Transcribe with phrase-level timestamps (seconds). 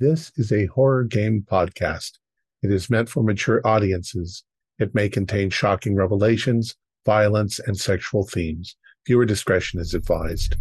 [0.00, 2.12] This is a horror game podcast.
[2.62, 4.44] It is meant for mature audiences.
[4.78, 6.74] It may contain shocking revelations,
[7.04, 8.76] violence, and sexual themes.
[9.06, 10.56] Viewer discretion is advised.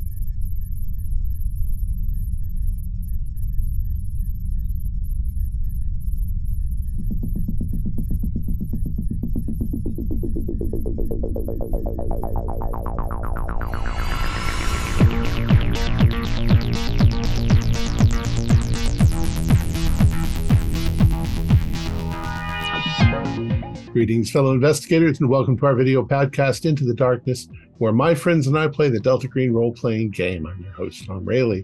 [24.30, 27.48] Greetings, fellow investigators, and welcome to our video podcast, Into the Darkness,
[27.80, 30.46] where my friends and I play the Delta Green role playing game.
[30.46, 31.64] I'm your host, Tom Rayleigh.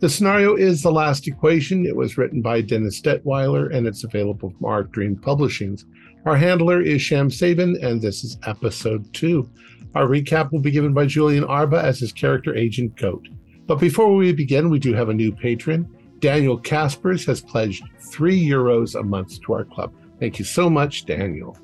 [0.00, 1.86] The scenario is The Last Equation.
[1.86, 5.84] It was written by Dennis Detwiller and it's available from Arc Dream Publishings.
[6.26, 9.48] Our handler is Sham Sabin, and this is episode two.
[9.94, 13.28] Our recap will be given by Julian Arba as his character Agent Goat.
[13.68, 15.88] But before we begin, we do have a new patron.
[16.18, 19.94] Daniel Caspers has pledged three euros a month to our club.
[20.18, 21.56] Thank you so much, Daniel.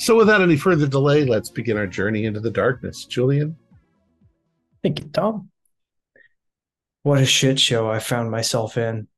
[0.00, 3.04] So, without any further delay, let's begin our journey into the darkness.
[3.04, 3.54] Julian?
[4.82, 5.50] Thank you, Tom.
[7.02, 9.08] What a shit show I found myself in.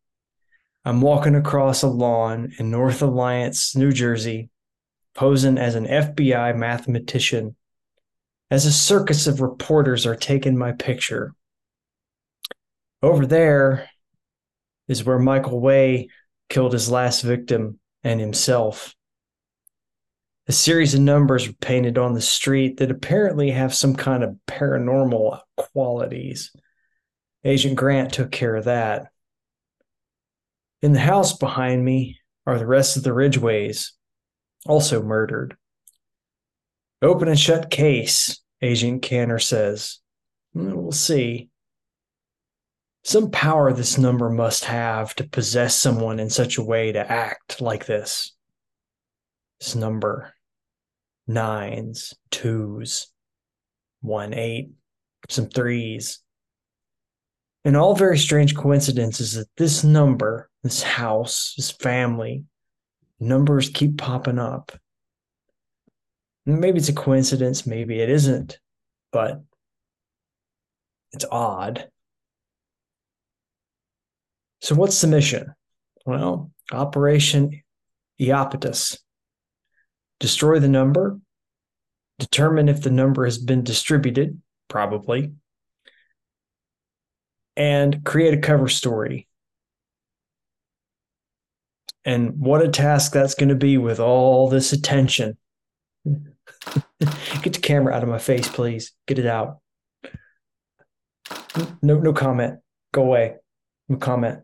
[0.85, 4.51] I'm walking across a lawn in North Alliance, New Jersey,
[5.15, 7.55] posing as an FBI mathematician,
[8.51, 11.33] as a circus of reporters are taking my picture.
[13.03, 13.89] Over there
[14.89, 16.09] is where Michael Way
[16.49, 18.97] killed his last victim and himself.
[20.53, 24.37] A series of numbers were painted on the street that apparently have some kind of
[24.47, 26.55] paranormal qualities.
[27.43, 29.07] Agent Grant took care of that.
[30.83, 33.95] In the house behind me are the rest of the Ridgeways,
[34.67, 35.57] also murdered.
[37.01, 40.01] Open and shut case, Agent Canner says.
[40.53, 41.49] Hmm, we'll see.
[43.05, 47.63] Some power this number must have to possess someone in such a way to act
[47.63, 48.35] like this.
[49.59, 50.35] This number
[51.27, 53.09] nines, twos,
[54.01, 54.71] one, eight,
[55.29, 56.21] some threes.
[57.65, 62.45] And all very strange coincidences that this number, this house, this family,
[63.21, 64.73] numbers keep popping up.
[66.45, 68.59] Maybe it's a coincidence, maybe it isn't,
[69.13, 69.43] but
[71.13, 71.89] it's odd.
[74.61, 75.55] So, what's the mission?
[76.05, 77.63] Well, Operation
[78.21, 78.99] Iapetus.
[80.23, 81.19] Destroy the number,
[82.21, 85.33] determine if the number has been distributed, probably,
[87.57, 89.27] and create a cover story.
[92.05, 95.37] And what a task that's going to be with all this attention.
[96.05, 98.93] Get the camera out of my face, please.
[99.09, 99.59] Get it out.
[101.83, 102.61] No, no comment.
[102.93, 103.35] Go away.
[103.89, 104.39] No comment.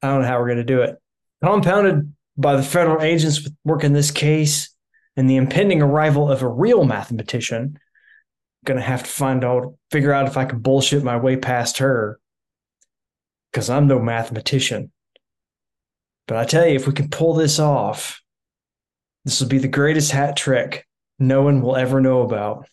[0.00, 0.96] I don't know how we're going to do it.
[1.42, 4.73] Compounded by the federal agents working this case
[5.16, 7.78] and the impending arrival of a real mathematician,
[8.66, 12.18] to have to find out, figure out if I can bullshit my way past her
[13.52, 14.90] because I'm no mathematician.
[16.26, 18.22] But I tell you, if we can pull this off,
[19.24, 20.86] this will be the greatest hat trick
[21.18, 22.66] no one will ever know about.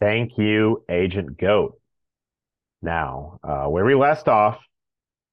[0.00, 1.78] Thank you, Agent Goat.
[2.82, 4.58] Now, uh, where we last off,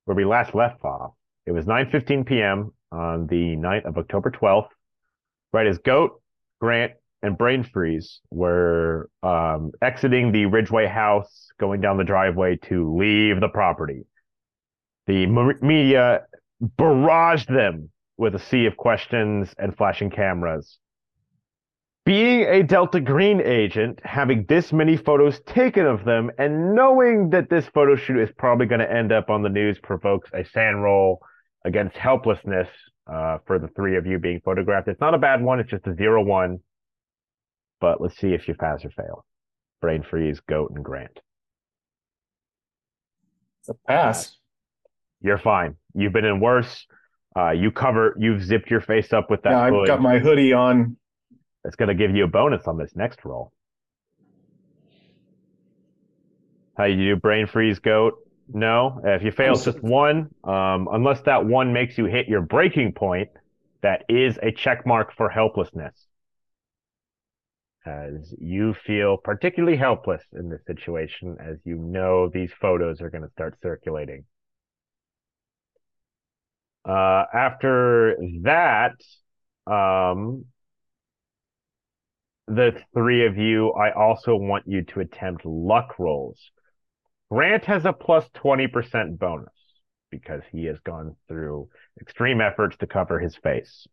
[0.06, 1.14] where we last left off,
[1.46, 2.74] it was 9:15 p.m.
[2.92, 4.70] on the night of October 12th.
[5.54, 6.22] Right as Goat,
[6.60, 12.96] Grant, and Brain Freeze were um, exiting the Ridgeway house, going down the driveway to
[12.96, 14.06] leave the property.
[15.08, 15.26] The
[15.62, 16.24] media
[16.62, 20.80] barraged them with a sea of questions and flashing cameras
[22.08, 27.50] being a Delta Green agent, having this many photos taken of them, and knowing that
[27.50, 30.78] this photo shoot is probably going to end up on the news provokes a SAN
[30.78, 31.20] roll
[31.66, 32.68] against helplessness
[33.12, 34.88] uh, for the three of you being photographed.
[34.88, 36.60] It's not a bad one, it's just a zero one.
[37.80, 39.26] But let's see if you pass or fail.
[39.82, 41.20] Brain freeze, goat, and Grant.
[43.62, 44.36] It's a pass.
[45.22, 45.76] You're fine.
[45.94, 46.86] You've been in worse.
[47.38, 48.16] Uh, you cover.
[48.18, 49.52] You've zipped your face up with that.
[49.52, 50.98] Yeah, I've got my hoodie on.
[51.66, 53.52] It's going to give you a bonus on this next roll.
[56.78, 58.16] How you do, brain freeze, goat?
[58.54, 59.02] No.
[59.04, 63.30] If you fail just one, um, unless that one makes you hit your breaking point,
[63.82, 66.08] that is a check mark for helplessness.
[67.86, 73.24] As you feel particularly helpless in this situation, as you know these photos are going
[73.24, 74.26] to start circulating.
[76.88, 78.96] Uh, after that,
[79.66, 80.46] um,
[82.48, 86.40] the three of you, I also want you to attempt luck rolls.
[87.32, 89.54] Grant has a plus 20% bonus
[90.10, 91.68] because he has gone through
[92.00, 93.88] extreme efforts to cover his face.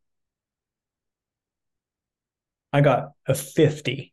[2.73, 4.13] I got a 50.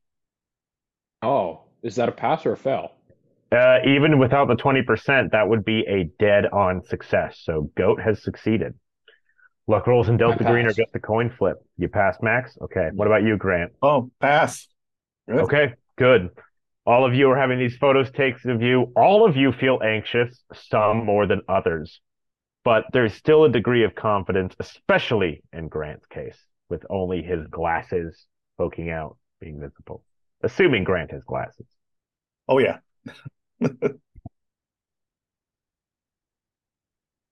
[1.21, 2.93] Oh, is that a pass or a fail?
[3.51, 7.41] Uh, even without the 20%, that would be a dead on success.
[7.43, 8.75] So Goat has succeeded.
[9.67, 10.77] Luck rolls in Delta Green are pass.
[10.77, 11.57] just a coin flip.
[11.77, 12.57] You pass, Max?
[12.61, 12.89] Okay.
[12.93, 13.73] What about you, Grant?
[13.81, 14.67] Oh, pass.
[15.27, 15.39] Good.
[15.41, 16.29] Okay, good.
[16.85, 18.91] All of you are having these photos takes of you.
[18.95, 22.01] All of you feel anxious, some more than others.
[22.63, 26.37] But there's still a degree of confidence, especially in Grant's case,
[26.69, 28.25] with only his glasses
[28.57, 30.03] poking out, being visible.
[30.43, 31.65] Assuming Grant has glasses.
[32.47, 32.79] Oh yeah.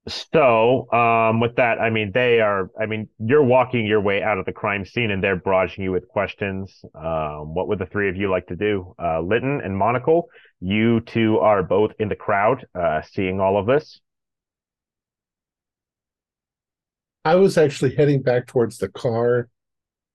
[0.09, 4.37] So, um, with that, I mean, they are, I mean, you're walking your way out
[4.37, 6.83] of the crime scene and they're barraging you with questions.
[6.95, 8.95] Um, what would the three of you like to do?
[9.01, 10.29] Uh, Lytton and Monocle,
[10.59, 13.99] you two are both in the crowd, uh, seeing all of this.
[17.23, 19.47] I was actually heading back towards the car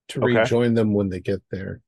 [0.09, 0.45] to Okay.
[0.45, 1.81] rejoin them when they get there.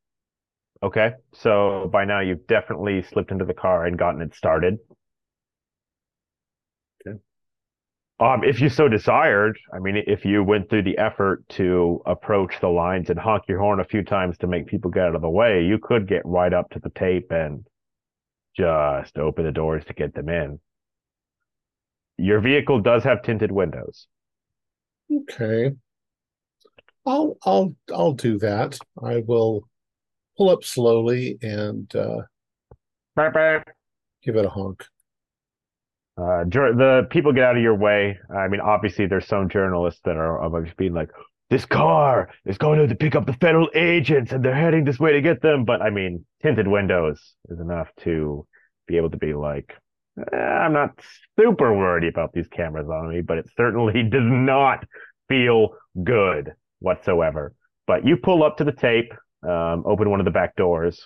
[0.84, 1.14] Okay.
[1.34, 4.80] So by now you've definitely slipped into the car and gotten it started.
[7.06, 7.18] Okay.
[8.20, 12.56] Um, if you so desired, I mean, if you went through the effort to approach
[12.60, 15.22] the lines and honk your horn a few times to make people get out of
[15.22, 17.68] the way, you could get right up to the tape and
[18.56, 20.60] just open the doors to get them in.
[22.18, 24.08] Your vehicle does have tinted windows.
[25.12, 25.76] Okay.
[27.06, 28.78] I'll I'll I'll do that.
[29.02, 29.68] I will
[30.38, 32.24] pull up slowly and uh,
[33.16, 33.64] Beep, beep.
[34.24, 34.86] give it a honk.
[36.18, 38.18] Uh, the people get out of your way.
[38.36, 41.10] I mean, obviously, there's some journalists that are just being like,
[41.52, 45.14] "This car is going to pick up the federal agents, and they're heading this way
[45.14, 48.48] to get them." But I mean, tinted windows is enough to
[48.88, 49.76] be able to be like,
[50.34, 51.00] eh, "I'm not
[51.40, 54.86] super worried about these cameras on me," but it certainly does not
[55.30, 57.54] feel good whatsoever.
[57.86, 59.14] But you pull up to the tape,
[59.44, 61.00] um, open one of the back doors.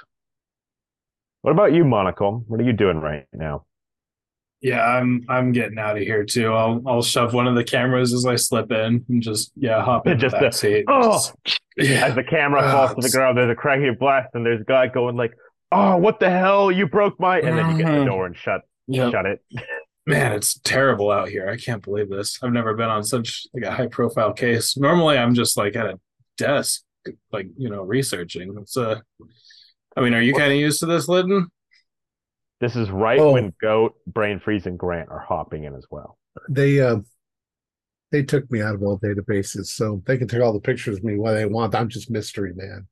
[1.42, 2.46] What about you, Monocle?
[2.48, 3.66] What are you doing right now?
[4.62, 6.54] Yeah, I'm I'm getting out of here too.
[6.54, 10.06] I'll I'll shove one of the cameras as I slip in and just yeah hop
[10.08, 10.86] in Just the the- seat.
[10.88, 12.06] Oh, Just- yeah.
[12.08, 14.66] as the camera Ah, falls to the ground, there's a cracking blast, and there's a
[14.66, 15.34] guy going like,
[15.72, 16.72] "Oh, what the hell?
[16.72, 19.12] You broke my!" And then you get the door and shut Yep.
[19.12, 19.42] shut it.
[20.06, 21.50] Man, it's terrible out here.
[21.50, 22.38] I can't believe this.
[22.44, 24.78] I've never been on such like a high profile case.
[24.78, 26.00] Normally, I'm just like at a
[26.38, 26.84] desk,
[27.32, 28.56] like you know, researching.
[28.62, 29.00] It's uh,
[29.98, 31.52] I mean, are you kind of used to this, Lytton?
[32.62, 33.34] This is right Oh.
[33.34, 36.18] when Goat, Brain Freeze, and Grant are hopping in as well.
[36.48, 37.00] They uh,
[38.12, 41.04] they took me out of all databases, so they can take all the pictures of
[41.04, 41.76] me what they want.
[41.76, 42.88] I'm just mystery man.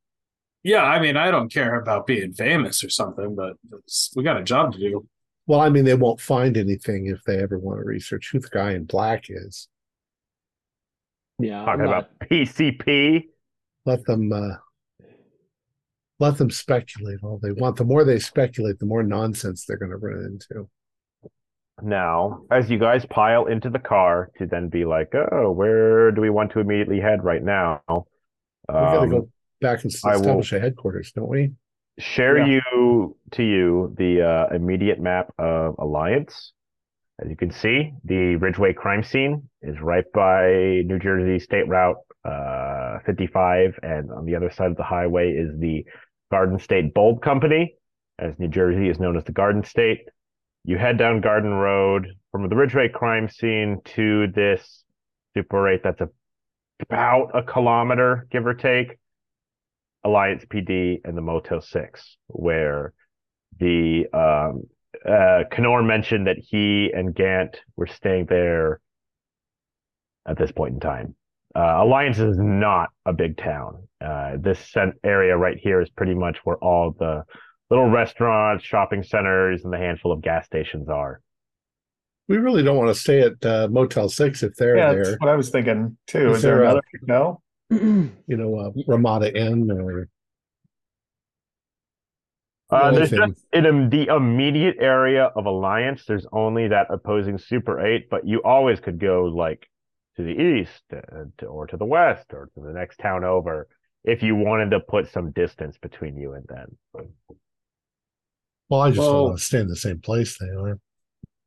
[0.63, 4.35] Yeah, I mean, I don't care about being famous or something, but it's, we got
[4.41, 5.07] a job to do.
[5.47, 8.49] Well, I mean, they won't find anything if they ever want to research who the
[8.49, 9.67] guy in black is.
[11.39, 13.23] Yeah, Talking not- about PCP.
[13.85, 14.55] Let them uh,
[16.19, 17.77] let them speculate all they want.
[17.77, 20.69] The more they speculate, the more nonsense they're going to run into.
[21.81, 26.19] Now, as you guys pile into the car to then be like, "Oh, where do
[26.21, 28.05] we want to immediately head right now?" We've
[28.67, 29.29] got to Um, go
[29.61, 31.53] back and establish a headquarters, don't we?
[31.97, 32.45] share Yeah.
[32.47, 36.53] you to you the uh, immediate map of Alliance.
[37.21, 41.97] As you can see, the Ridgeway crime scene is right by New Jersey State Route
[42.23, 45.85] uh, 55, and on the other side of the highway is the
[46.31, 47.75] Garden State Bulb Company,
[48.17, 50.01] as New Jersey is known as the Garden State.
[50.63, 54.83] You head down Garden Road from the Ridgeway crime scene to this
[55.33, 56.09] Super 8 that's a,
[56.81, 58.97] about a kilometer, give or take.
[60.03, 62.93] Alliance PD and the Motel 6, where
[63.59, 64.63] the um,
[65.07, 68.79] uh, Kenor mentioned that he and Gant were staying there
[70.25, 71.15] at this point in time.
[71.55, 73.87] Uh, Alliance is not a big town.
[73.99, 77.23] Uh, this cent- area right here is pretty much where all the
[77.69, 81.21] little restaurants, shopping centers, and the handful of gas stations are.
[82.27, 85.03] We really don't want to stay at uh, Motel Six if they're Yeah, there.
[85.05, 86.29] that's what I was thinking too.
[86.31, 86.81] Is Is, there there a- another?
[87.01, 87.41] No.
[88.27, 90.07] You know, uh, Ramada Inn or
[92.71, 97.37] Uh, there's thing- just in im- the immediate area of Alliance, there's only that opposing
[97.39, 99.67] Super 8, but you always could go like
[100.19, 103.67] to the east uh, or to the west or to the next town over
[104.03, 106.77] if you wanted to put some distance between you and them.
[108.69, 110.77] well, I just don't Well- want to stay in the same place they are.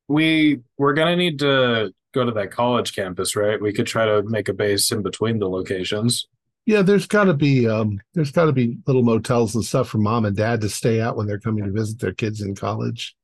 [0.09, 3.61] We we're gonna need to go to that college campus, right?
[3.61, 6.29] We could try to make a base in between the locations.
[6.67, 9.99] Yeah, there's got to be um, there's got to be little motels and stuff for
[9.99, 13.15] mom and dad to stay at when they're coming to visit their kids in college.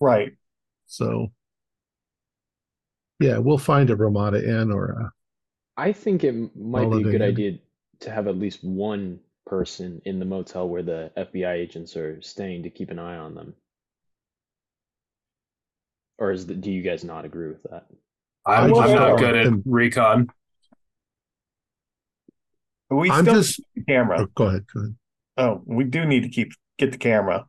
[0.00, 0.32] Right.
[0.86, 1.32] So,
[3.20, 5.10] yeah, we'll find a Ramada Inn or a.
[5.76, 7.22] I think it might be a good Inn.
[7.22, 7.58] idea
[8.00, 12.62] to have at least one person in the motel where the FBI agents are staying
[12.64, 13.54] to keep an eye on them.
[16.18, 17.86] Or is the, do you guys not agree with that?
[18.46, 20.28] I'm, I'm I'm not good at I'm- recon.
[22.88, 23.58] We I'm still just.
[23.74, 24.20] need the camera.
[24.22, 24.64] oh, go ahead.
[24.72, 24.96] Go ahead.
[25.38, 27.46] Oh, we do need to keep get the camera.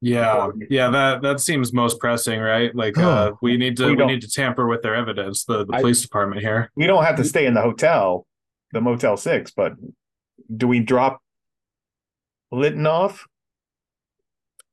[0.00, 2.72] Yeah, Before- yeah, that that seems most pressing, right?
[2.74, 5.44] Like, uh, we need to We we, need to tamper with their evidence.
[5.44, 6.70] The the I- police department here.
[6.76, 8.26] We don't have to stay in the hotel,
[8.72, 9.72] the Motel Six, but
[10.56, 11.20] do we drop
[12.52, 13.26] Litton off?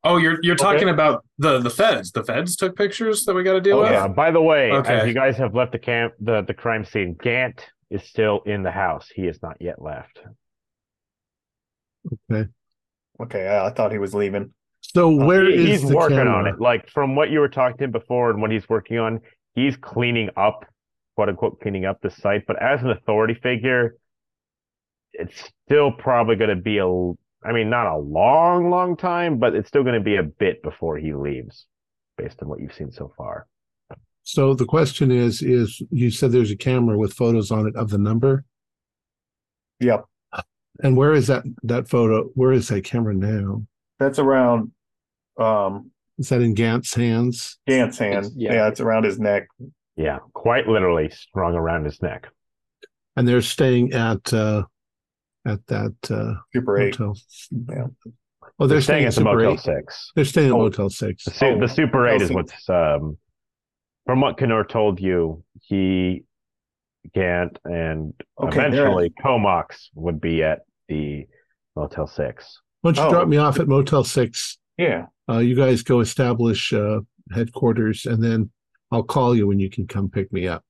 [0.03, 0.91] Oh, you're you're talking Okay.
[0.91, 2.11] about the the feds.
[2.11, 3.91] The feds took pictures that we got to deal Oh, with.
[3.91, 4.07] yeah.
[4.07, 7.65] By the way, as you guys have left the camp, the, the crime scene, Gant
[7.89, 9.09] is still in the house.
[9.13, 10.19] He has not yet left.
[12.31, 14.53] Okay, I, I thought he was leaving.
[14.95, 16.61] So where He- is he's the working on it?
[16.61, 19.19] Like from what you were talking to him before and what he's working on,
[19.53, 20.63] he's cleaning up,
[21.15, 22.45] quote unquote, cleaning up the site.
[22.47, 23.97] But as an authority figure,
[25.11, 29.53] it's still probably going to be a, I mean, not a long, long time, but
[29.53, 31.65] it's still going to be a bit before he leaves,
[32.17, 33.47] based on what you've seen so far.
[34.23, 37.89] So the question is: is you said there's a camera with photos on it of
[37.89, 38.45] the number,
[39.81, 40.05] Yep,
[40.81, 42.29] and where is that that photo?
[42.33, 43.63] Where is that camera now?
[43.99, 44.71] that's around
[45.37, 47.57] um Is that in Gant's hands?
[47.67, 48.13] Gant's hand.
[48.25, 48.53] It's- yeah.
[48.53, 49.47] yeah, it's around his neck.
[49.97, 52.27] Yeah, quite literally strung around his neck.
[53.15, 54.63] And they're staying at uh
[55.47, 56.95] at that uh Super eight.
[56.95, 57.17] hotel.
[57.51, 57.87] Yeah.
[58.59, 59.59] Oh, They're staying at the Motel 8.
[59.59, 60.11] Six.
[60.15, 60.59] They're staying at Oh.
[60.59, 61.25] Motel Six.
[61.25, 63.17] The, su- Oh, the Super 8 is what's, um,
[64.05, 66.23] from what Kenor told you, he,
[67.13, 71.27] Gant, and Okay, eventually Comox would be at the
[71.75, 72.61] Motel 6.
[72.81, 73.11] Why don't you Oh.
[73.11, 74.57] drop me off at Motel Six?
[74.77, 75.07] Yeah.
[75.29, 76.99] Uh, you guys go establish uh,
[77.31, 78.51] headquarters, and then
[78.91, 80.63] I'll call you when you can come pick me up.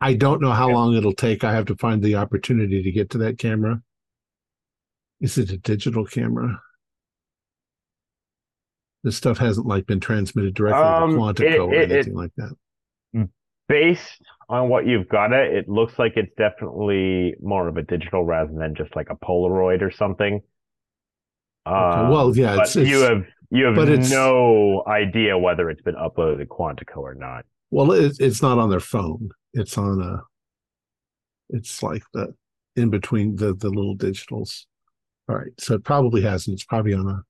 [0.00, 0.74] I don't know how Yeah.
[0.74, 1.44] long it'll take.
[1.44, 3.82] I have to find the opportunity to get to that camera.
[5.20, 6.60] Is it a digital camera?
[9.04, 12.32] This stuff hasn't like been transmitted directly Um, to Quantico it- or it- anything like
[12.36, 12.52] that.
[13.68, 18.24] Based on what you've got it, it looks like it's definitely more of a digital
[18.24, 20.40] rather than just like a Polaroid or something.
[21.66, 25.36] Okay, Um, well, yeah, but it's, it's you have you have but it's- no idea
[25.38, 27.44] whether it's been uploaded to Quantico or not.
[27.70, 29.30] well, it's it's not on their phone.
[29.54, 30.22] It's on a.
[31.50, 32.34] It's like the
[32.76, 34.66] in between the the little digitals.
[35.28, 36.54] All right, so it probably hasn't.
[36.54, 37.22] It's probably on a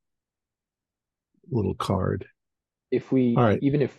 [1.51, 2.27] little card.
[2.91, 3.59] If we All right.
[3.63, 3.97] even if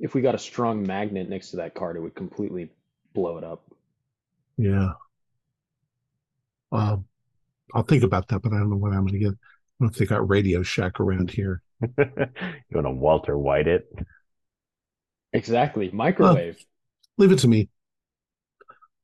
[0.00, 2.70] if we got a strong magnet next to that card, it would completely
[3.14, 3.62] blow it up.
[4.58, 4.90] Yeah.
[6.72, 7.04] Um,
[7.74, 9.34] I'll think about that, but I don't know what I'm going to get.
[9.82, 11.60] I don't know if they got Radio Shack around here.
[11.80, 13.92] you want to Walter White it?
[15.32, 15.90] Exactly.
[15.92, 16.64] Microwave.
[17.18, 17.68] Leave it to me.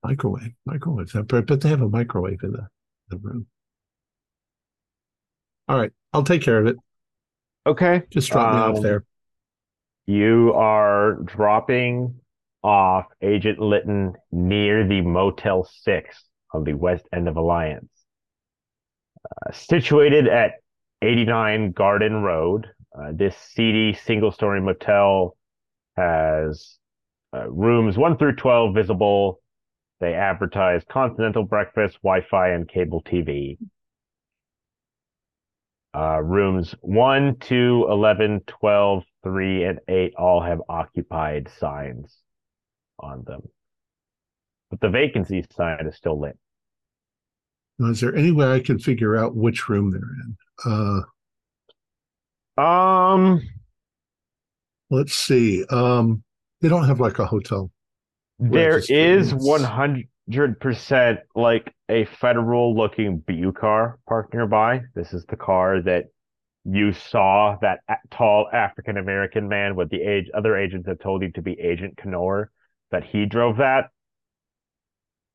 [0.05, 1.11] Microwave, microwave.
[1.17, 2.69] I bet bet they have a microwave in the,
[3.09, 3.47] the room.
[5.67, 6.77] All right, I'll take care of it.
[7.67, 8.05] Okay.
[8.11, 9.05] Just drop me off Um, there.
[10.07, 12.21] You are dropping
[12.63, 17.91] off Agent Litton near the Motel 6 on the west end of Alliance.
[19.25, 20.53] Uh, situated at
[21.03, 22.67] 89 Garden Road,
[22.99, 25.37] uh, this seedy single story motel
[25.97, 26.79] has
[27.35, 29.41] uh, rooms 1 through 12 visible.
[30.01, 33.59] They advertise continental breakfast, Wi Fi, and cable TV.
[35.95, 42.17] Uh, rooms 1, 2, 11, 12, 3, and 8 all have occupied signs
[42.99, 43.43] on them.
[44.71, 46.39] But the vacancy sign is still lit.
[47.79, 50.37] Now, is there any way I can figure out which room they're in?
[52.57, 53.41] Uh, Um,
[54.91, 55.65] let's see.
[55.67, 56.25] Um,
[56.61, 57.71] they don't have like a hotel.
[58.41, 59.45] there is units.
[59.45, 64.83] 100% like a federal looking BU car parked nearby.
[64.95, 66.07] This is the car that
[66.65, 67.81] you saw that
[68.11, 71.97] tall African American man with the age other agents have told you to be Agent
[71.97, 72.51] Kenor,
[72.91, 73.91] that he drove that.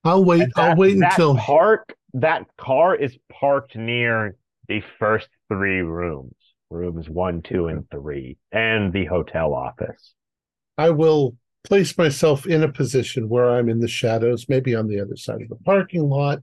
[0.04, 0.42] I'll wait.
[0.42, 1.38] And I'll wait that until.
[1.38, 4.36] park that car is parked near
[4.68, 6.36] the first three rooms,
[6.70, 10.14] rooms one, two, and three, and the hotel office.
[10.78, 15.00] I will place myself in a position where I'm in the shadows, maybe on the
[15.00, 16.40] other side of the parking lot,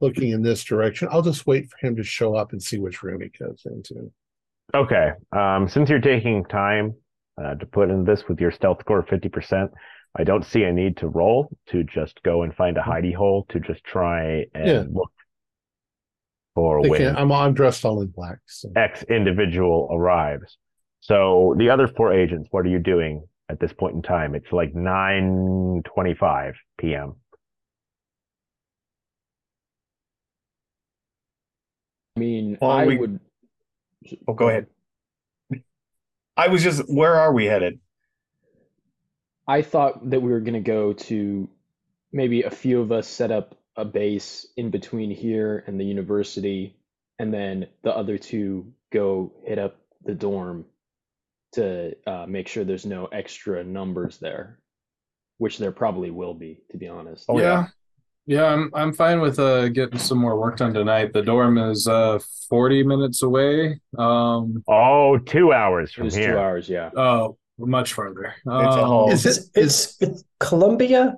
[0.00, 1.08] looking in this direction.
[1.10, 4.10] I'll just wait for him to show up and see which room he goes into.
[4.74, 5.10] Okay.
[5.32, 6.94] Um, since you're taking time
[7.40, 9.70] uh, to put in this with your stealth score of fifty percent,
[10.18, 12.90] I don't see a need to roll to just go and find a mm-hmm.
[12.90, 14.84] hidey hole to just try and Yeah.
[14.90, 15.12] look
[16.54, 18.38] for They when I'm I'm dressed all in black.
[18.46, 18.70] So.
[18.74, 20.56] X individual arrives.
[21.00, 24.34] So the other four agents, what are you doing at this point in time?
[24.34, 27.16] It's like 9:25 p.m.
[32.16, 33.20] I mean, Well, I we- would.
[34.26, 34.66] Oh, go ahead.
[36.38, 37.80] I was just, where are we headed?
[39.48, 41.48] I thought that we were going to go to
[42.12, 46.76] maybe a few of us set up a base in between here and the university,
[47.18, 50.64] and then the other two go hit up the dorm
[51.52, 54.58] to uh, make sure there's no extra numbers there,
[55.38, 57.24] which there probably will be, to be honest.
[57.28, 57.66] Oh, yeah.
[58.26, 58.40] yeah.
[58.40, 58.44] yeah.
[58.46, 61.12] I'm I'm fine with uh getting some more work done tonight.
[61.12, 63.80] The dorm is uh 40 minutes away.
[63.98, 66.90] Um Oh, two hours It from was two hours, yeah.
[66.96, 68.34] oh much further.
[68.46, 71.14] a Um, whole- Is it- It's, it's, it's Columbia.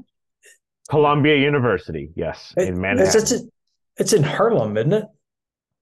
[0.88, 3.20] Columbia University, yes, It- in Manhattan.
[3.22, 3.42] It's, it's,
[3.98, 5.04] it's in Harlem, isn't it?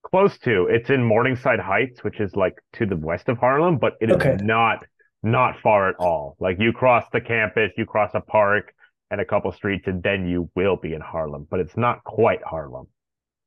[0.02, 0.66] Close to.
[0.70, 4.16] It's in Morningside Heights, which is like to the west of Harlem, but it is
[4.16, 4.36] Okay.
[4.40, 4.84] not
[5.22, 6.36] not far at all.
[6.38, 8.72] Like you cross the campus, you cross a park
[9.10, 11.48] and a couple streets, and then you will be in Harlem.
[11.50, 12.86] But it's not quite Harlem.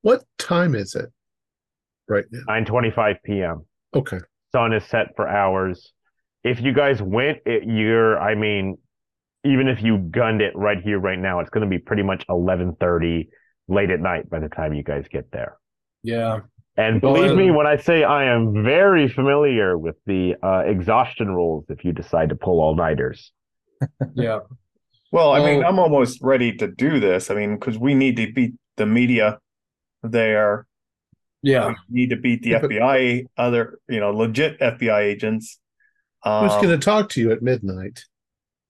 [0.01, 1.05] What time is it
[2.09, 2.41] right now?
[2.49, 3.65] 9:25 p.m.
[3.95, 4.19] Okay.
[4.51, 5.93] sun is set for hours.
[6.43, 8.77] If you guys went, it, you're, I mean,
[9.43, 12.25] even if you gunned it right here, right now, it's going to be pretty much
[12.27, 13.27] 11:30
[13.67, 15.57] late at night by the time you guys get there.
[16.03, 16.39] yeah.
[16.77, 21.27] And Well, believe me when I say I am very familiar with the uh, exhaustion
[21.27, 23.31] rules if you decide to pull all-nighters.
[24.15, 24.39] Yeah.
[25.11, 27.31] Well, I mean, I'm almost ready to do this.
[27.31, 29.39] I mean, because we need to beat the media
[30.03, 30.67] there.
[31.41, 31.69] Yeah.
[31.89, 35.59] We need to beat the FBI, other, you know, legit FBI agents.
[36.23, 38.03] Who's Um, going to talk to you at midnight?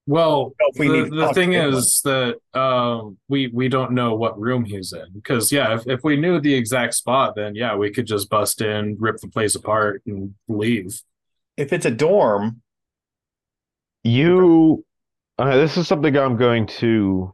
[0.06, 1.74] Well, Well, we the, the thing anyone.
[1.75, 6.03] is that um, we we don't know what room he's in because yeah, if, if
[6.03, 9.56] we knew the exact spot, then yeah, we could just bust in, rip the place
[9.56, 11.01] apart, and leave.
[11.58, 12.62] if it's a dorm,
[14.03, 14.86] You,
[15.38, 17.34] uh, this is something I'm going to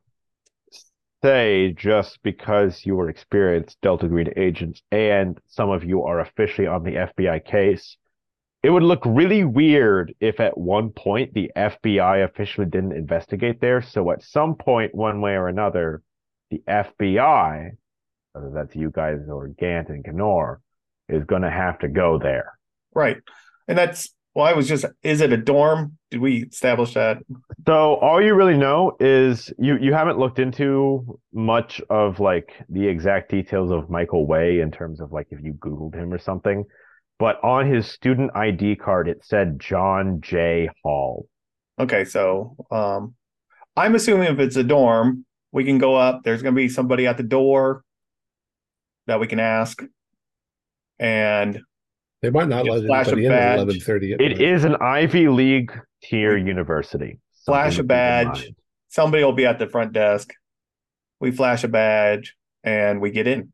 [1.24, 6.68] say just because you are experienced Delta Green agents and some of you are officially
[6.68, 7.98] on the FBI case.
[8.66, 13.84] It would look really weird if at one point the FBI officially didn't investigate there.
[13.84, 16.02] So at some point, one way or another,
[16.50, 17.70] the FBI,
[18.32, 20.62] whether that's you guys or Gant and Knorr,
[21.08, 22.58] is going to have to go there.
[22.96, 23.18] right?
[23.68, 26.00] And that's well, I was just, is it a dorm?
[26.10, 27.20] Did we establish that?
[27.68, 32.88] So all you really know is you you haven't looked into much of like the
[32.88, 36.66] exact details of Michael Way in terms of like if you Googled him or something.
[37.18, 41.28] But on his student ID card it said John Jay Hall.
[41.80, 43.16] Okay, so um,
[43.76, 46.22] I'm assuming if it's a dorm, we can go up.
[46.24, 47.84] There's going to be somebody at the door
[49.08, 49.82] that we can ask,
[51.00, 51.60] and
[52.22, 53.58] They might not let flash a anybody in at badge.
[53.60, 54.14] eleven thirty.
[54.14, 55.72] It is an Ivy League
[56.04, 57.20] tier university.
[57.46, 58.50] Flash a to keep in badge.
[58.90, 60.34] somebody will be at the front desk.
[61.20, 63.52] We flash a badge, and we get in.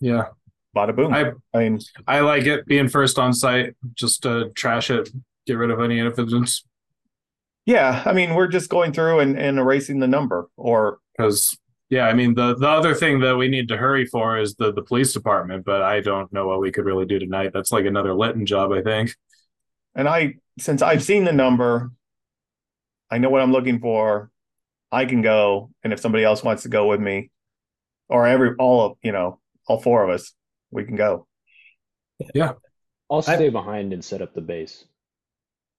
[0.00, 0.26] Yeah,
[0.74, 1.12] Bada boom.
[1.12, 5.10] I I mean, I like it being first on site, just to trash it,
[5.46, 6.64] get rid of any evidence.
[7.66, 11.56] yeah, I mean, we're just going through and, and erasing the number, or Because
[11.90, 14.72] yeah, I mean the the other thing that we need to hurry for is the
[14.72, 17.52] the police department, but I don't know what we could really do tonight.
[17.52, 19.14] That's like another Litton job, I think.
[19.94, 21.90] and I since I've seen the number,
[23.10, 24.30] I know what I'm looking for.
[24.92, 27.30] I can go, and if somebody else wants to go with me,
[28.08, 30.32] or every all of you know, all four of us,
[30.74, 31.26] we can go.
[32.34, 32.52] Yeah.
[33.10, 34.84] I'll I- stay behind and set up the base.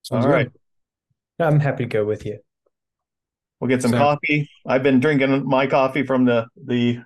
[0.04, 0.52] Sounds all right,
[1.40, 1.44] good.
[1.46, 2.40] I'm happy to go with you.
[3.60, 4.00] we'll get some Same.
[4.00, 4.50] coffee.
[4.68, 7.00] I've been drinking my coffee from the the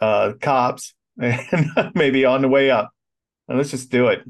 [0.00, 2.90] uh cops, and maybe on the way up.
[3.48, 4.20] And let's just do it.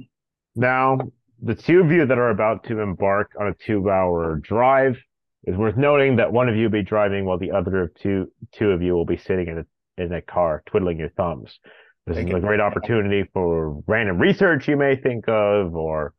[0.54, 0.98] Now,
[1.42, 4.96] the two of you that are about to embark on a two-hour drive
[5.44, 8.30] is worth noting that one of you will be driving while the other of two
[8.52, 11.58] two of you will be sitting in a in a car twiddling your thumbs.
[12.06, 16.14] This is a great opportunity for random research you may think of, or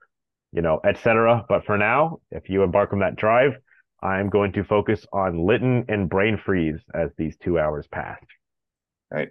[0.53, 1.45] you know, etc.
[1.49, 3.53] But for now, if you embark on that drive,
[4.01, 8.17] I'm going to focus on Lytton and Brain Freeze as these two hours pass.
[9.11, 9.29] Right.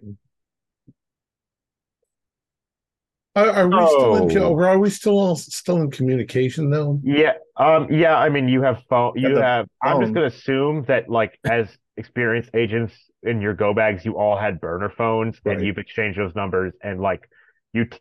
[3.35, 4.37] Are, are we still in?
[4.37, 4.55] Oh.
[4.55, 7.01] co- Are we still all still in communication though?
[7.03, 8.17] Yeah, um, yeah.
[8.17, 9.15] I mean, you have phone.
[9.17, 9.67] You Got the have.
[9.83, 14.37] I'm just gonna assume that, like, as experienced agents in your go bags, you all
[14.37, 15.57] had burner phones, Right.
[15.57, 17.29] and you've exchanged those numbers, and like,
[17.73, 17.87] you.
[17.87, 17.99] T-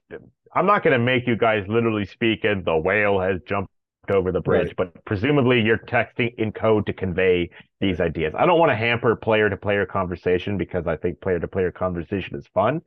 [0.54, 3.72] I'm not gonna make you guys literally speak, and the whale has jumped
[4.10, 4.92] over the bridge, Right.
[4.94, 7.50] but presumably you're texting in code to convey
[7.80, 8.34] these ideas.
[8.36, 11.72] I don't want to hamper player to player conversation because I think player to player
[11.72, 12.82] conversation is fun.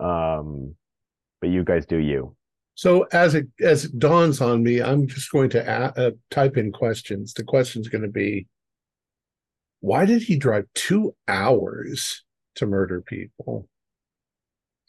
[0.00, 0.74] Um,
[1.40, 2.34] but you guys do you.
[2.74, 6.56] So as it as it dawns on me, I'm just going to a- uh, type
[6.56, 7.34] in questions.
[7.34, 8.46] The question's going to be,
[9.82, 13.68] why did he drive two hours to murder people?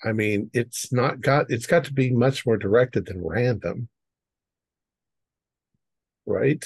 [0.03, 1.49] I mean, it's not got.
[1.49, 3.89] It's got to be much more directed than random,
[6.27, 6.63] right?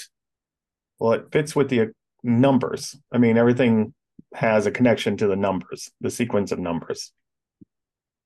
[0.98, 1.86] Well, it fits with the uh,
[2.22, 2.94] numbers.
[3.10, 3.94] I mean, everything
[4.34, 7.12] has a connection to the numbers, the sequence of numbers,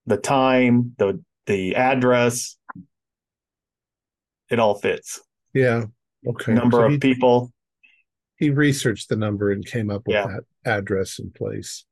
[0.06, 2.56] the time, the the address.
[4.50, 5.20] It all fits.
[5.54, 5.84] Yeah.
[6.26, 6.54] Okay.
[6.54, 7.52] Number So of he, people.
[8.42, 10.26] He researched the number and came up with Yeah.
[10.26, 10.44] that
[10.78, 11.84] address and place.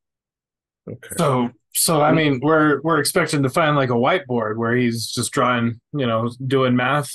[0.91, 1.15] Okay.
[1.17, 5.31] So so I mean we're we're expecting to find like a whiteboard where he's just
[5.31, 7.11] drawing, you know, doing math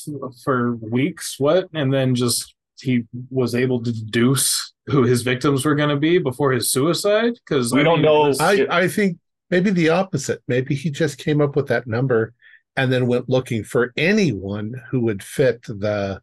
[0.46, 1.68] for weeks, what?
[1.74, 6.18] And then just he was able to deduce who his victims were going to be
[6.18, 9.18] before his suicide because We don't know- I, I think
[9.50, 10.42] maybe the opposite.
[10.48, 12.34] Maybe he just came up with that number
[12.78, 16.22] and then went looking for anyone who would fit the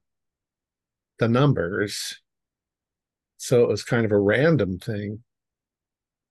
[1.19, 2.22] the numbers.
[3.43, 5.25] So it was kind of a random thing.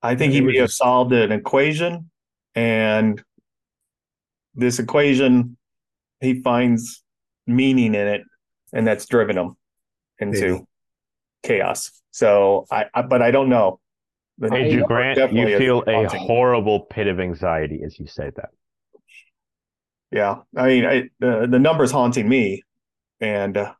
[0.00, 2.10] I think he They were may have just- solved an equation,
[2.54, 3.22] and
[4.54, 5.58] this equation,
[6.20, 7.04] he finds
[7.46, 8.22] meaning in it,
[8.72, 9.56] and that's driven him
[10.20, 10.64] into Maybe.
[11.42, 12.02] chaos.
[12.12, 13.78] So I, I, but I don't know.
[14.38, 16.20] The Agent number Grant, you feel a haunting.
[16.26, 18.48] horrible pit of anxiety as you say that.
[20.10, 22.62] Yeah, I mean, I, the the numbers haunting me,
[23.20, 23.74] and uh,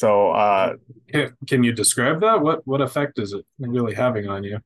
[0.00, 0.76] so uh,
[1.12, 2.40] Can, can you describe that?
[2.40, 4.58] What what effect is it really having on you?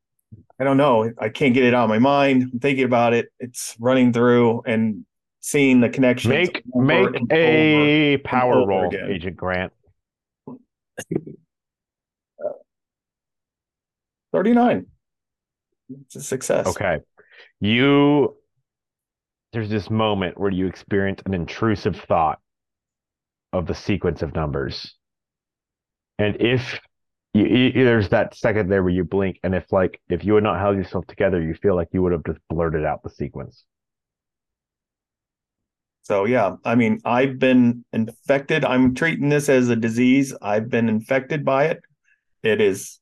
[0.60, 1.10] I don't know.
[1.18, 2.50] I can't get it out of my mind.
[2.52, 3.32] I'm thinking about it.
[3.40, 5.04] It's running through and
[5.40, 6.30] seeing the connections.
[6.30, 9.10] Make over make a power roll, again.
[9.10, 9.72] Agent Grant.
[14.32, 14.86] 39.
[16.02, 16.68] It's a success.
[16.68, 17.00] Okay.
[17.58, 18.36] You
[19.52, 22.38] there's this moment where you experience an intrusive thought
[23.52, 24.94] of the sequence of numbers.
[26.18, 26.78] And if
[27.32, 30.44] you, you, there's that second there where you blink, and if like if you had
[30.44, 33.64] not held yourself together, you feel like you would have just blurted out the sequence.
[36.02, 38.64] So yeah, I mean, I've been infected.
[38.64, 40.34] I'm treating this as a disease.
[40.40, 41.80] I've been infected by it.
[42.42, 43.00] It is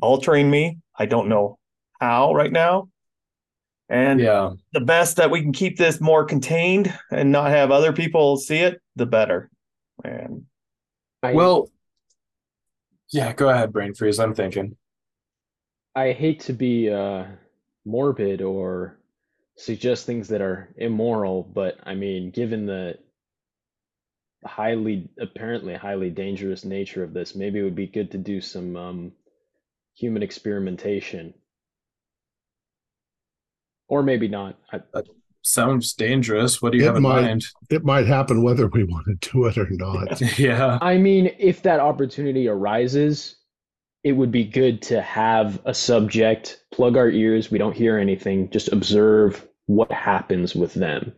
[0.00, 0.78] altering me.
[0.98, 1.58] I don't know
[2.00, 2.88] how right now.
[3.88, 4.50] And Yeah.
[4.72, 8.58] the best that we can keep this more contained and not have other people see
[8.58, 9.48] it, the better.
[10.02, 10.46] And
[11.22, 11.68] I, Well,
[13.10, 13.32] yeah.
[13.32, 14.18] Go ahead, brain freeze.
[14.18, 14.76] I'm thinking.
[15.94, 17.24] I hate to be uh,
[17.84, 18.98] morbid or
[19.56, 22.98] suggest things that are immoral, but I mean, given the
[24.44, 28.76] highly, apparently highly dangerous nature of this, maybe it would be good to do some
[28.76, 29.12] um,
[29.94, 31.34] human experimentation.
[33.88, 34.58] Or maybe not.
[34.72, 34.80] I,
[35.42, 36.62] Sounds dangerous.
[36.62, 37.22] What do you It have in might.
[37.22, 37.44] mind?
[37.70, 40.20] It might happen whether we want to do it or not.
[40.38, 40.78] yeah.
[40.80, 43.36] I mean, if that opportunity arises,
[44.04, 48.50] it would be good to have a subject, plug our ears, we don't hear anything,
[48.50, 51.12] just observe what happens with them.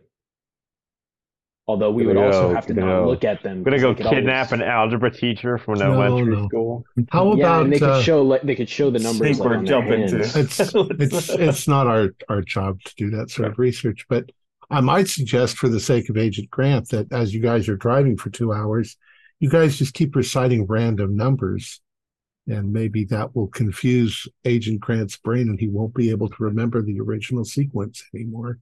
[1.67, 3.57] Although we would Gonna also have to gonna not go- look at them.
[3.57, 6.47] I'm gonna go kidnap always- an algebra teacher from an No, elementary no.
[6.47, 6.85] school.
[7.11, 9.49] How Yeah, about and they could uh, show like they could show the numbers like
[9.49, 13.57] we're jumping to it's it's it's not our our job to do that sort of
[13.57, 14.29] research but
[14.69, 18.15] i might suggest for the sake of agent grant that as you guys are driving
[18.17, 18.95] for two hours
[19.39, 21.81] you guys just keep reciting random numbers
[22.47, 26.81] and maybe that will confuse agent grant's brain and he won't be able to remember
[26.83, 28.59] the original sequence anymore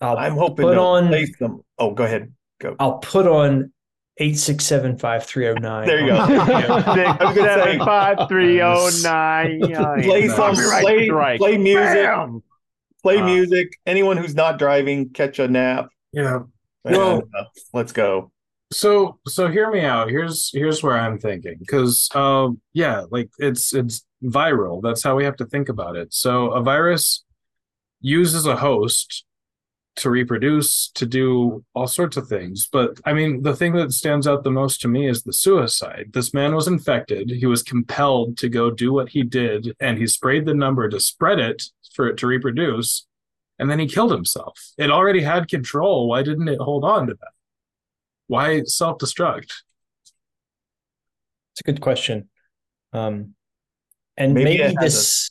[0.00, 1.60] I'll I'm hoping put to on replace them.
[1.78, 2.32] Oh, go ahead.
[2.60, 2.76] Go.
[2.78, 3.72] I'll put on
[4.18, 5.86] eight six seven five three oh nine.
[5.86, 6.26] There you go.
[6.26, 10.02] Six, I was gonna say- seven, five, three, nine.
[10.02, 11.38] Play some Copyright play, strike.
[11.40, 12.04] play music.
[12.04, 12.42] Bam!
[13.02, 13.78] Play Uh, music.
[13.86, 15.88] Anyone who's not driving, catch a nap.
[16.12, 16.40] Yeah.
[16.84, 18.30] and, Well- uh, let's go.
[18.72, 20.10] So so hear me out.
[20.10, 24.80] Here's here's where I'm thinking because um yeah, like it's it's viral.
[24.82, 26.12] That's how we have to think about it.
[26.14, 27.24] So a virus
[28.00, 29.24] uses a host
[30.00, 32.68] to reproduce, to do all sorts of things.
[32.70, 36.10] But I mean, the thing that stands out the most to me is the suicide.
[36.12, 37.30] This man was infected.
[37.30, 41.00] He was compelled to go do what he did, and he sprayed the number to
[41.00, 41.62] spread it
[41.94, 43.06] for it to reproduce.
[43.58, 44.58] And then he killed himself.
[44.78, 46.08] It already had control.
[46.08, 47.32] Why didn't it hold on to that?
[48.26, 49.52] Why self destruct?
[51.52, 52.30] It's a good question.
[52.92, 53.34] Um,
[54.16, 55.30] and Maybe maybe, it has this.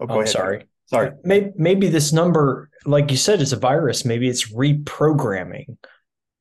[0.00, 0.28] Oh, go I'm ahead.
[0.28, 0.64] sorry.
[0.94, 1.08] Sorry.
[1.08, 4.04] Uh, maybe, maybe this number, like you said, is a virus.
[4.04, 5.76] Maybe it's reprogramming.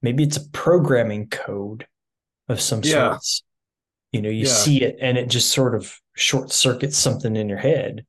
[0.01, 1.87] Maybe it's a programming code
[2.49, 3.11] of some Yeah.
[3.11, 3.43] sorts.
[4.11, 4.53] You know, you Yeah.
[4.53, 8.05] see it and it just sort of short circuits something in your head.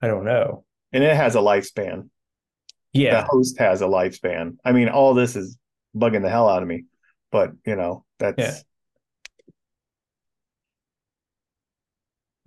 [0.00, 0.64] I don't know.
[0.92, 2.08] And it has a lifespan.
[2.94, 3.22] Yeah.
[3.22, 4.58] the host has a lifespan.
[4.66, 5.56] I mean, all this is
[5.96, 6.84] bugging the hell out of me,
[7.30, 8.54] but you know, that's Yeah.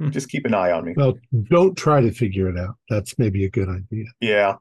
[0.10, 0.94] Just keep an eye on me.
[0.96, 1.18] Well,
[1.50, 2.76] don't try to figure it out.
[2.90, 4.06] That's maybe a good idea.
[4.20, 4.56] Yeah.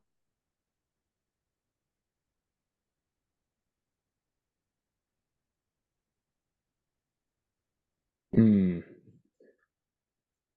[8.35, 8.81] Hmm.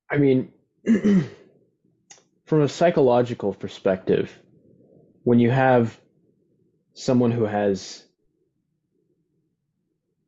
[0.10, 0.52] I mean,
[2.46, 4.32] from a psychological perspective,
[5.24, 6.00] when you have
[6.94, 8.04] someone who has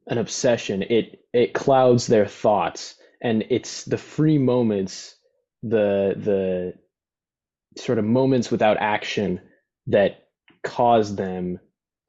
[0.08, 5.16] an obsession, it it clouds their thoughts, and it's the free moments,
[5.64, 6.74] the the
[7.82, 9.42] sort of moments without action
[9.88, 10.28] that
[10.64, 11.60] cause them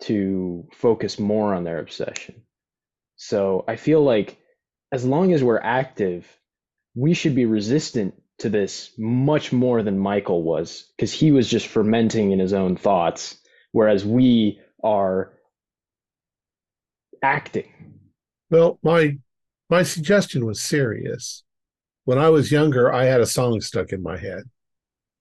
[0.03, 2.43] to focus more on their obsession.
[3.17, 4.39] So I feel like
[4.93, 6.27] as long as we're active,
[6.95, 11.67] we should be resistant to this much more than Michael was, because he was just
[11.67, 13.37] fermenting in his own thoughts,
[13.73, 15.33] whereas we are
[17.23, 18.01] acting.
[18.51, 19.19] Well, my
[19.71, 21.45] my suggestion was serious.
[22.05, 24.43] When I was younger, I had a song stuck in my head.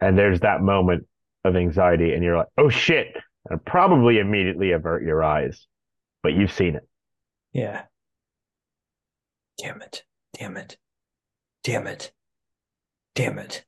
[0.01, 1.07] And there's that moment
[1.45, 3.17] of anxiety, and you're like, oh shit.
[3.49, 5.67] And probably immediately avert your eyes,
[6.23, 6.89] but you've seen it.
[7.53, 7.83] Yeah.
[9.59, 10.03] Damn it.
[10.37, 10.79] Damn it.
[11.63, 12.13] Damn it.
[13.15, 13.65] Damn it.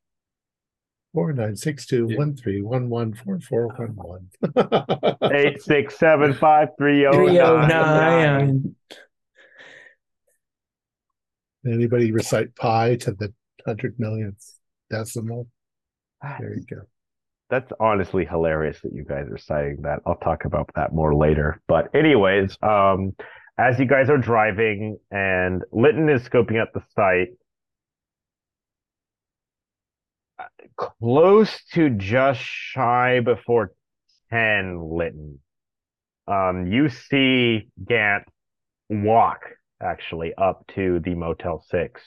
[1.14, 5.30] Four nine six two one three one one four four one one.
[5.32, 7.68] Eight, six, seven, five, three, oh, Three oh nine.
[7.68, 8.76] nine.
[11.66, 13.32] Anybody recite pi to the
[13.66, 14.44] hundred millionth
[14.90, 15.48] decimal?
[16.38, 16.82] There you go.
[17.48, 20.00] That's honestly hilarious that you guys are citing that.
[20.04, 21.60] I'll talk about that more later.
[21.68, 23.14] But anyways, um,
[23.58, 27.28] as you guys are driving and Litton is scoping out the site,
[30.76, 33.72] close to just shy before
[34.30, 35.40] 10 Litton,
[36.26, 38.24] um, you see Gant
[38.88, 39.40] walk
[39.80, 42.02] actually up to the Motel 6.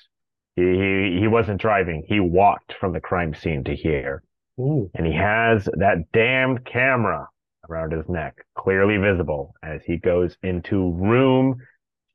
[0.55, 2.03] He, he, he wasn't driving.
[2.07, 4.23] He walked from the crime scene to here
[4.59, 7.29] Ooh, and he has that damned camera
[7.69, 11.61] around his neck, clearly visible as he goes into room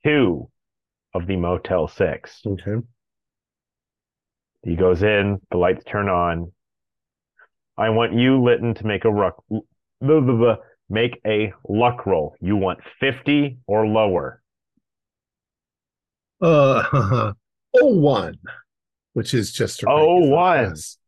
[0.05, 0.51] two
[1.15, 2.41] of the Motel 6.
[2.47, 2.87] okay.
[4.65, 6.53] He goes in, the lights turn on.
[7.77, 9.61] I want you, Litton, to make a ruck, blah,
[10.01, 10.57] blah, blah,
[10.89, 12.35] make a luck roll.
[12.41, 14.43] You want 50 or lower.
[16.41, 17.33] Uh,
[17.75, 18.39] oh one,
[19.13, 20.69] which is just a Oh, regular one.
[20.71, 20.99] pass.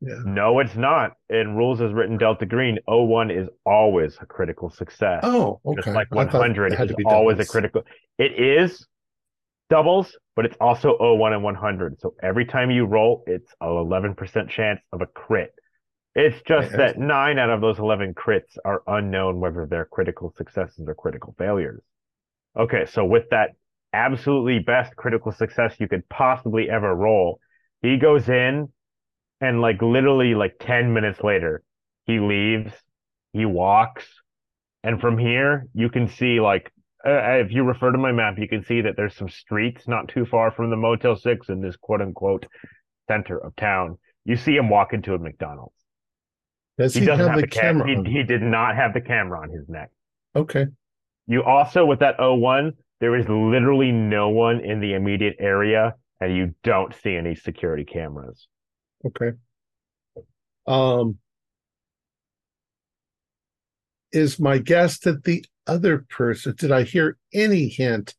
[0.00, 0.18] Yeah.
[0.24, 1.12] No, it's not.
[1.30, 5.20] In rules as written Delta Green, 01 is always a critical success.
[5.22, 5.94] Oh, just okay.
[5.96, 7.82] like 100 it had is to be always a critical.
[8.18, 8.86] It is
[9.70, 12.00] doubles, but it's also 01 and 100.
[12.00, 15.54] So every time you roll, it's a 11% chance of a crit.
[16.14, 16.76] It's just Yeah.
[16.76, 21.34] that nine out of those 11 crits are unknown whether they're critical successes or critical
[21.38, 21.82] failures.
[22.56, 23.50] Okay, so with that
[23.92, 27.40] absolutely best critical success you could possibly ever roll,
[27.82, 28.72] he goes in
[29.40, 31.62] and like literally like 10 minutes later,
[32.06, 32.72] he leaves,
[33.32, 34.06] he walks,
[34.84, 36.72] and from here you can see like
[37.06, 40.08] uh, if you refer to my map, you can see that there's some streets not
[40.08, 42.46] too far from the Motel 6 in this quote unquote
[43.08, 43.98] center of town.
[44.24, 45.74] You see him walk into a McDonald's.
[46.78, 47.96] Does He, he, doesn't have have the camera.
[47.96, 48.04] on?
[48.06, 49.90] He, he did not have the camera on his neck.
[50.34, 50.66] Okay.
[51.26, 56.34] You also, with that O1, there is literally no one in the immediate area, and
[56.34, 58.48] you don't see any security cameras.
[59.06, 59.32] Okay.
[60.66, 61.18] Um,
[64.12, 68.14] is my guess that the other person, did I hear any hint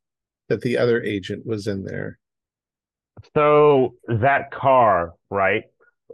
[0.50, 2.20] that the other agent was in there?
[3.34, 5.64] So that car, right?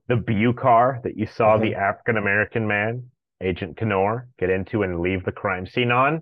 [0.07, 1.81] The Bu car that you saw the mm-hmm.
[1.81, 3.09] African American man,
[3.41, 6.21] Agent Kenor, get into and leave the crime scene on.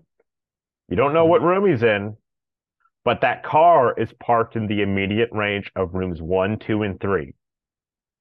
[0.88, 1.48] You don't know what mm-hmm.
[1.48, 2.16] room he's in,
[3.04, 7.34] but that car is parked in the immediate range of rooms one, two, and three.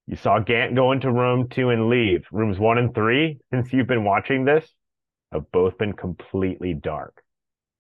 [0.07, 2.27] You saw Gant go into room two and leave.
[2.33, 4.69] Rooms one and three, since you've been watching this,
[5.33, 7.23] have both been completely dark.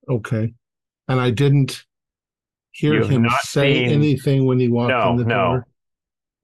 [0.08, 0.54] Okay.
[1.08, 1.84] And I didn't
[2.72, 5.34] hear him say seen- anything when he walked No, in the no.
[5.34, 5.66] door.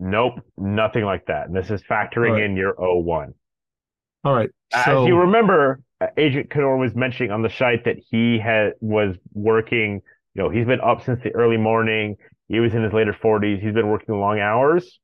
[0.00, 1.46] Nope, nothing like that.
[1.46, 2.42] And this is factoring Right.
[2.42, 3.34] in your O1.
[4.24, 4.50] All right.
[4.74, 9.16] As you remember, uh, Agent Kenor was mentioning on the site that he had was
[9.32, 10.02] working.
[10.34, 12.16] You know, he's been up since the early morning.
[12.48, 13.62] He was in his later forties.
[13.62, 14.98] He's been working long hours.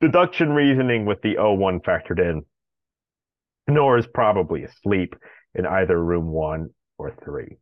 [0.00, 2.44] Deduction reasoning with the O1 factored in.
[3.66, 5.14] Kenor is probably asleep
[5.54, 7.58] in either room one or three.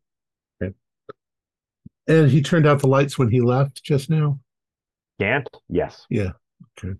[2.07, 4.38] and he turned out the lights when he left just now.
[5.19, 6.07] Gant, yes.
[6.11, 6.33] Yeah.
[6.79, 6.95] Okay.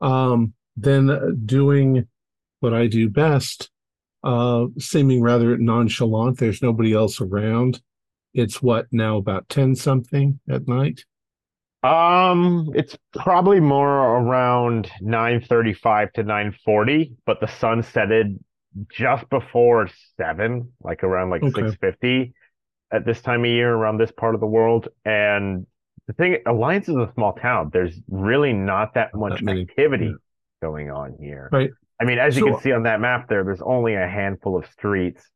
[0.00, 2.08] Um, then doing
[2.60, 3.70] what I do best,
[4.24, 6.38] uh, seeming rather nonchalant.
[6.38, 7.80] There's nobody else around.
[8.34, 11.04] It's what now about 10 something at night.
[11.82, 18.38] Um, it's probably more around 9:35 to 9:40, but the sun setted
[18.90, 21.62] just before 7, like around like Okay.
[21.62, 22.32] 6:50
[22.92, 24.88] at this time of year around this part of the world.
[25.04, 25.66] And
[26.06, 27.70] the thing, Alliance is a small town.
[27.72, 30.12] There's really not that much That activity yeah.
[30.62, 31.48] going on here.
[31.52, 31.70] Right.
[32.00, 34.56] I mean, as you So- can see on that map there, there's only a handful
[34.56, 35.28] of streets.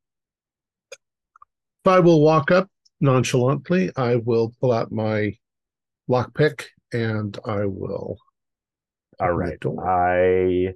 [0.93, 2.69] If I will walk up
[3.01, 5.37] nonchalantly, I will pull out my
[6.09, 8.16] lockpick and I will.
[9.21, 9.59] All right.
[9.85, 10.75] I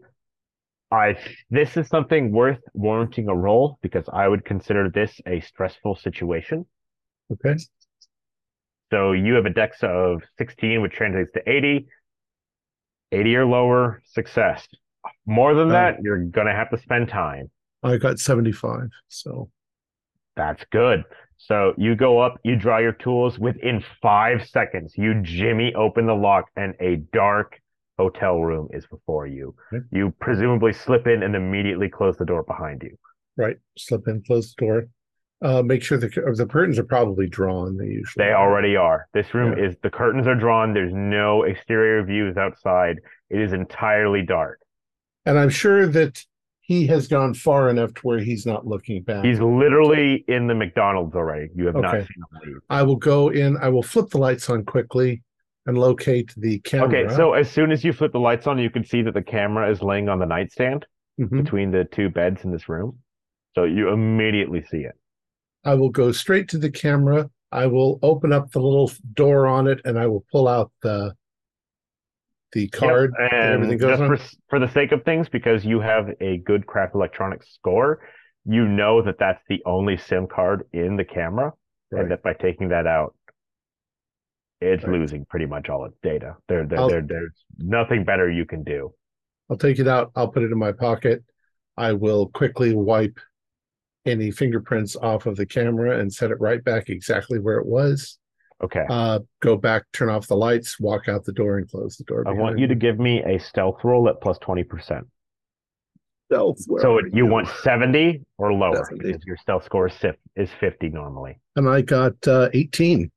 [0.90, 1.16] I
[1.50, 6.66] this is something worth warranting a roll because I would consider this a stressful situation.
[7.32, 7.56] Okay.
[8.90, 11.86] So you have a dex of 16, which translates to 80.
[13.12, 14.66] 80 or lower, success.
[15.26, 15.72] More than Oh.
[15.72, 17.50] that, you're gonna have to spend time.
[17.82, 18.88] I got 75.
[19.08, 19.50] So,
[20.36, 21.04] That's good.
[21.36, 23.38] So you go up, you draw your tools.
[23.38, 27.58] Within five seconds, you jimmy open the lock, and a dark
[27.98, 29.54] hotel room is before you.
[29.72, 29.84] Okay.
[29.90, 32.96] You presumably slip in and immediately close the door behind you.
[33.36, 33.56] right.
[33.76, 34.88] Slip in, close the door.
[35.42, 37.78] Uh, make sure the, the curtains are probably drawn.
[37.78, 39.06] They usually They already are.
[39.14, 39.64] This room Yeah.
[39.68, 40.74] is the curtains are drawn.
[40.74, 42.98] There's no exterior views outside.
[43.30, 44.60] It is entirely dark.
[45.24, 46.22] And I'm sure that
[46.70, 49.24] he has gone far enough to where he's not looking back.
[49.24, 51.48] He's literally in the McDonald's already.
[51.52, 52.58] You have not seen him leave.
[52.70, 53.56] I will go in.
[53.56, 55.20] I will flip the lights on quickly
[55.66, 56.86] and locate the camera.
[56.86, 59.22] Okay, so as soon as you flip the lights on, you can see that the
[59.22, 60.86] camera is laying on the nightstand
[61.18, 61.42] Mhm.
[61.42, 63.00] between the two beds in this room.
[63.56, 64.94] So you immediately see it.
[65.64, 67.30] I will go straight to the camera.
[67.50, 71.16] I will open up the little door on it, and I will pull out the
[72.52, 73.12] the card.
[73.18, 74.16] Yep, that everything And goes just on.
[74.16, 78.00] for, for the sake of things, because you have a good craft electronics score,
[78.44, 81.52] you know that that's the only SIM card in the camera,
[81.90, 82.02] Right.
[82.02, 83.14] and that by taking that out,
[84.60, 84.92] it's Right.
[84.92, 86.36] losing pretty much all its data.
[86.48, 88.92] There, there, there, there's nothing better you can do.
[89.48, 90.12] I'll take it out.
[90.14, 91.24] I'll put it in my pocket.
[91.76, 93.18] I will quickly wipe
[94.06, 98.18] any fingerprints off of the camera and set it right back exactly where it was.
[98.62, 98.84] Okay.
[98.88, 102.24] Uh, go back, turn off the lights, walk out the door, and close the door.
[102.26, 105.02] I want you to give me a stealth roll at plus 20%.
[106.26, 108.98] Stealth, So are you want 70 or lower 70.
[108.98, 109.94] because your stealth score is,
[110.36, 111.40] is 50 normally.
[111.56, 113.10] and I got uh, 18.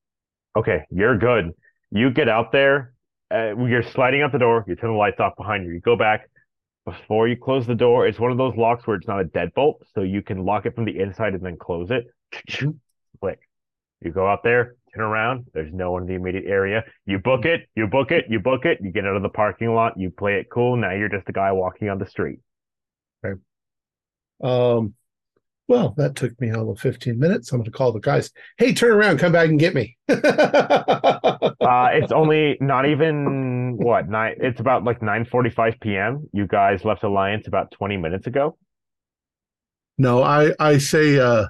[0.55, 1.51] Okay, you're good.
[1.91, 2.93] You get out there,
[3.31, 5.95] uh, you're sliding out the door, you turn the lights off behind you, you go
[5.95, 6.29] back.
[6.85, 9.75] Before you close the door, it's one of those locks where it's not a deadbolt,
[9.93, 12.07] so you can lock it from the inside and then close it.
[12.49, 12.77] Mhm.
[13.21, 13.39] Click.
[14.01, 16.83] You go out there, turn around, there's no one in the immediate area.
[17.05, 19.73] You book it, you book it, you book it, you get out of the parking
[19.73, 20.75] lot, you play it cool.
[20.77, 22.39] Now you're just a guy walking on the street.
[23.21, 23.35] Right.
[24.43, 24.93] Um,
[25.67, 27.51] well, that took me all of 15 minutes.
[27.51, 28.31] I'm going to call the guys.
[28.57, 29.97] Hey, turn around, come back and get me.
[31.63, 34.35] Uh, it's only not even what nine.
[34.39, 36.27] It's about like nine forty-five p.m.
[36.33, 38.57] You guys left Alliance about twenty minutes ago.
[39.97, 41.45] no, I I say uh,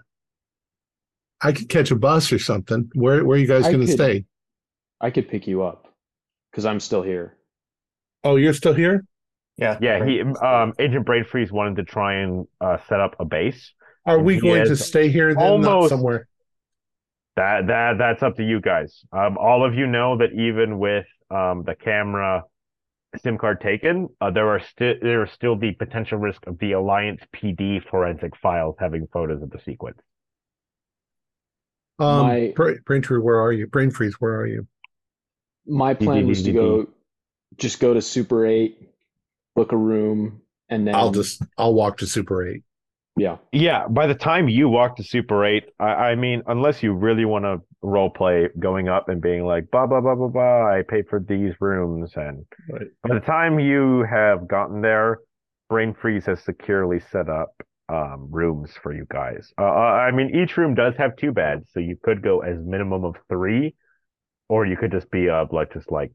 [1.43, 2.89] I could catch a bus or something.
[2.95, 4.25] Where where are you guys going to stay?
[5.01, 5.93] I could pick you up
[6.51, 7.35] because I'm still here.
[8.23, 9.05] Oh, you're still here?
[9.57, 9.77] Yeah.
[9.81, 13.73] Yeah, he um Agent Braidfreeze wanted to try and uh, set up a base.
[14.05, 15.43] Are we going to stay here then?
[15.43, 16.27] Not almost- somewhere.
[17.35, 19.03] That that that's up to you guys.
[19.11, 22.43] Um, all of you know that even with um the camera
[23.17, 26.73] SIM card taken, uh, there are still there is still the potential risk of the
[26.73, 29.97] Alliance PD forensic files having photos of the sequence.
[32.03, 33.67] Um, My- Bra- Braintree, where are you?
[33.67, 34.67] Brain freeze, where are you?
[35.65, 36.87] My plan was to go,
[37.57, 38.89] just go to Super Eight,
[39.55, 42.63] book a room, and then I'll just I'll walk to Super Eight.
[43.15, 43.37] yeah.
[43.53, 47.23] Yeah, by the time you walk to Super 8, I, I mean, unless you really
[47.25, 50.81] want to role play going up and being like, blah, blah, blah, blah, blah, I
[50.81, 52.11] paid for these rooms.
[52.15, 52.87] And Right.
[53.03, 55.19] by the time you have gotten there,
[55.69, 57.53] Brain Freeze has securely set up
[57.93, 59.53] um, rooms for you guys.
[59.59, 62.57] Uh, uh, I mean, each room does have two beds, so you could go as
[62.59, 63.75] minimum of three,
[64.49, 66.11] or you could just be uh, like, just like,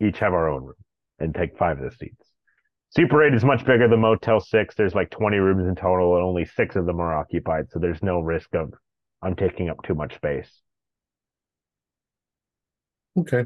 [0.00, 0.82] each have our own room
[1.18, 2.26] and take five of the seats.
[2.90, 4.74] Super 8 is much bigger than Motel 6.
[4.74, 7.70] There's like 20 rooms in total, and only six of them are occupied.
[7.70, 8.74] So there's no risk of
[9.22, 10.50] I'm taking up too much space.
[13.16, 13.44] Okay.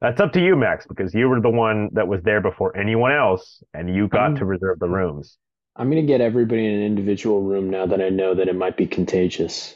[0.00, 3.12] That's up to you, Max, because you were the one that was there before anyone
[3.12, 5.38] else, and you got Um, to reserve the rooms.
[5.76, 8.76] I'm gonna get everybody in an individual room now that I know that it might
[8.76, 9.74] be contagious.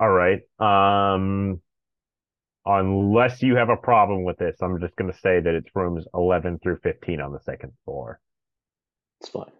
[0.00, 0.40] All right.
[0.58, 1.60] Um,
[2.64, 6.04] unless you have a problem with this, I'm just going to say that it's rooms
[6.12, 8.20] 11 through 15 on the second floor.
[9.20, 9.50] It's fine.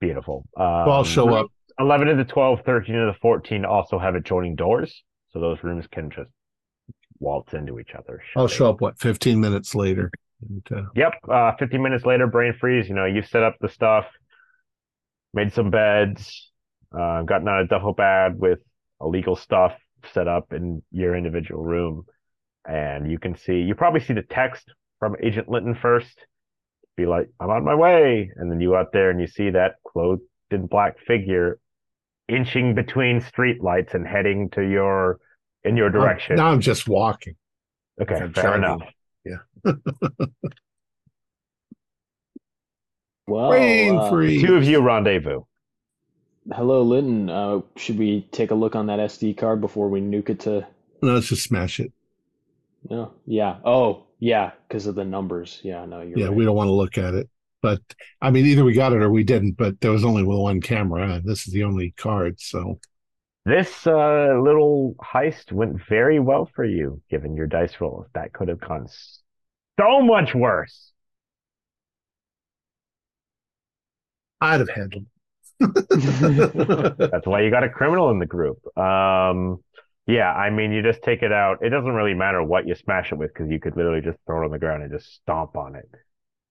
[0.00, 0.44] Beautiful.
[0.56, 1.46] So I'll Um, show up.
[1.78, 5.02] 11 to the 12, 13 to the 14 also have adjoining doors.
[5.30, 6.30] So those rooms can just
[7.18, 8.22] waltz into each other.
[8.36, 8.80] I'll they- show up.
[8.80, 8.98] What?
[8.98, 10.10] Fifteen minutes later.
[10.48, 11.12] And, uh, Yep.
[11.28, 12.88] Uh, 50 minutes later, brain freeze.
[12.88, 14.06] You know, you set up the stuff,
[15.34, 16.50] made some beds,
[16.92, 18.60] uh, gotten out a duffel bag with
[19.00, 19.74] illegal stuff
[20.12, 22.04] set up in your individual room.
[22.66, 24.66] And you can see, you probably see the text
[24.98, 26.26] from Agent Linton first.
[26.96, 28.30] Be like, I'm on my way.
[28.36, 31.58] And then you out there and you see that clothed in black figure
[32.28, 35.18] inching between street lights and heading to your,
[35.64, 36.36] in your direction.
[36.36, 37.34] Now I'm just walking.
[38.00, 38.82] okay, I'm fair enough.
[43.26, 44.42] Well, Brain uh, freeze.
[44.42, 45.42] Two of you rendezvous.
[46.52, 47.30] hello, Linton.
[47.30, 50.66] Uh, should we take a look on that SD card before we nuke it to?
[51.02, 51.92] No, let's just smash it.
[52.88, 53.12] No.
[53.26, 53.58] Yeah.
[53.64, 55.60] Oh, yeah, because of the numbers.
[55.62, 55.84] Yeah.
[55.84, 56.34] No, you're yeah, right.
[56.34, 57.28] we don't want to look at it.
[57.62, 57.80] But
[58.20, 59.52] I mean, either we got it or we didn't.
[59.52, 62.40] But there was only one camera, and this is the only card.
[62.40, 62.80] So
[63.46, 68.06] This uh, little heist went very well for you, given your dice rolls.
[68.14, 70.92] That could have gone so much worse.
[74.40, 75.06] I'd have handled.
[75.60, 78.58] That's why you got a criminal in the group.
[78.76, 79.62] Um,
[80.06, 81.58] yeah, I mean, you just take it out.
[81.62, 84.42] It doesn't really matter what you smash it with because you could literally just throw
[84.42, 85.88] it on the ground and just stomp on it.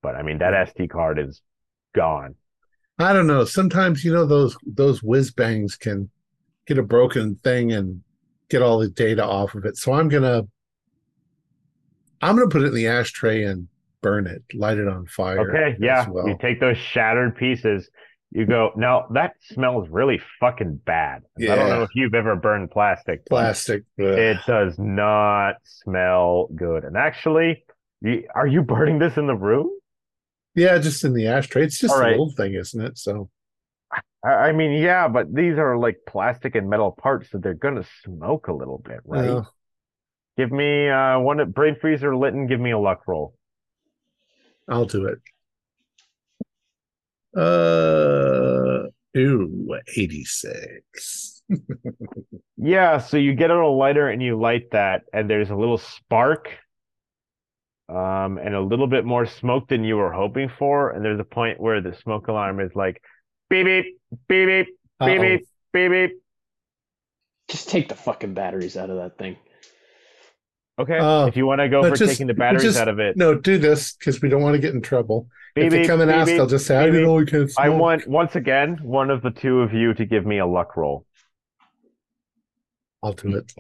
[0.02, 1.42] But I mean, that SD card is
[1.94, 2.36] gone.
[2.98, 3.46] I don't know.
[3.46, 6.10] Sometimes you know those those whiz bangs can
[6.70, 8.02] get a broken thing and
[8.50, 9.76] get all the data off of it.
[9.76, 10.44] So I'm gonna
[12.22, 13.68] I'm gonna put it in the ashtray and
[14.02, 15.50] burn it, light it on fire.
[15.50, 16.08] Okay, yeah.
[16.08, 16.28] well.
[16.28, 17.90] You take those shattered pieces.
[18.32, 21.24] You go, now that smells really fucking bad.
[21.36, 21.54] Yeah.
[21.54, 23.26] I don't know if you've ever burned plastic.
[23.26, 23.86] Plastic.
[24.00, 24.06] ugh.
[24.06, 26.84] It does not smell good.
[26.84, 27.66] And actually,
[28.02, 29.72] you, are you burning this in the room?
[30.54, 31.64] Yeah, just in the ashtray.
[31.64, 32.12] It's just right.
[32.12, 33.00] little thing, isn't it?
[33.00, 33.32] So
[34.24, 38.48] I, mean, yeah, but these are like plastic and metal parts, so they're gonna smoke
[38.48, 39.30] a little bit, right?
[39.30, 39.44] uh,
[40.38, 43.34] Give me uh one at brain freezer Litton, give me a luck roll.
[44.68, 45.20] I'll do it.
[47.36, 48.88] Uh,
[49.18, 51.44] ooh, 86.
[52.58, 55.78] Yeah, so you get on a lighter and you light that, and there's a little
[55.78, 56.50] spark,
[57.88, 60.92] um, and a little bit more smoke than you were hoping for.
[60.92, 63.02] And there's a point where the smoke alarm is like
[63.50, 63.86] beep beep
[64.28, 64.68] beep beep
[65.00, 66.12] beep beep beep beep.
[67.50, 69.38] Just take the fucking batteries out of that thing.
[70.80, 73.00] Okay, Uh, if you want to go for just- taking the batteries just- out of
[73.00, 75.28] it, No, do this because we don't want to get in trouble.
[75.56, 77.14] beep if they come and beep ask, beep, I'll just say, I beep, don't know
[77.16, 80.38] we can't I want once again one of the two of you to give me
[80.38, 81.06] a luck roll.
[83.04, 83.52] I'll do it.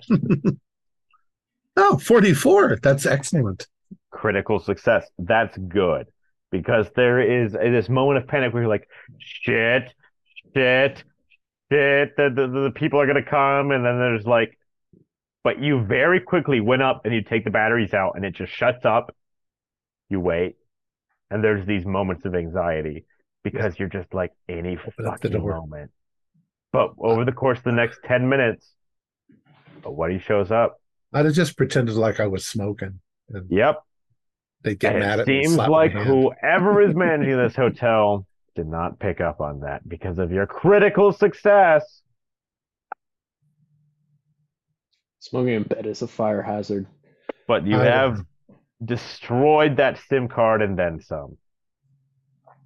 [1.77, 2.77] oh, 44.
[2.81, 3.67] That's excellent.
[4.11, 5.09] critical success.
[5.17, 6.07] That's good
[6.51, 8.87] because there is this moment of panic where you're like,
[9.19, 9.93] shit,
[10.55, 11.03] shit,
[11.71, 13.71] shit, the, the, the people are going to come.
[13.71, 14.57] And then there's like,
[15.43, 18.51] but you very quickly went up and you take the batteries out and it just
[18.51, 19.15] shuts up.
[20.09, 20.55] You wait.
[21.31, 23.05] And there's these moments of anxiety
[23.43, 25.91] because you're just like any Open up the fucking moment.
[26.71, 28.73] But over the course of the next 10 minutes,
[29.83, 30.81] but what he shows up.
[31.13, 32.99] I'd have just pretended like I was smoking.
[33.29, 33.83] And Yep.
[34.63, 35.37] They'd get And mad it at me.
[35.37, 36.07] and seems slap my like hand.
[36.07, 41.11] whoever is managing this hotel did not pick up on that because of your critical
[41.13, 42.01] success.
[45.19, 46.87] Smoking in bed is a fire hazard.
[47.47, 48.23] But you I- have
[48.83, 51.37] destroyed that SIM card and then some.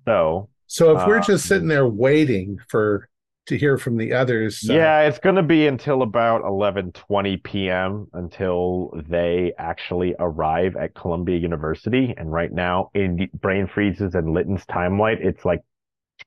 [0.06, 3.08] So So if we're Uh, just sitting there waiting for
[3.48, 8.08] to hear from the others, uh, yeah, it's going to be until about 11:20 p.m.
[8.14, 12.14] until they actually arrive at Columbia University.
[12.18, 15.62] And right now, in Brain Freezes and Litton's timeline, it's like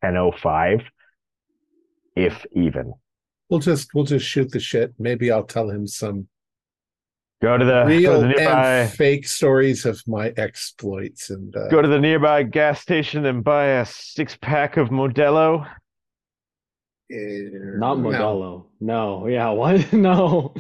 [0.03, 0.83] 10:05,
[2.15, 2.93] if even.
[3.49, 4.95] we'll just we'll just shoot the shit.
[4.99, 6.29] Maybe I'll tell him some
[7.43, 11.55] Go to the, go to real the nearby and fake stories of my exploits and
[11.55, 15.69] uh, go to the nearby gas station and buy a six pack of Modelo.
[17.11, 18.09] Eh, Not no.
[18.09, 18.65] Modelo.
[18.81, 19.27] No.
[19.27, 19.51] Yeah.
[19.57, 19.93] What?
[19.93, 20.55] no.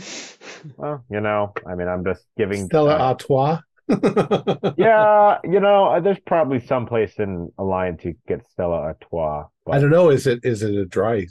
[0.77, 2.67] Well, you know, I mean, I'm just giving.
[2.67, 3.61] Stella uh, Artois.
[4.77, 9.45] yeah, you know, uh, there's probably some place in Alliance you get Stella Artois.
[9.71, 10.11] I don't know.
[10.11, 11.27] Is it is it a dry?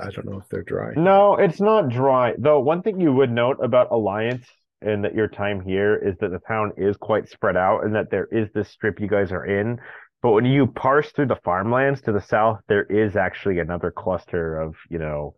[0.00, 0.92] I don't know if they're dry.
[0.96, 2.34] no, it's not dry.
[2.38, 4.46] Though one thing you would note about Alliance
[4.82, 8.10] and that your time here is that the town is quite spread out and that
[8.10, 9.78] there is this strip you guys are in.
[10.22, 14.60] But when you parse through the farmlands to the south, there is actually another cluster
[14.60, 15.34] of, you know,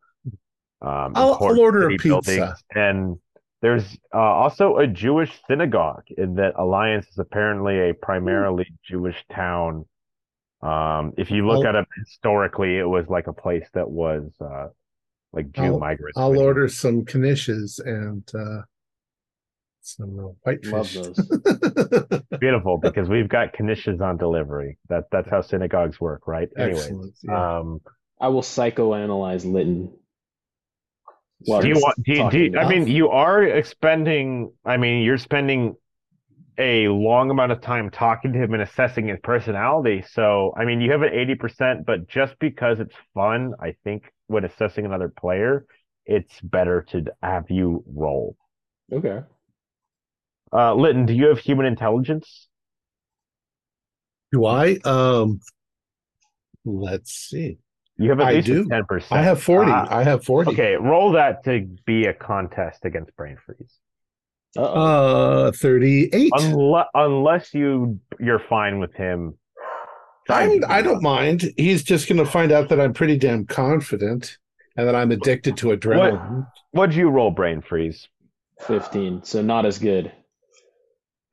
[0.80, 2.56] um, I'll- I'll order a pizza.
[2.74, 3.18] And
[3.60, 9.86] there's uh, also a Jewish synagogue in that Alliance is apparently a primarily Jewish town.
[10.62, 14.32] Um, if you look I'll- at it historically, it was like a place that was
[14.40, 14.68] uh,
[15.32, 16.18] like Jew I'll- migrants.
[16.18, 18.62] I'll order some knishes and uh,
[19.82, 20.72] some uh, whitefish.
[20.72, 22.22] Love those.
[22.40, 24.78] Beautiful, because we've got knishes on delivery.
[24.88, 26.48] That that's how synagogues work, right?
[26.58, 26.90] Anyway,
[27.22, 27.58] Yeah.
[27.58, 27.80] um,
[28.20, 29.92] I will psychoanalyze Litton.
[31.40, 32.02] while do you want?
[32.02, 34.52] Do you, do you- I mean, you are expending.
[34.64, 35.74] I mean, you're spending
[36.58, 40.04] a long amount of time talking to him and assessing his personality.
[40.12, 44.04] So, I mean, you have an eighty percent, but just because it's fun, I think
[44.28, 45.66] when assessing another player,
[46.06, 48.36] it's better to have you roll.
[48.92, 49.20] Okay.
[50.52, 52.48] Uh, Litton, do you have human intelligence?
[54.32, 54.78] do I?
[54.84, 55.40] Um,
[56.64, 57.58] let's see.
[57.98, 58.66] You have at I least do.
[58.66, 59.20] ten percent.
[59.20, 59.70] I have forty.
[59.70, 60.50] I have forty.
[60.50, 63.78] Okay, roll that to be a contest against brain freeze.
[64.56, 65.46] Uh-oh.
[65.46, 66.32] Uh, thirty-eight.
[66.34, 69.34] Unless, unless you you're fine with him.
[70.28, 71.52] I'm, I don't mind.
[71.56, 74.38] He's just going to find out that I'm pretty damn confident
[74.76, 76.46] and that I'm addicted to adrenaline.
[76.70, 78.08] What'd you roll, brain freeze?
[78.60, 79.24] 15.
[79.24, 80.12] So not as good.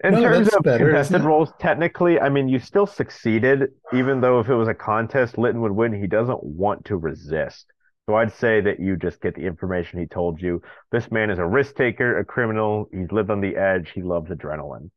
[0.03, 1.23] In No, terms of better, contested it?
[1.23, 5.61] rolls, technically, I mean, you still succeeded, even though if it was a contest, Litton
[5.61, 5.93] would win.
[5.93, 7.71] He doesn't want to resist.
[8.07, 10.61] So I'd say that you just get the information he told you.
[10.91, 12.89] This man is a risk taker, a criminal.
[12.91, 13.91] He's lived on the edge.
[13.91, 14.89] He loves adrenaline.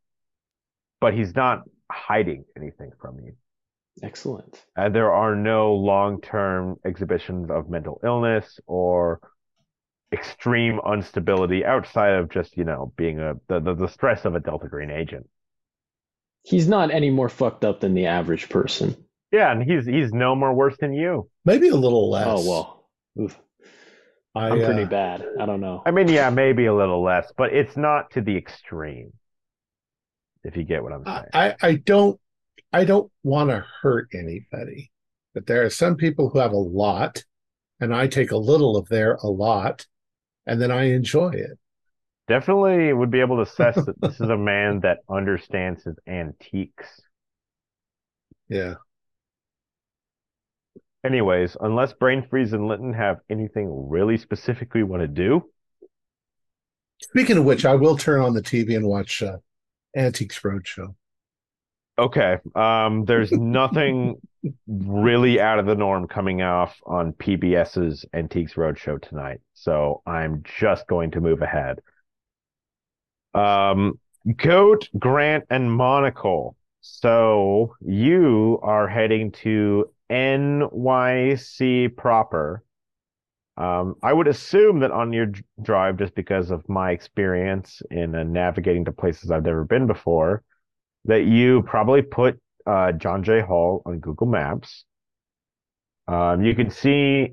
[1.03, 3.37] But he's not hiding anything from you.
[4.03, 4.65] Excellent.
[4.77, 9.21] Uh, there are no long-term exhibitions of mental illness or
[10.13, 14.41] extreme instability outside of just you know being a the, the, the stress of a
[14.41, 15.27] delta green agent
[16.45, 18.97] He's not any more fucked up than the average person.
[19.31, 22.27] yeah and he's he's no more worse than you Maybe a little less.
[22.29, 22.89] Oh, well.
[23.21, 23.39] Oof.
[24.35, 25.27] I, I'm pretty uh, bad.
[25.41, 25.83] I don't know.
[25.87, 29.13] i mean yeah maybe a little less but it's not to the extreme
[30.45, 32.19] if you get what i'm saying I I don't
[32.73, 34.91] I don't want to hurt anybody,
[35.35, 37.23] but there are some people who have a lot,
[37.81, 39.87] and I take a little of their a lot,
[40.47, 41.59] and then I enjoy it.
[42.29, 47.01] definitely would be able to assess that this is a man that understands his antiques
[48.49, 48.77] Yeah.
[51.05, 55.43] anyways unless brain freeze and linton have anything really specific we want to do
[57.03, 59.39] Speaking of which, I will turn on the TV and watch uh,
[59.97, 60.95] Antiques Roadshow.
[61.99, 62.39] Okay.
[62.55, 64.17] Um, there's nothing
[64.67, 70.87] really out of the norm coming off on PBS's Antiques Roadshow tonight, so I'm just
[70.89, 71.81] going to move ahead.
[73.35, 73.99] Um,
[74.37, 76.57] Goat, Grant, and Monocle.
[76.81, 82.65] So you are heading to NYC proper.
[83.57, 85.27] Um, I would assume that on your
[85.61, 90.43] drive, just because of my experience in uh, navigating to places I've never been before,
[91.05, 94.85] that you probably put uh, John Jay Hall on Google Maps.
[96.09, 97.33] Um, you can see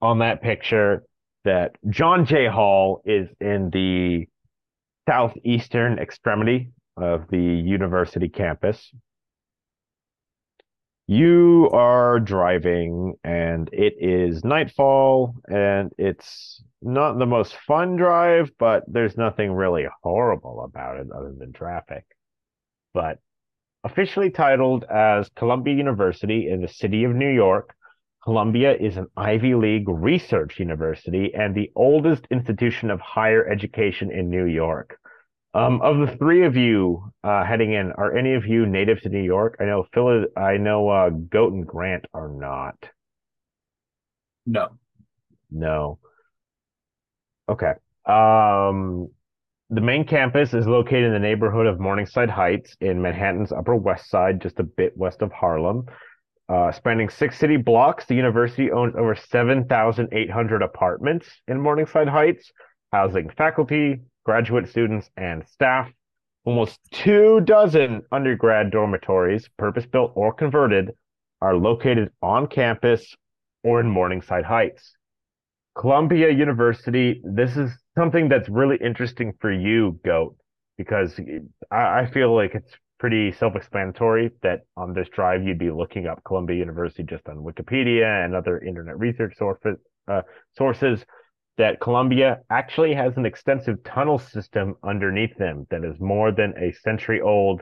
[0.00, 1.04] on that picture
[1.44, 4.26] that John Jay Hall is in the
[5.08, 8.92] southeastern extremity of the university campus.
[11.06, 18.84] You are driving, and it is nightfall, and it's not the most fun drive, but
[18.86, 22.04] there's nothing really horrible about it other than traffic.
[22.94, 23.18] But
[23.84, 27.74] officially titled as Columbia University in the city of New York,
[28.24, 34.28] Columbia is an Ivy League research university and the oldest institution of higher education in
[34.28, 34.98] New York.
[35.54, 39.08] Um, of the three of you uh, heading in, are any of you native to
[39.08, 39.56] New York?
[39.60, 40.26] I know Phil.
[40.36, 42.76] I know uh, Goat and Grant are not.
[44.44, 44.68] No.
[45.50, 45.98] No.
[47.48, 47.72] Okay.
[48.04, 49.08] Um,
[49.70, 54.08] the main campus is located in the neighborhood of Morningside Heights in Manhattan's Upper West
[54.08, 55.86] Side, just a bit west of Harlem.
[56.48, 62.50] Uh, spanning six city blocks, the university owns over 7,800 apartments in Morningside Heights,
[62.92, 65.90] housing faculty, graduate students, and staff.
[66.44, 70.92] Almost two dozen undergrad dormitories, purpose built or converted,
[71.42, 73.14] are located on campus
[73.62, 74.94] or in Morningside Heights.
[75.76, 80.36] Columbia University, this is something that's really interesting for you, Goat,
[80.76, 81.18] because
[81.70, 86.22] I, I feel like it's pretty self-explanatory that on this drive you'd be looking up
[86.24, 89.34] Columbia University just on Wikipedia and other internet research.
[89.40, 90.22] Uh,
[90.56, 91.04] sources
[91.58, 96.72] that Columbia actually has an extensive tunnel system underneath them that is more than a
[96.84, 97.60] century old,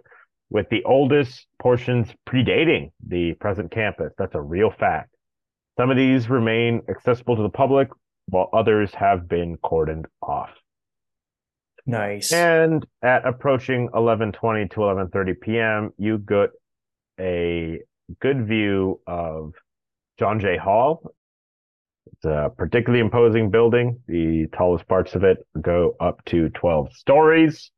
[0.50, 4.12] with the oldest portions predating the present campus.
[4.18, 5.10] That's a real fact.
[5.78, 7.88] Some of these remain accessible to the public,
[8.26, 10.50] while others have been cordoned off.
[11.86, 12.32] Nice.
[12.32, 16.50] And at approaching 11:20 to 11:30 p.m., you get
[17.18, 17.80] a
[18.20, 19.52] good view of
[20.18, 21.12] John Jay Hall.
[22.12, 24.00] It's a particularly imposing building.
[24.06, 27.70] The tallest parts of it go up to 12 stories.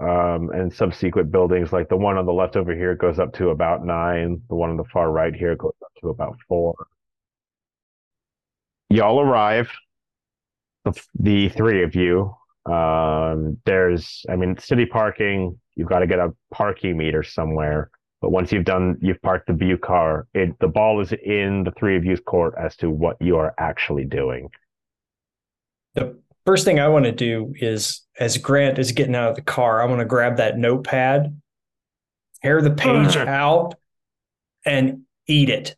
[0.00, 3.48] Um, and subsequent buildings, like the one on the left over here, goes up to
[3.50, 4.40] about nine.
[4.48, 6.74] The one on the far right here goes up to about four.
[8.90, 9.70] Y'all arrive
[10.84, 12.34] the, the three of you.
[12.70, 15.58] Um, there's, I mean, city parking.
[15.74, 17.90] You've got to get a parking meter somewhere.
[18.20, 20.26] But once you've done, you've parked the view car.
[20.34, 23.54] It the ball is in the three of you's court as to what you are
[23.58, 24.50] actually doing.
[25.94, 29.42] The first thing I want to do is, as Grant is getting out of the
[29.42, 31.40] car, I want to grab that notepad,
[32.42, 33.76] tear the page out,
[34.64, 35.76] and eat it.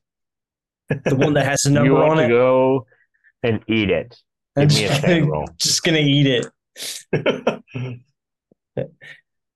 [0.89, 2.29] The one that has the number you want on to it.
[2.29, 2.87] go
[3.43, 4.17] and eat it.
[4.57, 5.49] I'm me a just sand gonna, roll.
[5.59, 6.47] just gonna eat it.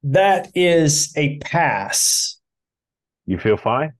[0.05, 2.39] That is a pass.
[3.27, 3.93] You feel fine.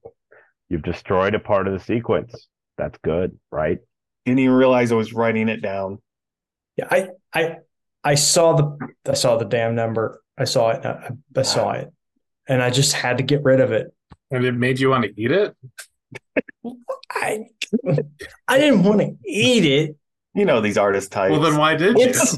[0.69, 2.49] You've destroyed a part of the sequence.
[2.77, 3.79] That's good, right?
[4.27, 5.99] Didn't even realize I was writing it down.
[6.77, 7.57] Yeah, I I
[8.03, 8.77] I saw the
[9.09, 10.21] I saw the damn number.
[10.37, 10.85] I saw it.
[10.85, 11.93] I, I saw it,
[12.49, 13.95] and I just had to get rid of it.
[14.31, 15.57] And it made you want to eat it?
[17.11, 17.47] I
[18.49, 19.97] I didn't want to eat it.
[20.35, 21.31] You know these artist types.
[21.33, 22.07] Well, then why did you?
[22.09, 22.37] It's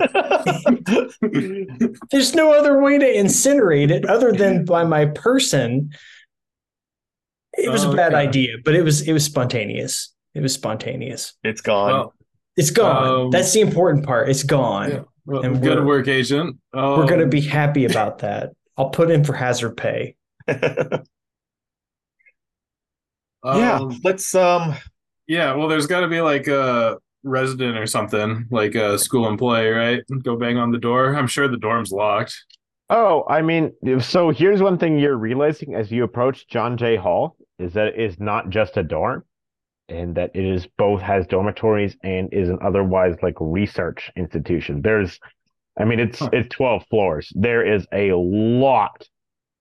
[2.10, 5.90] there's no other way to incinerate it other than by my person.
[7.54, 8.22] It was a bad Okay.
[8.28, 10.12] idea, but it was it was spontaneous.
[10.34, 11.32] It was spontaneous.
[11.42, 11.90] it's gone.
[11.90, 12.14] Well,
[12.56, 13.06] It's gone.
[13.26, 14.28] Um, That's the important part.
[14.28, 14.90] It's gone.
[14.90, 15.00] Yeah.
[15.24, 16.58] well, And good we're- work, agent.
[16.74, 18.52] Um, We're gonna be happy about that.
[18.76, 20.16] I'll put in for hazard pay.
[23.50, 24.74] yeah, um, let's um
[25.26, 29.68] Yeah, well, there's got to be like a resident or something, like a school employee,
[29.68, 30.02] right?
[30.22, 31.16] Go bang on the door.
[31.16, 32.36] I'm sure the dorm's locked.
[32.88, 37.36] Oh, I mean, so here's one thing you're realizing as you approach John Jay Hall
[37.58, 39.24] is that it is not just a dorm
[39.88, 44.82] and that it is both has dormitories and is an otherwise like research institution.
[44.82, 45.20] There's
[45.78, 46.30] I mean it's Huh.
[46.32, 47.32] it's 12 floors.
[47.36, 49.08] There is a lot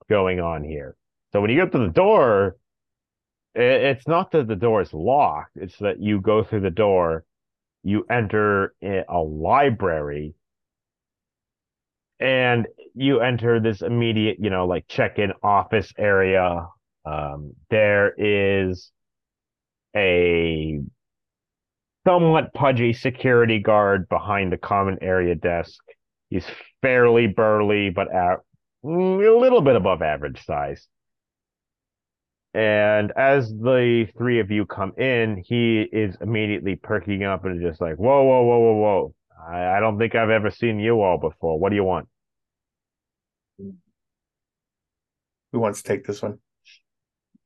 [0.10, 0.96] going on here.
[1.34, 2.58] So when you get to the door,
[3.56, 7.24] it's not that the door is locked, it's that you go through the door,
[7.84, 10.34] you enter a library
[12.20, 16.68] and you enter this immediate, you know, like check-in office area.
[17.06, 18.92] Um, there is
[19.96, 20.80] a
[22.06, 25.80] somewhat pudgy security guard behind the common area desk.
[26.30, 26.46] He's
[26.82, 28.38] fairly burly, but a,
[28.84, 30.88] mm, a little bit above average size.
[32.56, 37.82] And as the three of you come in, he is immediately perking up and just
[37.82, 39.16] like, whoa, whoa, whoa, whoa, whoa.
[39.48, 41.60] I, I don't think I've ever seen you all before.
[41.60, 42.08] What do you want?
[45.56, 46.38] who wants to take this one?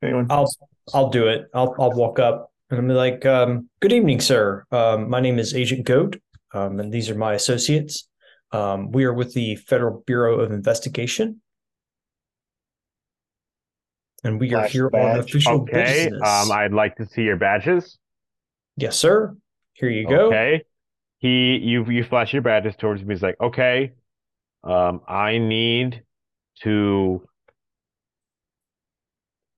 [0.01, 0.25] Anyone?
[0.31, 0.47] I'll
[0.95, 1.45] I'll do it.
[1.53, 4.65] I'll I'll walk up and I'll be like, um, "Good evening, sir.
[4.71, 6.19] Um, my name is Agent Goat,
[6.51, 8.07] um, and these are my associates.
[8.51, 11.41] Um, we are with the Federal Bureau of Investigation,
[14.23, 15.19] and we are Flash here on badge.
[15.19, 16.21] official Okay, business.
[16.21, 17.97] um, I'd like to see your badges.
[18.77, 19.35] yes, sir.
[19.73, 20.27] Here you go.
[20.27, 20.63] Okay.
[21.19, 23.13] He you you flash your badges towards me.
[23.15, 23.93] He's like, okay,
[24.63, 26.03] um, I need
[26.63, 27.23] to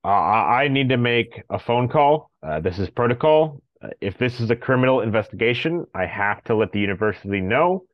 [0.03, 2.32] Uh, I I need to make a phone call.
[2.41, 3.62] Uh, this is protocol.
[3.82, 7.86] Uh, if this is a criminal investigation, I have to let the university know.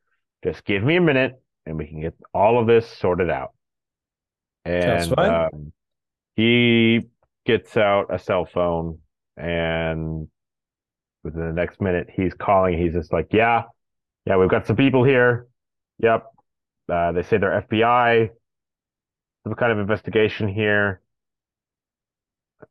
[0.44, 3.52] Just give me a minute, and we can get all of this sorted out.
[4.80, 5.46] Sounds And fine.
[5.54, 5.72] um,
[6.38, 7.02] he
[7.46, 9.00] gets out a cell phone,
[9.36, 10.28] and
[11.24, 12.78] within the next minute, he's calling.
[12.78, 13.64] He's just like, "Yeah,
[14.26, 15.48] yeah, we've got some people here.
[16.00, 16.26] Yep,
[16.90, 18.30] uh, they say they're FBI.
[19.44, 21.02] Some kind of investigation here."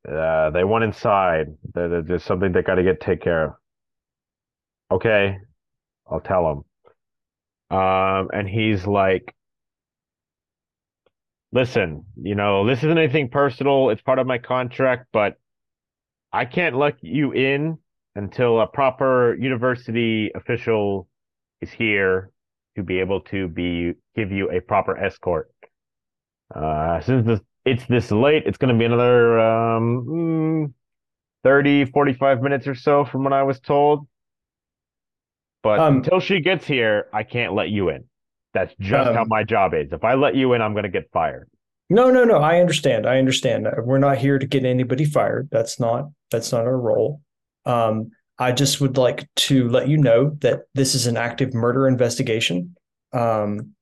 [0.08, 1.56] Uh, they went inside.
[1.74, 3.54] There, there- there's something they got to get take care of.
[4.92, 5.40] Okay,
[6.08, 6.66] I'll tell him.
[7.70, 9.36] Um, and he's like,
[11.52, 13.90] "Listen, you know, this isn't anything personal.
[13.90, 15.38] It's part of my contract, but
[16.32, 17.78] I can't let you in
[18.16, 21.08] until a proper university official
[21.62, 22.32] is here
[22.76, 25.50] to be able to be give you a proper escort.
[26.54, 30.74] Uh, since this it's this late, it's going to be another um, mm,
[31.44, 34.08] 30, 45 minutes or so from what I was told.
[35.64, 38.06] But Um, until she gets here, I can't let you in.
[38.58, 39.92] That's just how Um, my job is.
[39.92, 41.48] If I let you in, I'm going to get fired.
[41.90, 42.38] No, no, no.
[42.38, 43.06] I understand.
[43.06, 43.68] I understand.
[43.84, 45.48] We're not here to get anybody fired.
[45.52, 47.22] That's not that's not our role.
[47.66, 51.88] Um, I just would like to let you know that this is an active murder
[51.88, 52.76] investigation.
[53.14, 53.74] Um,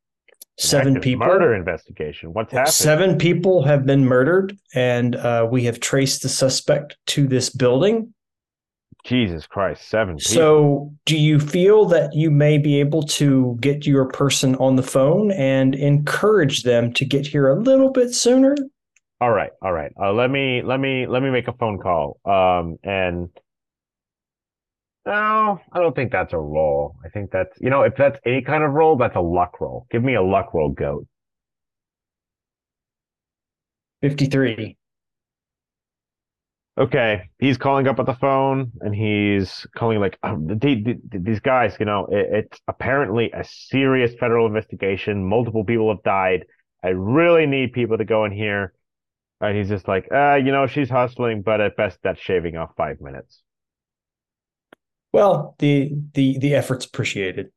[0.58, 1.26] seven people.
[1.28, 2.34] murder investigation.
[2.34, 2.72] What's happening?
[2.72, 8.14] Seven people have been murdered, and uh, we have traced the suspect to this building.
[9.06, 10.34] Jesus Christ, seven people.
[10.34, 14.84] So, do you feel that you may be able to get your person on the
[14.84, 18.56] phone and encourage them to get here a little bit sooner?
[19.22, 19.92] All right, all right.
[20.02, 22.20] Uh, let me let me let me make a phone call.
[22.26, 23.30] Um, and
[25.06, 26.96] no, I don't think that's a roll.
[27.06, 29.86] I think that's you know, if that's any kind of roll, that's a luck roll.
[29.92, 31.06] Give me a luck roll, goat.
[34.02, 34.78] 53.
[36.78, 41.20] Okay, he's calling up at the phone, and he's calling like um, the, the, the-
[41.20, 41.76] these guys.
[41.80, 45.24] You know, it, it's apparently a serious federal investigation.
[45.26, 46.46] Multiple people have died.
[46.84, 48.74] I really need people to go in here.
[49.42, 52.72] And he's just like, uh, you know, she's hustling, but at best, that's shaving off
[52.78, 53.44] five minutes.
[55.14, 57.52] Well, the the the effort's appreciated.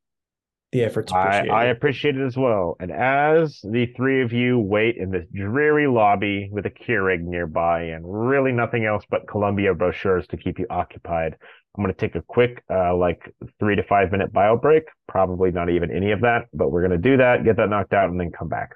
[0.71, 1.47] The effort's I.
[1.47, 2.77] I appreciate it as well.
[2.79, 7.83] And as the three of you wait in this dreary lobby with a Keurig nearby
[7.85, 11.35] and really nothing else but Columbia brochures to keep you occupied,
[11.75, 14.83] I'm going to take a quick, uh, like three to five minute bio break.
[15.07, 17.93] Probably not even any of that, but we're going to do that, get that knocked
[17.93, 18.75] out, and then come back.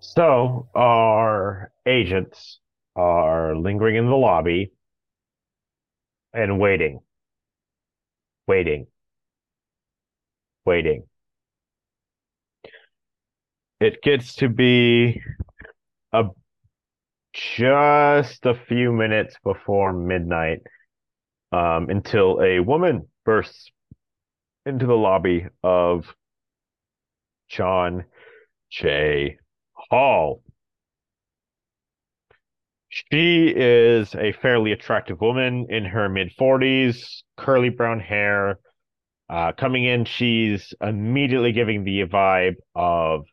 [0.00, 2.60] So our agents
[2.94, 4.72] are lingering in the lobby
[6.32, 7.00] and waiting,
[8.46, 8.86] waiting,
[10.64, 11.04] waiting.
[13.80, 15.20] It gets to be
[16.12, 16.24] a
[17.32, 20.62] just a few minutes before midnight
[21.52, 23.70] um, until a woman bursts
[24.64, 26.14] into the lobby of
[27.48, 28.04] John
[28.70, 29.38] Jay
[29.74, 30.42] Hall.
[33.12, 38.58] She is a fairly attractive woman in her mid 40s, curly brown hair.
[39.28, 43.26] Uh, coming in, she's immediately giving the vibe of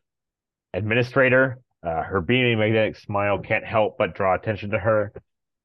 [0.74, 1.60] administrator.
[1.82, 5.12] Uh, her beaming magnetic smile can't help but draw attention to her.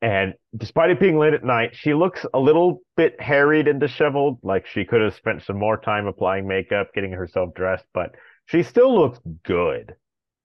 [0.01, 4.39] And despite it being late at night, she looks a little bit harried and disheveled,
[4.43, 8.63] like she could have spent some more time applying makeup, getting herself dressed, but she
[8.63, 9.95] still looks good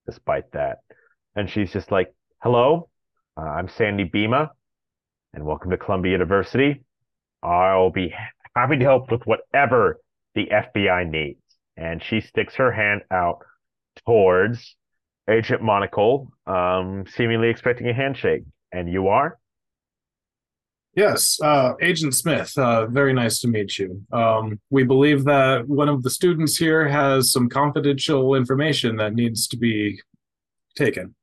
[0.06, 0.78] despite that.
[1.36, 2.88] And she's just like, hello,
[3.36, 4.50] uh, I'm Sandy Bima,
[5.32, 6.82] and welcome to Columbia University.
[7.42, 8.14] I'll be
[8.54, 10.00] happy to help with whatever
[10.34, 11.40] the FBI needs.
[11.76, 13.38] And she sticks her hand out
[14.06, 14.76] towards
[15.28, 18.42] Agent Monocle, um, seemingly expecting a handshake.
[18.72, 19.38] And you are?
[20.94, 24.00] Yes, uh, Agent Smith, uh, very nice to meet you.
[24.12, 29.48] Um, we believe that one of the students here has some confidential information that needs
[29.48, 30.00] to be
[30.76, 31.16] taken.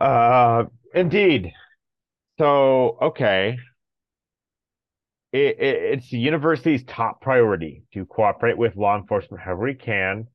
[0.00, 1.52] Uh, indeed.
[2.38, 3.58] So, okay.
[5.32, 10.28] It, it, it's the university's top priority to cooperate with law enforcement however we can.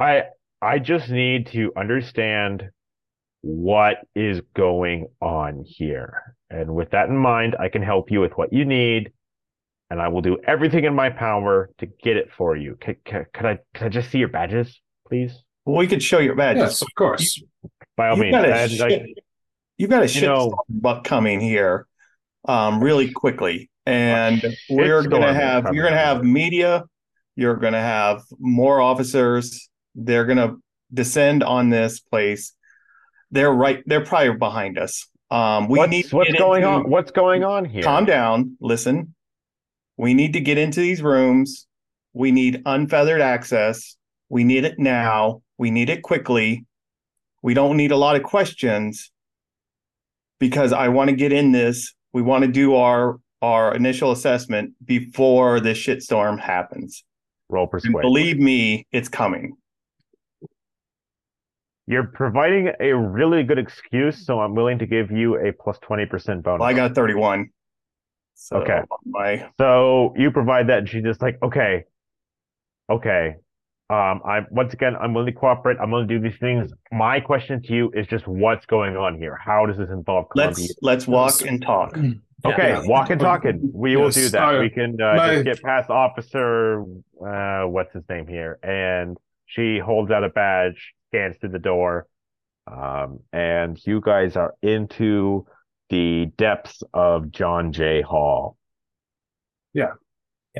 [0.00, 0.24] I
[0.62, 2.70] I just need to understand
[3.42, 6.36] what is going on here.
[6.50, 9.12] And with that in mind, I can help you with what you need,
[9.90, 12.76] and I will do everything in my power to get it for you.
[12.80, 15.43] Could, could, could I could I just see your badges, please?
[15.64, 16.62] Well, we could show your badges.
[16.62, 17.42] Yes, of course.
[17.96, 18.34] By all You've means.
[18.34, 19.14] got a shit, like,
[19.78, 21.86] you've got a you shit know- buck coming here,
[22.46, 26.84] um, really quickly, and we're gonna have you're gonna have media,
[27.36, 30.56] you're gonna have more officers, They're gonna
[30.92, 32.52] descend on this place.
[33.30, 33.80] They're right.
[33.86, 35.08] They're probably behind us.
[35.30, 36.90] Um, we what's, need to what's going into- on?
[36.90, 37.82] What's going on here?
[37.84, 38.56] Calm down.
[38.60, 39.14] Listen.
[39.96, 41.68] We need to get into these rooms.
[42.12, 43.96] We need unfeathered access.
[44.28, 45.42] We need it now.
[45.58, 46.66] We need it quickly.
[47.42, 49.10] We don't need a lot of questions
[50.38, 51.94] because I want to get in this.
[52.12, 57.04] We want to do our our initial assessment before this shitstorm happens.
[57.50, 58.00] Roll And persuade.
[58.02, 59.56] believe me, it's coming.
[61.86, 66.06] You're providing a really good excuse, so I'm willing to give you a plus twenty
[66.06, 66.60] percent bonus.
[66.60, 67.50] Well, I got 31.
[68.34, 68.80] So Okay.
[69.04, 71.84] my So you provide that, and she's just like, okay,
[72.90, 73.36] okay.
[73.94, 75.76] Um, I'm once again, I'm willing to cooperate.
[75.80, 76.72] I'm willing to do these things.
[76.90, 79.36] My question to you is just, what's going on here?
[79.36, 80.66] How does this involve Columbia?
[80.82, 81.96] let's let's walk and talk.
[82.46, 82.86] Okay, Yeah.
[82.86, 83.70] walk and talking.
[83.72, 84.42] We will do that.
[84.56, 86.82] Uh, we can uh, my- just get past Officer,
[87.26, 89.16] uh, what's his name here, and
[89.46, 92.06] she holds out a badge, scans through the door,
[92.70, 95.46] um, and you guys are into
[95.88, 98.58] the depths of John Jay Hall.
[99.72, 99.92] Yeah.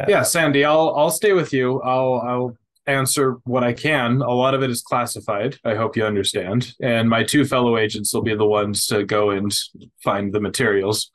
[0.08, 1.82] Yeah, Sandy, I'll I'll stay with you.
[1.82, 2.56] I'll I'll
[2.86, 4.20] answer what I can.
[4.20, 5.56] A lot of it is classified.
[5.64, 6.72] I hope you understand.
[6.80, 9.54] And my two fellow agents will be the ones to go and
[10.02, 11.10] find the materials.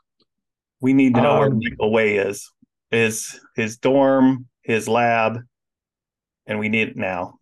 [0.81, 2.51] We need to know where Um, Michael Way is.
[2.91, 5.39] Is his dorm, his lab,
[6.47, 7.38] and we need it now.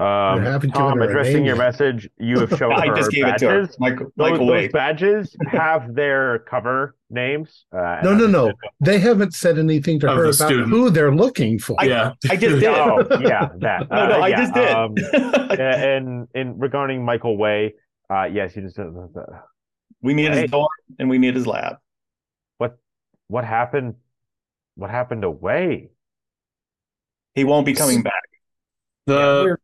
[0.00, 3.38] Um, haven't Tom, given addressing your message, you have shown I her just gave it
[3.38, 3.60] to her.
[3.62, 3.76] badges.
[3.78, 7.64] Michael, Those, Michael those badges have their cover names.
[7.72, 8.52] Uh, No, no, no.
[8.80, 10.68] They haven't said anything to Of her about student.
[10.68, 11.76] who they're looking for.
[11.82, 12.12] yeah.
[12.28, 12.64] I just did.
[12.64, 13.88] Oh, yeah, that.
[13.88, 14.68] No, no, Uh, I yeah, just did.
[14.68, 14.94] Um,
[15.60, 17.74] and in regarding Michael Way,
[18.10, 19.22] uh, yes, you just uh, uh,
[20.02, 20.42] we need Hey.
[20.42, 20.66] his dorm
[20.98, 21.76] and we need his lab.
[22.58, 22.78] what
[23.28, 23.94] What happened?
[24.74, 25.90] What happened to Way?
[27.36, 28.22] He won't be coming back.
[29.06, 29.58] The we're,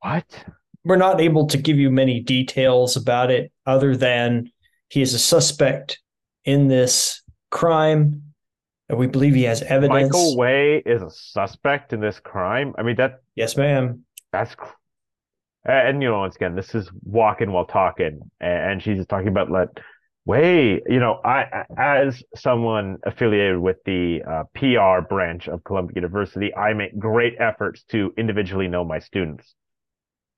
[0.00, 0.44] What?
[0.84, 4.50] we're not able to give you many details about it other than
[4.88, 6.00] he is a suspect
[6.44, 8.22] in this crime.
[8.88, 10.12] And we believe he has evidence.
[10.12, 12.74] Michael Way is a suspect in this crime.
[12.76, 14.04] I mean that Yes, ma'am.
[14.32, 14.56] that's
[15.64, 19.50] and you know once again this is walking while talking and, she's just talking about
[19.50, 19.68] let
[20.24, 25.96] way you know I I- as someone affiliated with the uh, PR branch of Columbia
[25.96, 29.54] University I make great efforts to individually know my students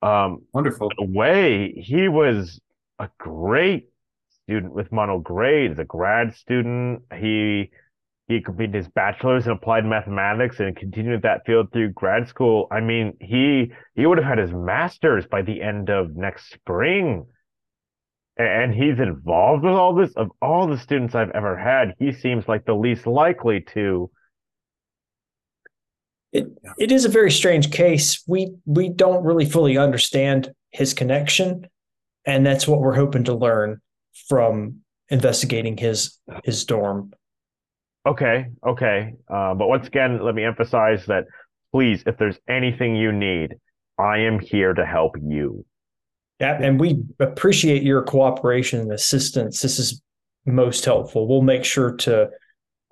[0.03, 0.91] um wonderful.
[0.99, 2.61] way he was
[2.99, 3.89] a great
[4.45, 7.03] student with mono grades, a grad student.
[7.15, 7.71] He
[8.29, 12.67] he completed his bachelor's in applied mathematics and continued that field through grad school.
[12.71, 17.27] I mean he he would have had his master's by the end of next spring.
[18.39, 22.49] And he's involved with all this of all the students i've ever had he seems
[22.49, 24.11] like the least likely to
[26.33, 26.47] It
[26.79, 28.23] it is a very strange case.
[28.27, 31.69] We we don't really fully understand his connection,
[32.25, 33.81] and that's what we're hoping to learn
[34.29, 37.13] from investigating his his dorm.
[38.07, 39.15] Okay, okay.
[39.29, 41.27] Uh, but once again, let me emphasize that
[41.73, 43.55] please, if there's anything you need,
[43.99, 45.65] I am here to help you.
[46.41, 49.61] Yeah, and we appreciate your cooperation and assistance.
[49.61, 50.03] This is
[50.45, 51.29] most helpful.
[51.29, 52.31] We'll make sure to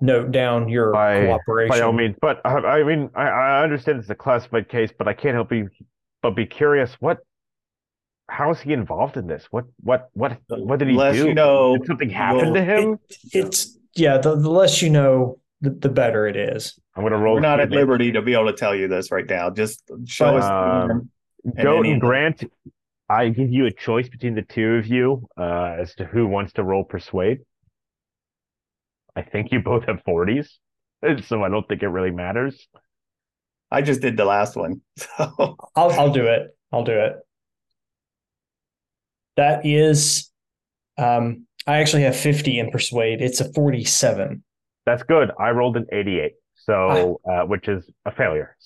[0.01, 1.69] note down your By- cooperation.
[1.69, 2.15] By all means.
[2.19, 5.51] But I, I mean, I, I understand it's a classified case, but I can't help
[5.51, 5.69] you
[6.21, 6.93] but be curious.
[6.99, 7.19] What?
[8.29, 9.45] How is he involved in this?
[9.51, 9.65] What?
[9.81, 10.09] What?
[10.13, 10.37] What?
[10.47, 11.27] What did he Less do?
[11.27, 12.99] you know, Did something happen you'll- to him?
[13.33, 14.17] it's yeah.
[14.17, 16.79] The, the less you know, the, the better it is.
[16.95, 17.35] I'm gonna roll.
[17.35, 17.75] We're not at speed.
[17.75, 19.49] liberty to be able to tell you this right now.
[19.49, 20.43] Just show us.
[20.45, 21.09] the Um, dorm.
[21.45, 22.43] and Goat and Grant,
[23.09, 26.53] I give you a choice between the two of you uh, as to who wants
[26.53, 27.39] to roll persuade.
[29.15, 30.47] I think you both have 40s,
[31.25, 32.67] so I don't think it really matters.
[33.69, 34.81] I just did the last one.
[35.17, 36.55] So I'll I'll do it.
[36.71, 37.15] I'll do it.
[39.37, 40.29] That is,
[40.97, 43.21] um, I actually have fifty in persuade.
[43.21, 44.43] It's a forty-seven.
[44.85, 45.31] That's good.
[45.39, 48.57] I rolled an 88, so uh, which is a failure.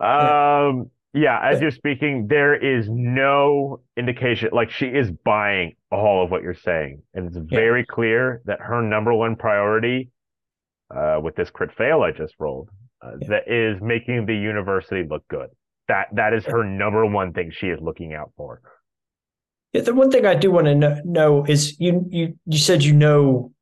[0.00, 0.80] So, um, yeah,
[1.14, 4.50] as you're speaking, there is no indication.
[4.52, 8.82] Like she is buying all of what you're saying, and it's very clear that her
[8.82, 10.10] number one priority,
[10.94, 12.68] uh, with this crit fail I just rolled,
[13.02, 13.28] uh, Yeah.
[13.28, 15.50] that is making the university look good.
[15.88, 18.60] That that is her number one thing she is looking out for.
[19.72, 22.82] Yeah, the one thing I do want to know, know is you you you said
[22.82, 23.52] you know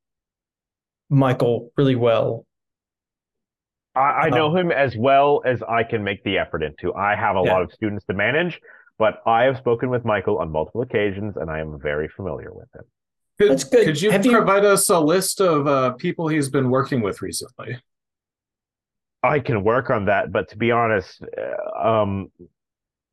[1.11, 2.46] Michael really well.
[3.97, 6.95] I, I know Um, him as well as I can make the effort into.
[6.95, 7.53] I have a Yeah.
[7.55, 8.61] lot of students to manage,
[8.99, 12.69] but I have spoken with Michael on multiple occasions, and I am very familiar with
[12.75, 12.85] him.
[13.39, 13.85] Could, That's good.
[13.87, 17.21] Could you Have you- provide us a list of uh, people he's been working with
[17.23, 17.79] recently?
[19.23, 22.31] I can work on that, but to be honest, uh, um,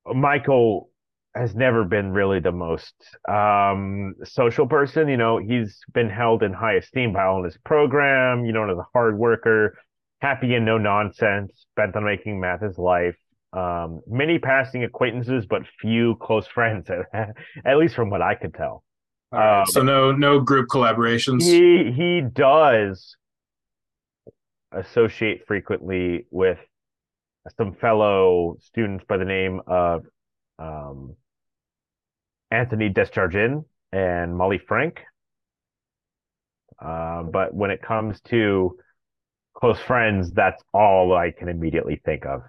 [0.06, 0.90] Michael
[1.36, 2.94] has never been really the most
[3.28, 5.08] um, social person.
[5.08, 8.46] You know, he's been held in high esteem by all in his program.
[8.46, 9.78] You know, as a hard worker,
[10.24, 13.18] happy and no nonsense, bent on making math his life.
[13.52, 18.84] Um, many passing acquaintances, but few close friends, at least from what I could tell.
[19.32, 21.44] Right, Um, so no no group collaborations.
[21.44, 23.16] He he does
[24.72, 26.58] associate frequently with
[27.58, 30.06] some fellow students by the name of
[30.58, 31.16] um,
[32.50, 35.02] Anthony Desjardins and Molly Frank.
[36.82, 38.78] Um, but when it comes to
[39.54, 42.42] close friends, that's all I can immediately think of.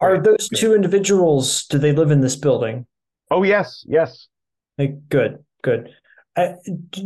[0.00, 1.66] Are those two individuals?
[1.66, 2.86] Do they live in this building?
[3.30, 4.28] Oh yes, yes.
[4.78, 5.90] Like, good, good.
[6.36, 6.52] Uh,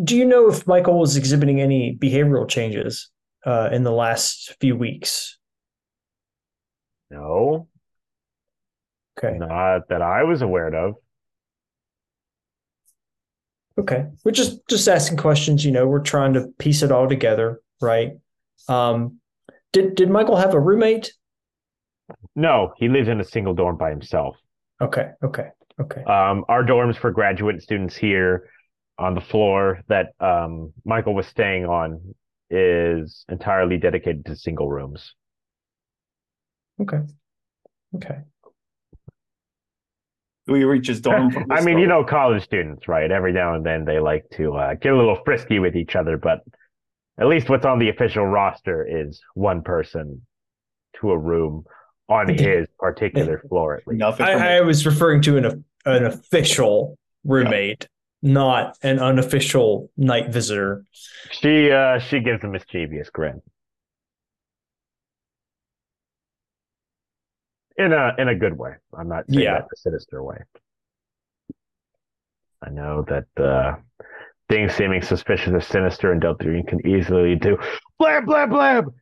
[0.05, 3.11] do you know if Michael was exhibiting any behavioral changes
[3.45, 5.39] uh, in the last few weeks?
[7.11, 7.68] No,
[9.18, 10.95] Okay, not that I was aware of.
[13.78, 14.07] okay.
[14.24, 15.64] We're just just asking questions.
[15.64, 18.12] You know, we're trying to piece it all together, right?
[18.68, 19.18] Um,
[19.72, 21.12] did did Michael have a roommate?
[22.36, 24.36] No, he lives in a single dorm by himself.
[24.80, 25.48] Okay, okay,
[25.80, 26.02] okay.
[26.04, 28.48] Um, our dorms for graduate students here
[28.98, 32.14] on the floor that um, Michael was staying on
[32.50, 35.14] is entirely dedicated to single rooms.
[36.80, 37.00] Okay.
[37.96, 38.18] Okay.
[40.46, 41.30] We reach his dorm.
[41.32, 43.10] from I this mean, you know, college students, right?
[43.10, 46.16] Every now and then they like to uh, get a little frisky with each other,
[46.16, 46.40] but
[47.18, 50.22] at least what's on the official roster is one person
[51.00, 51.64] to a room
[52.08, 54.20] on his particular floor, at least.
[54.20, 57.88] I, I was referring to an an official roommate,
[58.22, 60.84] not an unofficial night visitor.
[61.30, 63.40] She uh, she gives a mischievous grin.
[67.76, 68.74] In a in a good way.
[68.96, 69.52] I'm not saying Yeah.
[69.54, 70.38] that in a sinister way.
[72.62, 73.76] I know that uh,
[74.49, 77.59] things seeming suspicious or sinister in Delta Green can easily lead to
[77.99, 78.95] blab blab blab.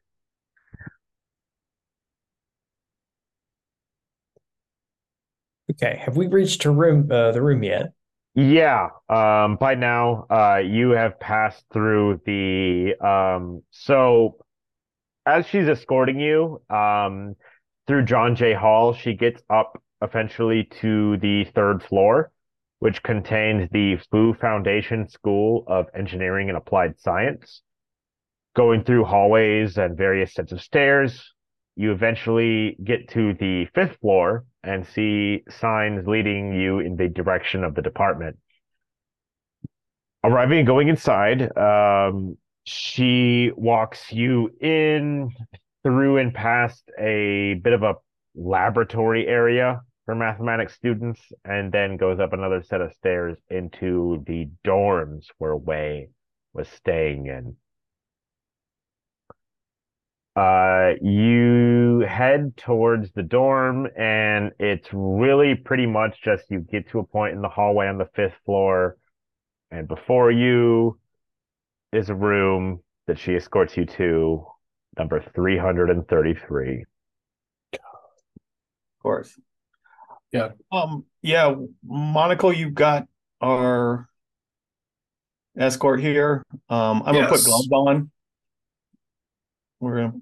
[5.71, 7.11] Okay, have we reached room?
[7.11, 7.93] Uh, the room yet?
[8.35, 8.89] Yeah.
[9.09, 13.63] Um, by now, uh, you have passed through the um.
[13.71, 14.37] So,
[15.25, 17.37] as she's escorting you, um,
[17.87, 22.32] through John Jay Hall, she gets up eventually to the third floor,
[22.83, 27.63] which contains the Fu Foundation School of Engineering and Applied Science.
[28.57, 31.33] Going through hallways and various sets of stairs,
[31.77, 37.63] you eventually get to the fifth floor and see signs leading you in the direction
[37.63, 38.37] of the department.
[40.25, 45.31] Arriving and going inside, um, she walks you in
[45.85, 47.95] through and past a bit of a
[48.35, 54.49] laboratory area for mathematics students, and then goes up another set of stairs into the
[54.67, 56.09] dorms where Wei
[56.53, 57.57] was staying in.
[60.35, 66.99] Uh, you head towards the dorm, and it's really pretty much just you get to
[66.99, 68.97] a point in the hallway on the fifth floor,
[69.71, 70.99] and before you
[71.93, 74.47] is a room that she escorts you to,
[74.97, 76.85] number 333.
[77.75, 77.79] of
[79.03, 79.39] course.
[80.33, 80.49] Yeah.
[80.71, 81.05] Um.
[81.21, 81.55] Yeah,
[81.85, 83.07] Monocle, you've got
[83.41, 84.09] our
[85.57, 86.45] escort here.
[86.69, 87.03] Um.
[87.05, 88.11] I'm gonna put gloves on.
[89.81, 90.13] We're gonna,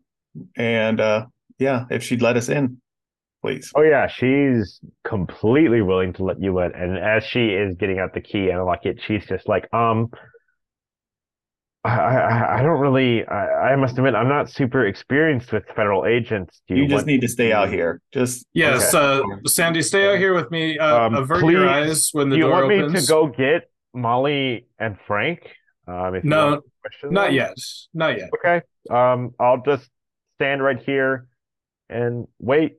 [0.57, 1.27] and uh,
[1.59, 2.81] yeah, if she'd let us in,
[3.43, 3.71] please.
[3.75, 8.15] Oh yeah, she's completely willing to let you in, and as she is getting out
[8.15, 10.11] the key and unlock it, she's just like, um,
[11.83, 16.05] I, I, I don't really, I, I must admit, I'm not super experienced with federal
[16.05, 16.61] agents.
[16.69, 18.03] Do You just want- need to stay out here.
[18.13, 20.79] Just Yes, uh, Sandy, stay out here with me.
[20.79, 22.93] Uh, Um, avert your eyes when the Do you door want opens.
[22.93, 25.51] me to go get Molly and Frank?
[25.87, 26.65] Um, if No, want
[27.05, 27.35] Not them?
[27.35, 27.55] yet.
[27.95, 28.31] Not yet.
[28.39, 28.61] Okay.
[28.91, 29.89] Um, I'll just
[30.37, 31.27] stand right here
[31.89, 32.77] and wait.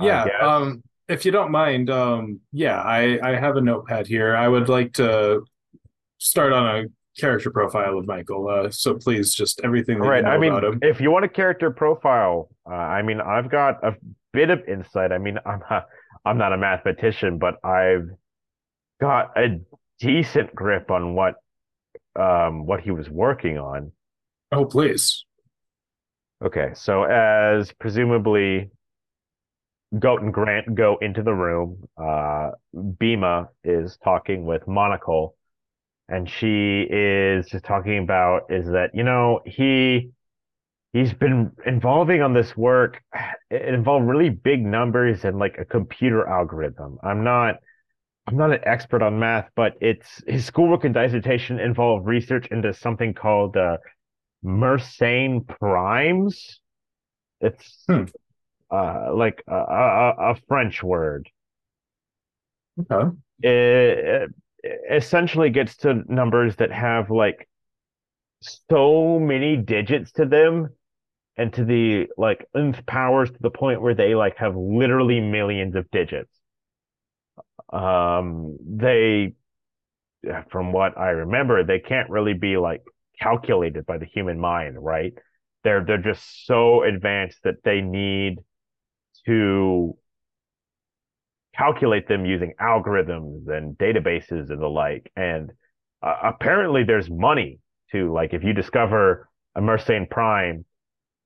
[0.00, 0.26] Yeah.
[0.42, 4.36] Um, if you don't mind, um, yeah, I I have a notepad here.
[4.36, 5.42] I would like to
[6.18, 6.84] start on a
[7.18, 8.48] character profile of Michael.
[8.48, 10.18] Uh, so please, just everything right.
[10.18, 10.78] you know I mean, about him.
[10.82, 13.94] if you want a character profile, uh, I mean, I've got a
[14.32, 15.12] bit of insight.
[15.12, 15.86] I mean, I'm not,
[16.24, 18.08] I'm not a mathematician, but I've
[19.00, 19.60] got a
[20.00, 21.34] decent grip on what,
[22.18, 23.92] um, what he was working on.
[24.52, 25.24] Oh, please.
[26.42, 28.70] Okay, so as presumably
[29.98, 35.34] Goat and Grant go into the room, uh, Bima is talking with Monocle,
[36.08, 40.10] and she is just talking about is that, you know, he
[40.92, 43.02] he's been involving on this work.
[43.50, 46.98] It involved really big numbers and like a computer algorithm.
[47.02, 47.56] I'm not
[48.28, 52.74] I'm not an expert on math, but it's his schoolwork and dissertation involved research into
[52.74, 53.78] something called uh,
[54.44, 56.60] Mersenne primes.
[57.40, 58.04] It's Hmm.
[58.70, 61.28] uh, like a, a, a French word.
[62.78, 63.18] Okay.
[63.42, 64.30] It, it
[64.90, 67.48] essentially gets to numbers that have like
[68.40, 70.70] so many digits to them
[71.36, 75.74] and to the like nth powers to the point where they like have literally millions
[75.76, 76.30] of digits.
[77.72, 79.34] Um, they,
[80.50, 82.82] from what I remember, they can't really be like
[83.20, 85.14] calculated by the human mind, right?
[85.64, 88.38] They're they're just so advanced that they need
[89.26, 89.96] to
[91.58, 95.10] calculate them using algorithms and databases and the like.
[95.16, 95.50] And
[96.02, 97.58] uh, apparently, there's money
[97.92, 100.64] to like if you discover a Mersenne prime,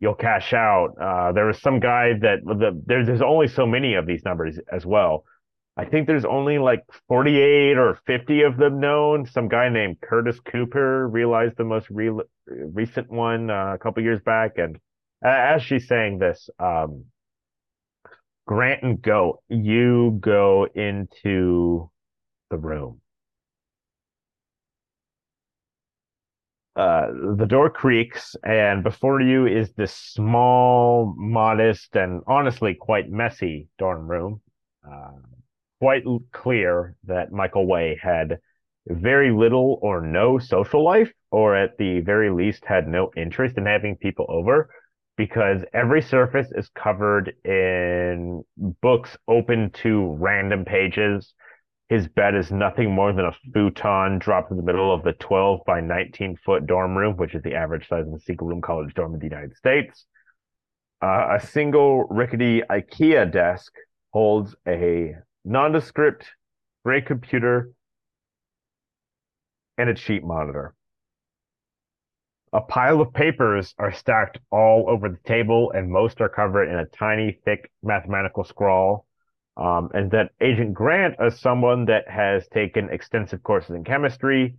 [0.01, 0.95] you'll cash out.
[1.01, 4.87] Uh, there was some guy that the there's only so many of these numbers as
[4.87, 5.25] well.
[5.77, 9.25] I think there's only like 48 or 50 of them known.
[9.25, 14.21] Some guy named Curtis Cooper realized the most real, recent one uh, a couple years
[14.21, 14.59] back.
[14.59, 14.79] And
[15.25, 17.07] as she's saying this, um,
[18.47, 21.91] Grant and Goat, you go into
[22.51, 23.01] the room.
[26.75, 33.69] Uh, the door creaks, and before you is this small, modest, and honestly quite messy
[33.79, 34.41] dorm room.
[34.91, 35.13] Uh,
[35.81, 38.39] quite clear that Michael Way had
[38.87, 43.67] very little or no social life, or at the very least had no interest in
[43.67, 44.71] having people over,
[45.17, 51.35] because every surface is covered in books open to random pages.
[51.89, 55.61] His bed is nothing more than a futon dropped in the middle of the 12
[55.67, 58.95] by 19 foot dorm room, which is the average size of a single room college
[58.95, 60.07] dorm in the United States.
[61.03, 63.73] Uh, a single rickety IKEA desk
[64.11, 66.27] holds a nondescript
[66.85, 67.73] gray computer
[69.77, 70.75] and a cheap monitor.
[72.55, 76.79] A pile of papers are stacked all over the table, and most are covered in
[76.79, 79.07] a tiny, thick mathematical scrawl.
[79.57, 84.57] Um, and that Agent Grant, as someone that has taken extensive courses in chemistry,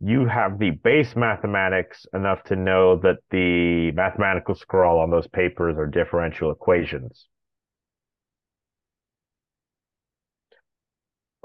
[0.00, 5.76] you have the base mathematics enough to know that the mathematical scrawl on those papers
[5.78, 7.28] are differential equations.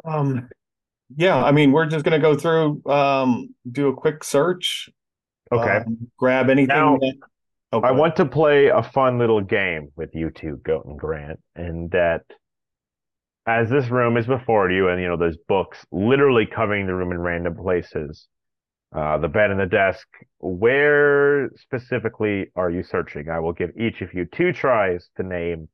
[0.04, 0.50] Um,
[1.16, 4.90] yeah, I mean, we're just gonna go through, um, do a quick search.
[5.52, 5.78] Okay.
[5.78, 6.68] um, grab anything.
[6.68, 7.16] Now, that,
[7.72, 11.40] oh, I want to play a fun little game with you two, Goat and Grant,
[11.56, 12.24] and that
[13.46, 17.12] as this room is before you, and you know, there's books literally covering the room
[17.12, 18.28] in random places,
[18.94, 20.08] uh, the bed and the desk,
[20.40, 23.30] where specifically are you searching?
[23.30, 25.70] I will give each of you two tries to name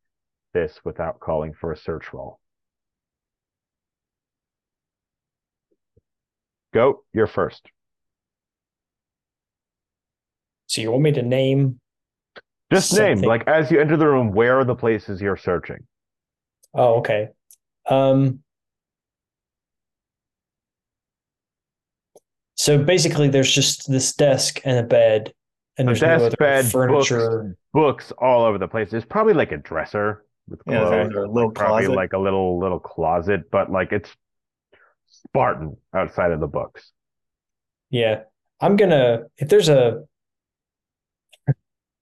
[0.54, 2.40] this without calling for a search roll.
[6.74, 7.70] Goat, you're first.
[10.74, 11.80] So you want me to name?
[12.72, 15.86] Just name, like as you enter the room, where are the places you're searching?
[16.74, 17.30] Oh, okay.
[17.88, 18.40] Um,
[22.56, 25.34] so basically, there's just this desk and a bed,
[25.78, 27.56] and A there's no other bed, furniture.
[27.72, 28.90] books all over the place.
[28.90, 31.96] There's probably like a dresser with Yeah, clothes, there's a little probably closet.
[31.96, 34.10] like a little little closet, but like it's
[35.08, 36.92] Spartan outside of the books.
[37.90, 38.24] Yeah,
[38.60, 40.04] I'm gonna if there's a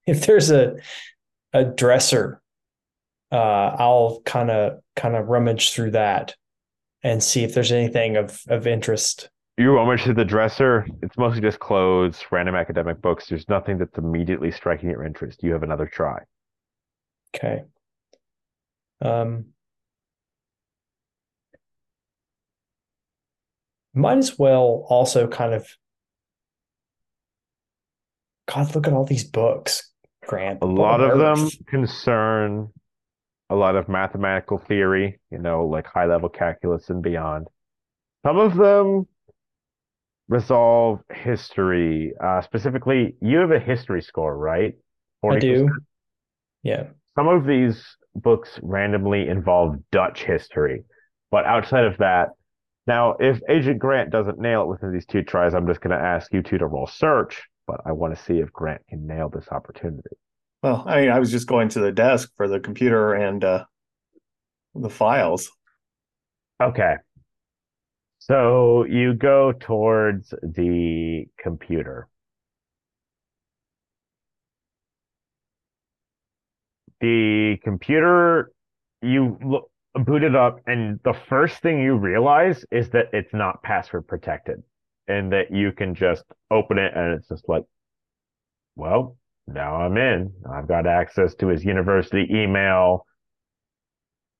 [0.06, 0.76] if there's a
[1.52, 2.40] a dresser,
[3.30, 6.34] uh, I'll kind of kind of rummage through that
[7.02, 9.28] and see if there's anything of of interest.
[9.58, 10.86] You rummage through the dresser.
[11.02, 13.26] It's mostly just clothes, random academic books.
[13.28, 15.42] There's nothing that's immediately striking your interest.
[15.42, 16.20] You have another try.
[17.34, 17.64] Okay.
[19.02, 19.46] Um,
[23.94, 25.66] might as well also kind of.
[28.48, 29.91] God, look at all these books,
[30.26, 30.58] Grant.
[30.62, 32.68] A lot of them concern
[33.52, 37.48] a lot of mathematical theory, you know, like high level calculus and beyond.
[38.24, 39.06] Some of them
[40.28, 42.14] resolve history.
[42.22, 44.74] Uh, specifically, you have a history score, right?
[45.22, 45.40] I 40%.
[45.40, 45.68] do.
[46.62, 46.84] Yeah.
[47.14, 47.84] Some of these
[48.14, 50.84] books randomly involve Dutch history,
[51.30, 52.28] but outside of that,
[52.86, 56.02] now if Agent Grant doesn't nail it within these two tries, I'm just going to
[56.02, 57.42] ask you two to roll search.
[57.66, 60.16] But I want to see if Grant can nail this opportunity.
[60.62, 63.64] Well, I mean, I was just going to the desk for the computer and uh,
[64.74, 65.50] the files.
[66.62, 66.94] Okay.
[68.18, 72.08] So you go towards the computer.
[77.02, 78.52] the computer
[79.02, 79.70] you look,
[80.06, 84.62] boot it up, and the first thing you realize is that it's not password protected,
[85.08, 87.64] and that you can just open it, and it's just like,
[88.76, 89.16] well,
[89.46, 90.32] now I'm in.
[90.50, 93.06] I've got access to his university email,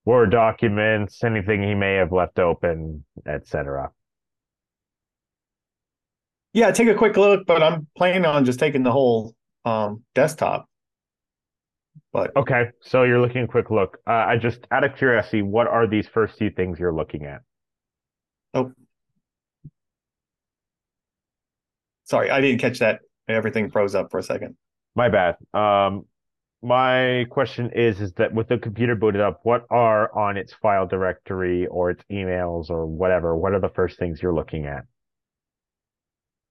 [0.04, 3.92] Word documents, anything he may have left open, etc.
[6.52, 9.34] Yeah, take a quick look, but I'm planning on just taking the whole
[9.64, 10.68] um, desktop.
[12.12, 13.98] But Okay, so you're looking a quick look.
[14.06, 17.42] Uh, I just out of curiosity, what are these first few things you're looking at?
[22.12, 23.00] Sorry, I didn't catch that.
[23.26, 24.54] Everything froze up for a second.
[24.94, 25.36] My bad.
[25.54, 26.04] Um,
[26.62, 30.86] my question is, is that with the computer booted up, what are on its file
[30.86, 33.34] directory or its emails or whatever?
[33.34, 34.84] What are the first things you're looking at?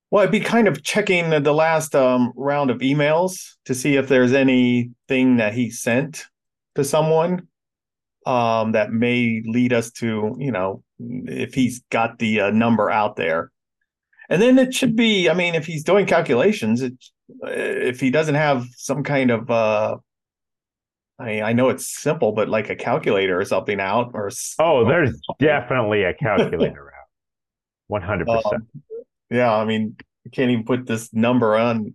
[0.10, 4.08] Well, I'd be kind of checking the, last um, round of emails to see if
[4.08, 6.26] there's anything that he sent
[6.74, 7.48] to someone
[8.26, 13.16] um, that may lead us to, you know, if he's got the uh, number out
[13.16, 13.52] there.
[14.32, 16.94] And then it should be, I mean, if he's doing calculations, it,
[17.44, 19.98] if he doesn't have some kind of, uh,
[21.20, 24.88] I, mean, I know it's simple, but like a calculator or something out, or Oh,
[24.88, 27.08] there's definitely a calculator out.
[27.88, 28.54] One hundred percent.
[28.54, 28.68] Um,
[29.30, 31.94] yeah, I mean, you can't even put this number on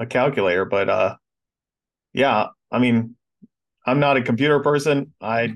[0.00, 1.16] a calculator, but uh
[2.12, 3.14] yeah, I mean,
[3.86, 5.12] I'm not a computer person.
[5.20, 5.54] I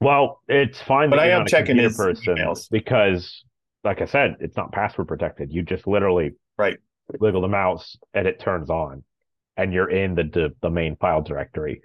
[0.00, 2.68] Well, it's fine But I am checking his person emails.
[2.70, 3.44] because,
[3.84, 5.52] like I said, it's not password protected.
[5.52, 6.78] You just literally Right.
[7.20, 9.04] wiggle the mouse and it turns on,
[9.56, 11.82] and you're in the the, the main file directory.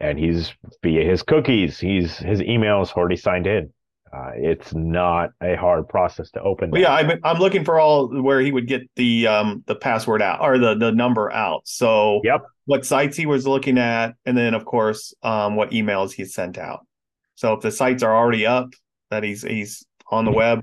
[0.00, 1.78] And he's via his cookies.
[1.78, 3.70] He's his email's already signed in.
[4.12, 6.70] Uh, it's not a hard process to open.
[6.70, 10.22] Well, yeah, I'm I'm looking for all where he would get the um the password
[10.22, 11.62] out or the the number out.
[11.66, 12.42] So Yep.
[12.64, 16.58] what sites he was looking at, and then of course um what emails he sent
[16.58, 16.86] out.
[17.34, 18.70] So if the sites are already up
[19.10, 20.60] that he's he's on the web,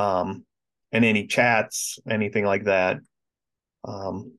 [0.00, 0.44] um,
[0.92, 2.98] and any chats, anything like that.
[3.84, 4.38] Um,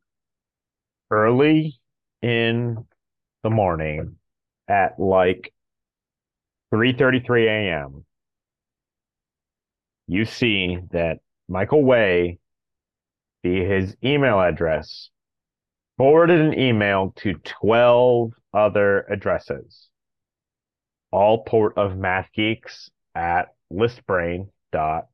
[1.09, 1.79] early
[2.21, 2.85] in
[3.43, 4.15] the morning
[4.67, 5.53] at like
[6.73, 8.05] 3:33 a.m.
[10.07, 12.39] you see that Michael Way
[13.43, 15.09] via his email address
[15.97, 19.89] forwarded an email to 12 other addresses
[21.11, 25.10] all port of mathgeeks at listbrain.com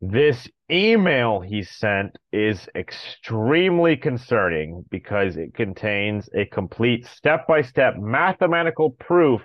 [0.00, 7.96] this email he sent is extremely concerning because it contains a complete step by step
[7.96, 9.42] mathematical proof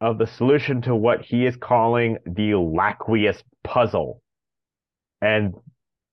[0.00, 4.22] of the solution to what he is calling the Laqueus puzzle.
[5.20, 5.54] And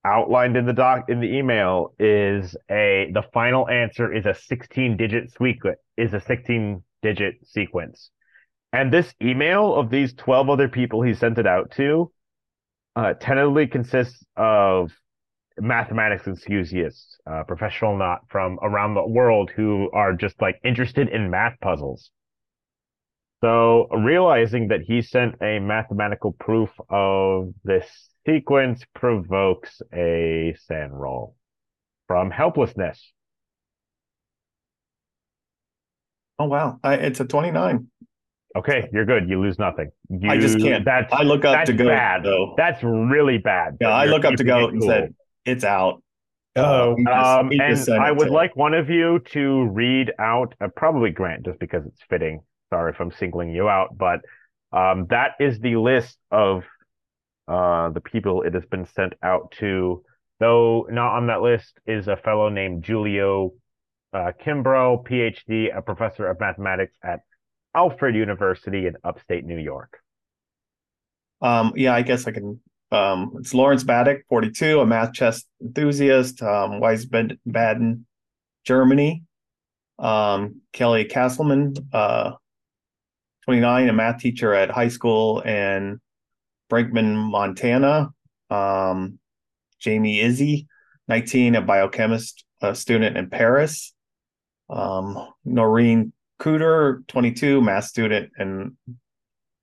[0.04, 4.98] outlined in the doc in the email is a the final answer is a 16
[4.98, 8.10] digit sequence is a 16 digit sequence.
[8.74, 12.10] And this email of these 12 other people he sent it out to
[12.96, 14.90] uh, tentatively consists of
[15.60, 21.30] mathematics enthusiasts, uh, professional not from around the world who are just like interested in
[21.30, 22.10] math puzzles.
[23.44, 27.86] So realizing that he sent a mathematical proof of this
[28.26, 31.36] sequence provokes a sand roll
[32.08, 33.12] from helplessness.
[36.40, 37.86] oh wow, I, it's a 29.
[38.56, 39.28] Okay, you're good.
[39.28, 39.90] You lose nothing.
[40.08, 40.84] You, I just can't.
[40.84, 42.22] That's I look up that's to go bad.
[42.22, 42.54] though.
[42.56, 43.76] that's really bad.
[43.80, 44.88] Yeah, I look up to go it and cool.
[44.90, 45.14] said
[45.44, 46.02] it's out.
[46.56, 50.54] Oh, He Um, just and I would to- like one of you to read out,
[50.60, 52.40] uh, probably Grant, just because it's fitting.
[52.72, 54.20] Sorry if I'm singling you out, but
[54.72, 56.62] um, that is the list of
[57.48, 60.04] uh, the people it has been sent out to.
[60.40, 63.52] Though not on that list is a fellow named Julio
[64.12, 67.20] uh, Kimbrough, PhD, a professor of mathematics at
[67.74, 70.00] Alfred University in upstate New York.
[71.40, 72.60] Um, yeah, I guess I can.
[72.90, 76.80] Um, it's Lawrence Baddock, 42, a math chess enthusiast, um,
[78.64, 79.24] Germany.
[79.98, 82.32] Um, Kelly Castleman, uh,
[83.44, 86.00] 29, a math teacher at high school in
[86.70, 88.10] Brinkman, Montana.
[88.50, 89.18] Um,
[89.80, 90.66] Jamie Izzy,
[91.08, 93.92] 19, a biochemist, a student in Paris.
[94.70, 98.72] Um, Noreen Cooter, 22, math student and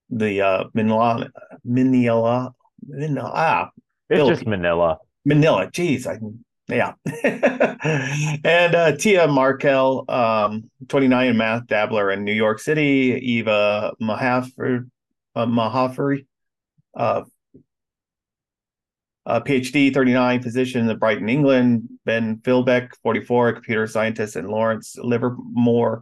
[0.10, 1.30] the uh, Manila,
[1.64, 2.54] Manila,
[2.86, 3.70] Manila, ah,
[4.10, 4.40] It's Philippines.
[4.40, 4.98] just Manila.
[5.26, 5.68] Manila.
[5.68, 6.18] Jeez, I
[6.68, 6.94] yeah.
[8.46, 13.20] and uh, Tia Markel, um, 29 in math dabbler in New York City.
[13.22, 14.90] Eva Mahafri,
[15.36, 16.26] uh, Mahafri,
[16.96, 17.24] uh,
[19.26, 21.90] uh, PhD, 39, physician in Brighton, England.
[22.06, 26.02] Ben Philbeck, 44, computer scientist in Lawrence Livermore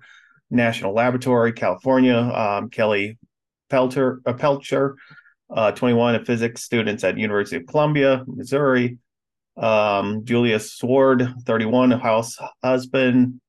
[0.50, 2.18] National Laboratory, California.
[2.18, 3.18] Um, Kelly
[3.70, 4.96] Pelter, uh, Pelcher,
[5.50, 8.98] uh, 21, a physics student at University of Columbia, Missouri.
[9.58, 13.42] Um, Julius Sword, 31, a house husband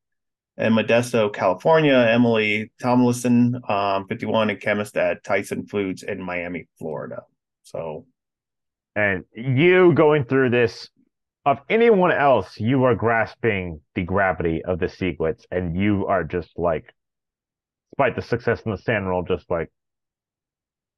[0.57, 1.95] in Modesto, California.
[1.95, 7.23] Emily Tomlinson, um, 51, a chemist at Tyson Foods in Miami, Florida.
[7.63, 8.07] So
[8.97, 10.89] And you going through this,
[11.51, 16.57] of anyone else, you are grasping the gravity of the sequence, and you are just
[16.57, 16.95] like,
[17.91, 19.69] despite the success in the sand roll, just like,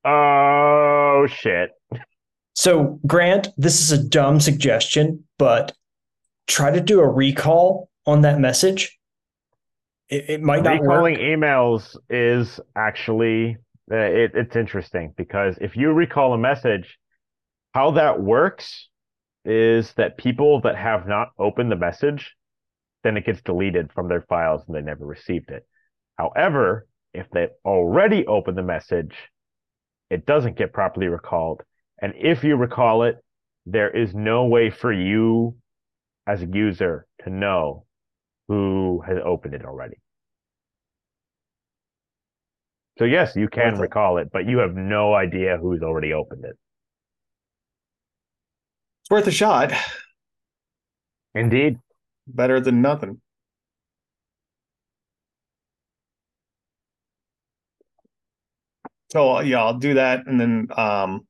[0.04, 1.70] oh shit.
[2.54, 5.72] So, Grant, this is a dumb suggestion, but
[6.46, 8.98] try to do a recall on that message.
[10.10, 11.22] It, it might not Recalling work.
[11.22, 13.56] emails is actually
[13.90, 16.98] uh, it, it's interesting because if you recall a message,
[17.72, 18.90] how that works
[19.44, 22.36] is that people that have not opened the message,
[23.02, 25.66] then it gets deleted from their files and they never received it.
[26.16, 29.14] However, if they already opened the message,
[30.10, 31.62] it doesn't get properly recalled.
[32.00, 33.16] And if you recall it,
[33.66, 35.56] there is no way for you
[36.26, 37.86] as a user to know
[38.48, 39.96] who has opened it already.
[42.98, 46.58] So yes, you can recall it, but you have no idea who's already opened it.
[49.02, 49.72] It's worth a shot.
[51.34, 51.78] Indeed.
[52.26, 53.20] Better than nothing.
[59.12, 61.26] So yeah, I'll do that, and then um,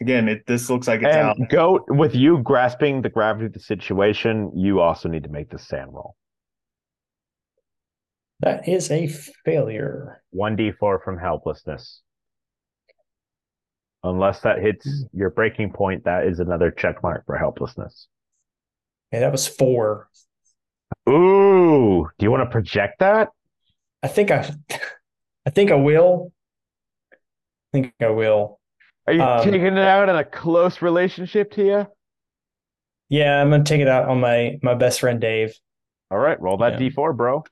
[0.00, 1.36] again, it this looks like it's out.
[1.36, 5.50] And go with you grasping the gravity of the situation, you also need to make
[5.50, 6.14] the sand roll.
[8.38, 9.08] That is a
[9.44, 10.22] failure.
[10.32, 12.02] 1d4 from helplessness.
[14.04, 18.06] Unless that hits your breaking point, that is another check mark for helplessness.
[19.10, 20.10] Yeah, that was four.
[21.08, 23.30] Ooh, do you want to project that?
[24.02, 24.50] I think I,
[25.46, 26.32] I think I will.
[27.12, 27.16] I
[27.72, 28.60] think I will.
[29.06, 31.86] Are you Um, taking it out in a close relationship to you?
[33.08, 35.54] Yeah, I'm gonna take it out on my my best friend Dave.
[36.10, 36.88] All right, roll that Yeah.
[36.90, 37.44] d4, bro.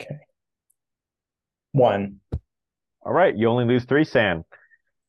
[0.00, 0.18] Okay.
[1.72, 2.20] One.
[3.02, 4.44] All right, you only lose three sand.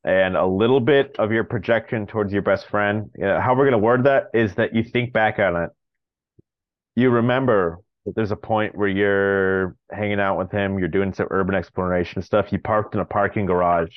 [0.08, 3.10] And a little bit of your projection towards your best friend.
[3.20, 5.70] How we're going to word that is that you think back on it.
[6.96, 11.26] You remember that there's a point where you're hanging out with him, you're doing some
[11.30, 12.50] urban exploration stuff.
[12.52, 13.94] You parked in a parking garage.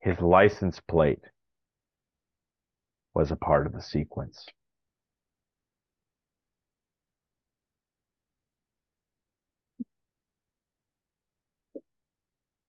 [0.00, 1.20] His license plate
[3.14, 4.44] was a part of the sequence.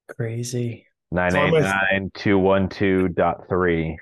[0.08, 0.91] Crazy.
[1.14, 3.98] 989212.3.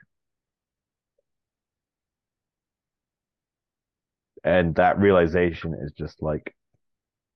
[4.43, 6.53] And that realization is just like,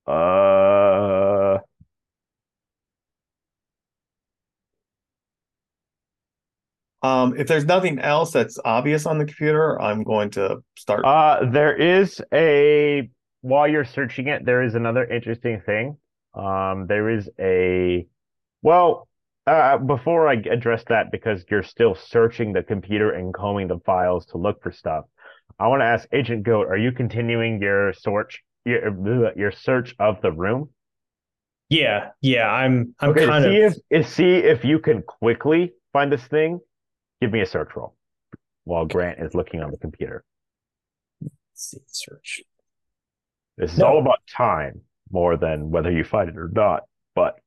[0.06, 1.58] uh,
[7.04, 11.04] Um, if there's nothing else that's obvious on the computer, I'm going to start.
[11.04, 13.10] uh, there is a,
[13.42, 15.98] while you're searching it, there is another interesting thing.
[16.32, 18.06] Um, there is a,
[18.62, 19.06] well,
[19.46, 24.26] uh, before I address that, because you're still searching the computer and combing the files
[24.26, 25.04] to look for stuff,
[25.58, 30.20] I want to ask Agent Goat, are you continuing your search, your, your search of
[30.22, 30.70] the room?
[31.68, 32.48] Yeah, yeah.
[32.50, 36.24] I'm I'm Okay, kind see of if, if see if you can quickly find this
[36.24, 36.60] thing.
[37.20, 37.96] Give me a search roll
[38.64, 40.24] while Grant is looking on the computer.
[41.22, 42.42] let's see search.
[43.56, 43.86] This is No.
[43.86, 46.82] all about time more than whether you find it or not.
[47.14, 47.38] But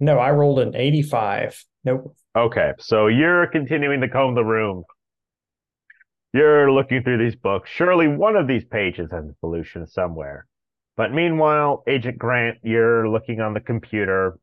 [0.00, 1.64] No, I rolled an 85.
[1.84, 2.14] Nope.
[2.36, 4.84] okay, so you're continuing to comb the room.
[6.32, 7.70] You're looking through these books.
[7.70, 10.46] Surely one of these pages has a solution somewhere.
[10.96, 14.38] But meanwhile, Agent Grant, you're looking on the computer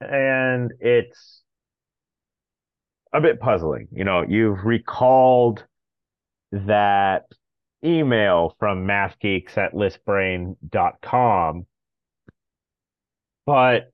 [0.00, 1.42] and it's
[3.12, 3.88] a bit puzzling.
[3.92, 5.64] You know, you've recalled
[6.52, 7.26] that
[7.84, 11.66] email from mathgeeks at listbrain.com,
[13.46, 13.90] but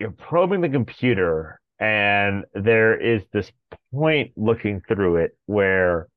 [0.00, 3.52] you're probing the computer and there is this
[3.92, 6.08] point looking through it where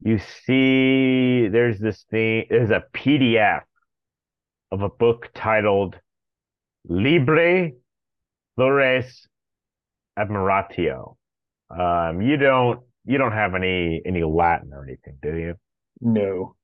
[0.00, 3.62] you see there's this thing, there's a PDF
[4.72, 5.96] of a book titled
[6.86, 7.70] Libre
[8.56, 9.26] Flores
[10.18, 11.16] Admiratio.
[11.70, 15.54] Um, you don't you don't have any any Latin or anything, do you?
[16.00, 16.56] no.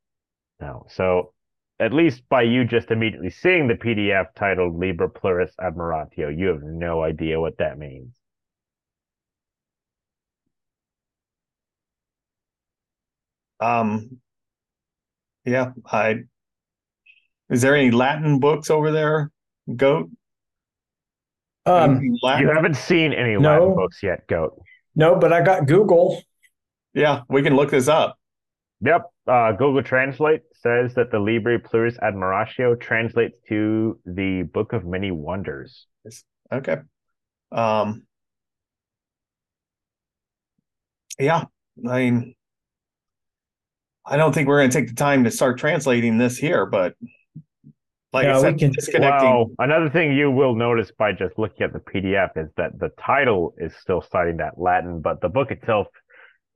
[0.61, 0.87] No.
[0.91, 1.33] So
[1.81, 6.63] at least by you just immediately seeing the PDF titled Libra Pluris Admiratio, you have
[6.63, 8.15] no idea what that means.
[13.59, 14.21] Um,
[15.45, 16.21] yeah, I.
[17.49, 19.33] Is there any Latin books over there,
[19.75, 20.11] Goat?
[21.67, 24.63] Um, you haven't seen any no, Latin books yet, Goat.
[24.95, 26.23] No, but I got Google.
[26.95, 28.19] Yeah, we can look this up.
[28.83, 29.11] Yep.
[29.31, 35.13] Uh, Google Translate says that the Libri Pluris Admiratio translates to the Book of Many
[35.13, 35.87] Wonders.
[36.53, 36.79] Okay.
[37.53, 38.03] Um.
[41.19, 41.45] Yeah,
[41.89, 42.35] I mean,
[44.05, 46.95] I don't think we're going to take the time to start translating this here, but
[48.13, 49.29] like Yeah, I we said, can- disconnecting.
[49.31, 52.89] Well, another thing you will notice by just looking at the PDF is that the
[52.99, 55.87] title is still citing that Latin, but the book itself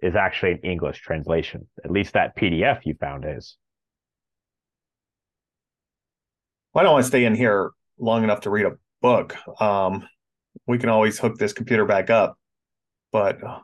[0.00, 1.66] is actually an English translation.
[1.84, 3.56] At least that PDF you found is.
[6.74, 9.36] I don't want to stay in here long enough to read a book.
[9.60, 10.08] Um,
[10.66, 12.36] we can always hook this computer back up,
[13.12, 13.60] but uh,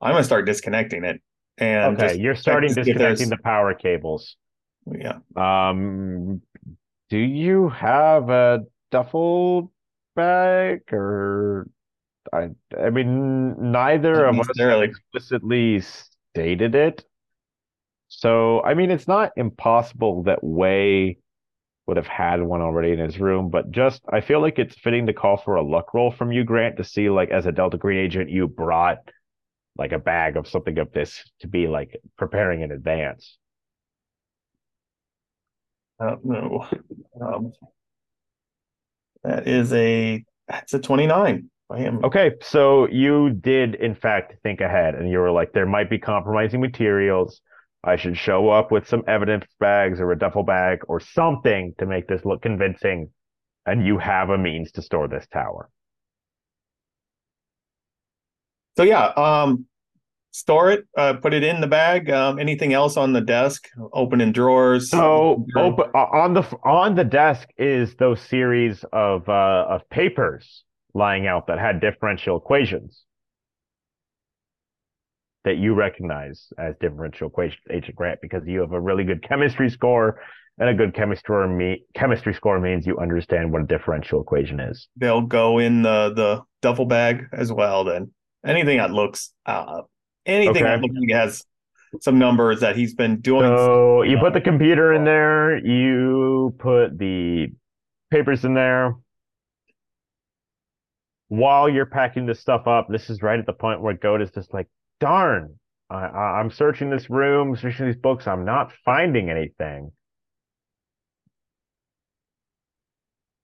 [0.00, 1.20] I'm going to start disconnecting it.
[1.58, 4.36] And Okay, you're starting to see if disconnecting the power cables.
[4.90, 6.40] Yeah, Um,
[7.10, 9.70] do you have a duffel
[10.16, 11.68] bag or
[12.32, 17.04] I I mean neither of us explicitly stated it.
[18.08, 21.18] So I mean it's not impossible that Way
[21.86, 25.06] would have had one already in his room, but just I feel like it's fitting
[25.06, 27.78] to call for a luck roll from you, Grant, to see like as a Delta
[27.78, 28.98] Green agent you brought
[29.76, 33.38] like a bag of something of this to be like preparing in advance.
[36.00, 36.66] uh, no.
[37.20, 37.52] Um,
[39.22, 41.10] that is a that's a 29.
[41.18, 41.42] I
[41.78, 45.88] am Okay, so you did in fact think ahead and you were like, there might
[45.88, 47.40] be compromising materials.
[47.82, 51.86] I should show up with some evidence bags or a duffel bag or something to
[51.86, 53.10] make this look convincing.
[53.66, 55.70] And you have a means to store this tower.
[58.76, 59.66] So yeah, um,
[60.30, 62.10] store it, uh, put it in the bag.
[62.10, 63.68] Um, anything else on the desk?
[63.92, 64.90] Open in drawers.
[64.90, 70.64] So open on the on the desk is those series of uh, of papers
[70.94, 73.04] lying out that had differential equations
[75.44, 79.70] that you recognize as differential equations, Agent Grant, because you have a really good chemistry
[79.70, 80.20] score,
[80.58, 84.88] and a good chemistry me- chemistry score means you understand what a differential equation is.
[84.96, 87.84] They'll go in the the duffel bag as well.
[87.84, 88.12] Then
[88.44, 89.82] anything that looks uh,
[90.26, 91.44] anything that looks like has
[92.00, 93.56] some numbers that he's been doing.
[93.56, 97.48] So you put the computer in there, you put the
[98.10, 98.94] papers in there.
[101.30, 104.32] While you're packing this stuff up, this is right at the point where Goat is
[104.32, 104.66] just like,
[104.98, 109.92] darn, I, I'm searching this room, searching these books, I'm not finding anything.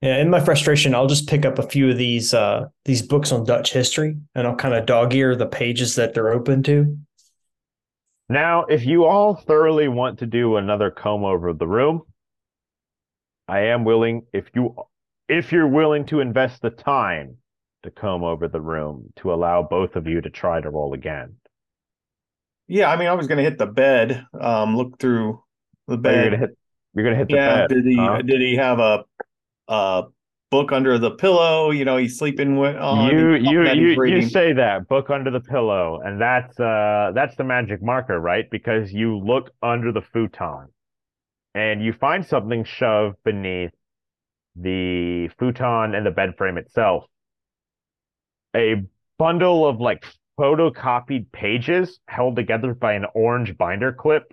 [0.02, 3.30] Yeah, in my frustration, I'll just pick up a few of these uh these books
[3.30, 6.98] on Dutch history and I'll kind of dog ear the pages that they're open to.
[8.28, 12.02] Now, if you all thoroughly want to do another comb over of the room,
[13.46, 14.74] I am willing if you
[15.28, 17.36] if you're willing to invest the time
[17.86, 21.38] to comb over the room to allow both of you to try to roll again.
[22.68, 24.24] Yeah, I mean, I was going to hit the bed.
[24.38, 25.42] Um, look through
[25.86, 26.30] the Oh, you're bed.
[26.30, 26.58] gonna hit
[26.94, 27.68] you're gonna hit the yeah, bed.
[27.68, 28.22] did he huh?
[28.22, 29.04] did he have a
[29.68, 30.04] a
[30.50, 31.70] book under the pillow?
[31.70, 33.10] You know, he's sleeping with on.
[33.10, 37.44] you you you you say that book under the pillow, and that's uh that's the
[37.44, 38.48] magic marker, right?
[38.50, 40.68] Because you look under the futon,
[41.54, 43.72] and you find something shoved beneath
[44.56, 47.04] the futon and the bed frame itself.
[48.56, 48.82] A
[49.18, 50.04] bundle of like
[50.40, 54.32] photocopied pages held together by an orange binder clip,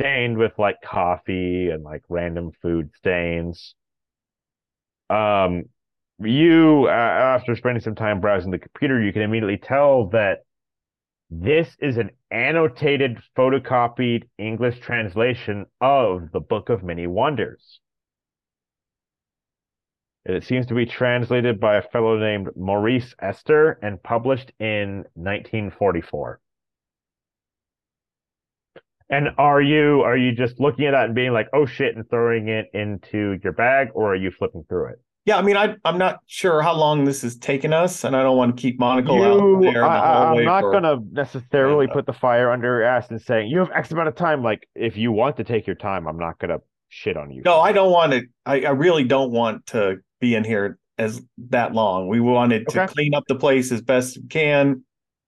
[0.00, 3.74] stained with like coffee and like random food stains.
[5.10, 5.66] Um,
[6.18, 10.44] you uh, after spending some time browsing the computer you can immediately tell that
[11.30, 17.80] this is an annotated photocopied english translation of the book of many wonders
[20.34, 26.40] it seems to be translated by a fellow named maurice esther and published in 1944
[29.08, 32.08] and are you are you just looking at that and being like oh shit and
[32.10, 35.74] throwing it into your bag or are you flipping through it Yeah, I mean, I
[35.84, 38.78] I'm not sure how long this has taken us, and I don't want to keep
[38.78, 40.32] Monocle out there the I.
[40.34, 41.94] I'm not for- gonna necessarily Yeah.
[41.94, 44.42] put the fire under your ass and saying you have X amount of time.
[44.44, 46.58] Like, if you want to take your time, I'm not gonna
[46.96, 47.42] shit on you.
[47.44, 48.22] No, I don't want to.
[48.44, 51.20] I, I really don't want to be in here as
[51.50, 52.08] that long.
[52.08, 52.92] We wanted to Okay.
[52.92, 54.82] clean up the place as best we can.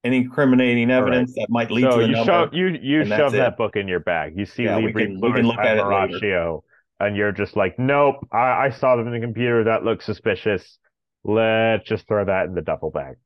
[0.05, 0.97] Any incriminating right.
[0.97, 2.33] evidence that might lead so to a you number.
[2.33, 4.35] shove you you shove that book in your bag.
[4.37, 6.59] You see Yeah, we Libre can- we can look at it later.
[7.01, 8.17] And you're just like, nope.
[8.33, 9.65] I, I saw them in the computer.
[9.65, 10.79] That looks suspicious.
[11.23, 13.17] Let's just throw that in the duffel bag.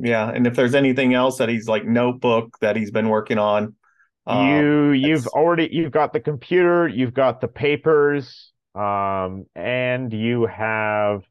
[0.00, 3.74] Yeah, and if there's anything else that he's like notebook that he's been working on,
[4.28, 10.12] um, you you've it's- already you've got the computer, you've got the papers, um, and
[10.12, 11.22] you have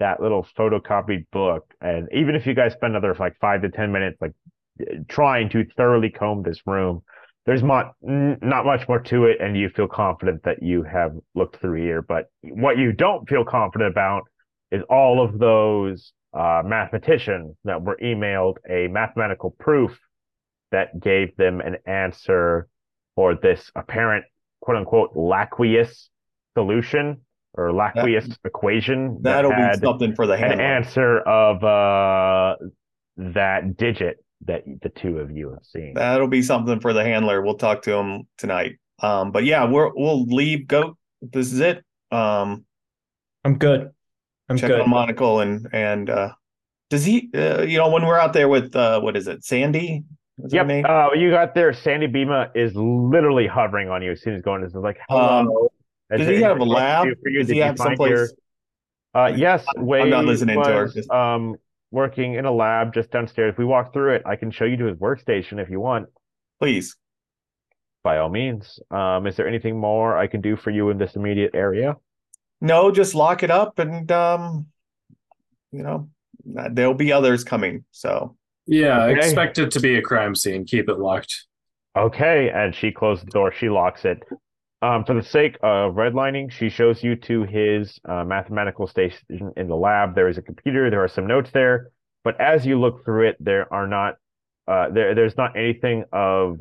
[0.00, 1.72] that little photocopied book.
[1.80, 4.32] And even if you guys spend another like five to ten minutes like
[5.08, 7.02] trying to thoroughly comb this room,
[7.46, 11.60] there's not not much more to it, and you feel confident that you have looked
[11.60, 12.02] through here.
[12.02, 14.22] But what you don't feel confident about
[14.70, 19.96] is all of those uh, mathematicians that were emailed a mathematical proof
[20.74, 22.68] that gave them an answer
[23.14, 24.24] for this apparent
[24.60, 26.10] quote unquote laqueous
[26.56, 27.20] solution
[27.52, 30.54] or laqueous equation that that'll had be something for the handler.
[30.54, 32.56] an answer of uh
[33.16, 35.94] that digit that the two of you have seen.
[35.94, 37.40] That'll be something for the handler.
[37.40, 38.78] We'll talk to him tonight.
[39.00, 40.66] Um, but yeah, we're we'll leave.
[40.66, 40.98] Go.
[41.22, 41.84] This is it.
[42.10, 42.64] Um,
[43.44, 43.90] I'm good.
[44.48, 44.80] I'm check good.
[44.80, 46.32] on Monocle and and uh,
[46.90, 47.30] does he?
[47.34, 50.04] Uh, you know, when we're out there with uh, what is it, Sandy?
[50.42, 50.84] Is Yep.
[50.84, 51.72] Uh, you got there.
[51.72, 54.64] Sandy Bima is literally hovering on you as soon as going.
[54.64, 55.48] Is like, Um,
[56.10, 57.06] does he have a anything else to lab?
[57.22, 57.38] for you?
[57.38, 58.10] Does Did he have someplace?
[58.10, 58.28] your-
[59.14, 60.82] Uh, yes, I'm not Wade listening to her.
[60.84, 61.54] was, Um,
[61.92, 63.52] working in a lab just downstairs.
[63.52, 66.08] If we walk through it, I can show you to his workstation if you want.
[66.58, 66.96] Please.
[68.02, 68.80] By all means.
[68.90, 71.96] Um, is there anything more I can do for you in this immediate area?
[72.60, 74.66] No, just lock it up and um,
[75.70, 76.08] you know,
[76.44, 77.84] there'll be others coming.
[77.92, 78.36] So
[78.66, 79.16] Yeah, Okay.
[79.18, 80.64] expect it to be a crime scene.
[80.64, 81.44] Keep it locked.
[81.96, 83.52] Okay, and she closed the door.
[83.52, 84.22] She locks it.
[84.82, 89.68] Um, for the sake of redlining, she shows you to his uh, mathematical station in
[89.68, 90.14] the lab.
[90.14, 90.90] There is a computer.
[90.90, 91.90] There are some notes there,
[92.22, 94.16] but as you look through it, there are not
[94.66, 95.14] uh, there.
[95.14, 96.58] There's not anything of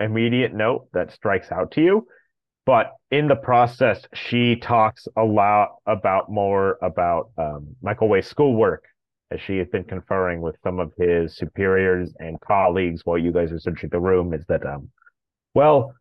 [0.00, 2.06] immediate note that strikes out to you.
[2.66, 8.84] But in the process, she talks a lot about more about um, Michael Way's schoolwork
[9.30, 13.52] as she has been conferring with some of his superiors and colleagues while you guys
[13.52, 14.88] are searching the room is that um
[15.54, 15.92] well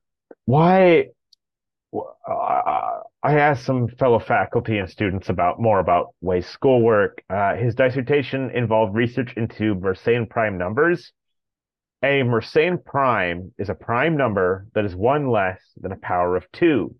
[0.45, 1.05] why
[1.93, 7.23] uh, I asked some fellow faculty and students about more about Way's schoolwork.
[7.29, 11.11] Uh, his dissertation involved research into Mersenne prime numbers.
[12.03, 16.45] A Mersenne prime is a prime number that is one less than a power of
[16.51, 16.95] two.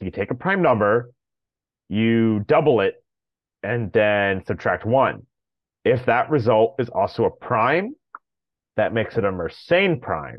[0.00, 1.10] You take a prime number,
[1.88, 3.02] you double it,
[3.62, 5.26] and then subtract one.
[5.84, 7.94] If that result is also a prime,
[8.76, 10.38] that makes it a Mersenne prime.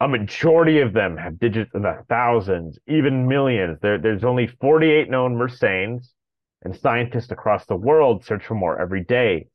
[0.00, 3.78] A majority of them have digits in the thousands, even millions.
[3.80, 6.12] There, there's only 48 known Mersennes,
[6.64, 9.48] and scientists across the world search for more every day.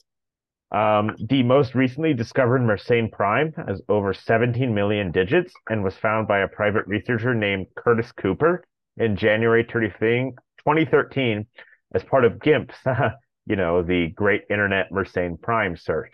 [0.72, 6.28] Um, the most recently discovered Mersenne prime has over 17 million digits and was found
[6.28, 8.66] by a private researcher named Curtis Cooper
[8.98, 9.90] in January 30
[10.58, 11.48] 2013
[11.94, 12.76] as part of GIMPS
[13.48, 16.14] you know, the great internet Mersenne prime search.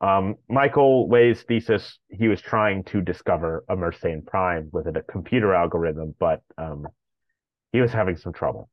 [0.00, 5.54] Um, Michael Way's thesis, he was trying to discover a Mersenne prime with a computer
[5.54, 6.86] algorithm, but um,
[7.72, 8.68] he was having some trouble.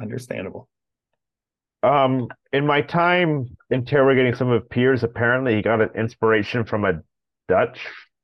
[0.00, 0.68] understandable.
[1.82, 7.00] Um, in my time interrogating some of peers, apparently he got an inspiration from a
[7.48, 7.78] Dutch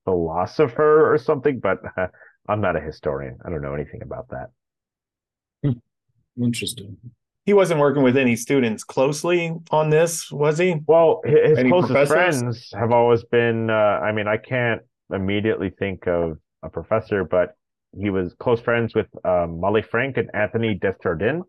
[0.05, 2.09] philosopher or something, but uh,
[2.49, 3.39] I'm not a historian.
[3.45, 4.51] I don't know anything about that.
[6.41, 6.97] Interesting.
[7.45, 10.77] He wasn't working with any students closely on this, was he?
[10.87, 12.13] Well, his Any closest professors?
[12.41, 14.81] friends have always been, uh, I mean, I can't
[15.13, 17.57] immediately think of a professor, but
[17.99, 21.45] he was close friends with um, Molly Frank and Anthony Desjardins.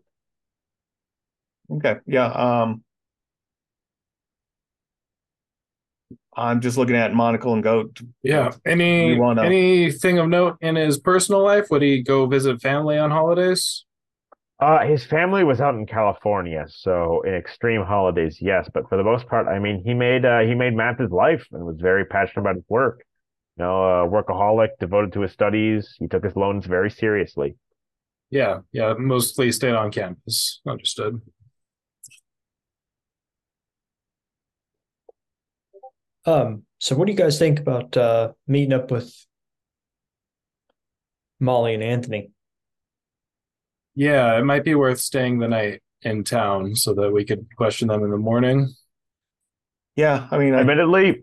[1.70, 2.26] Okay, yeah.
[2.26, 2.82] Um,
[6.36, 8.00] I'm just looking at Monocle and Goat.
[8.24, 8.50] Yeah.
[8.66, 11.66] Any wanna- anything of note in his personal life?
[11.70, 13.83] Would he go visit family on holidays?
[14.64, 18.66] Uh, his family was out in California, so in extreme holidays, yes.
[18.72, 21.46] But for the most part, I mean, he made uh, he made math his life
[21.52, 23.04] and was very passionate about his work.
[23.58, 25.94] You know, a workaholic, devoted to his studies.
[25.98, 27.56] He took his loans very seriously.
[28.30, 28.94] Yeah, yeah.
[28.98, 30.62] Mostly stayed on campus.
[30.66, 31.20] Understood.
[36.24, 39.14] Um, so what do you guys think about uh meeting up with
[41.38, 42.30] Molly and Anthony?
[43.94, 47.88] Yeah, it might be worth staying the night in town so that we could question
[47.88, 48.74] them in the morning.
[49.96, 51.22] Yeah, I mean, I, Admittedly,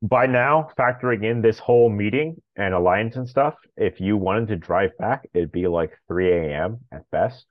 [0.00, 4.56] by now, factoring in this whole meeting and alliance and stuff, if you wanted to
[4.56, 6.78] drive back, it'd be like 3 a.m.
[6.92, 7.44] at best.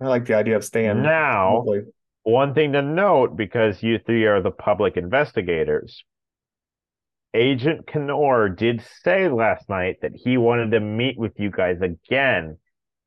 [0.00, 1.02] I like the idea of staying.
[1.02, 1.82] Now, locally.
[2.24, 6.04] one thing to note because you three are the public investigators.
[7.34, 12.58] Agent Knorr did say last night that he wanted to meet with you guys again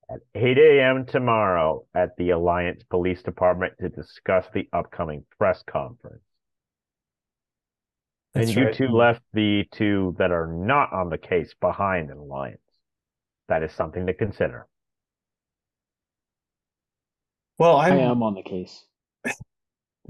[0.10, 1.06] at 8 a.m.
[1.06, 6.22] tomorrow at the Alliance Police Department to discuss the upcoming press conference.
[8.34, 8.76] That's and you right.
[8.76, 12.60] two left the two that are not on the case behind in Alliance.
[13.48, 14.68] That is something to consider.
[17.58, 18.86] Well, I I'm, on the case.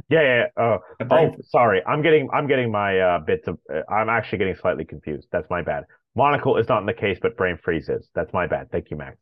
[0.09, 0.43] Yeah, yeah.
[0.57, 0.63] yeah.
[1.01, 1.81] Oh, oh, sorry.
[1.87, 3.57] I'm getting, I'm getting my uh, bits of.
[3.73, 5.27] Uh, I'm actually getting slightly confused.
[5.31, 5.85] That's my bad.
[6.15, 8.09] Monocle is not in the case, but Brain Freeze is.
[8.13, 8.69] That's my bad.
[8.71, 9.17] Thank you, Max.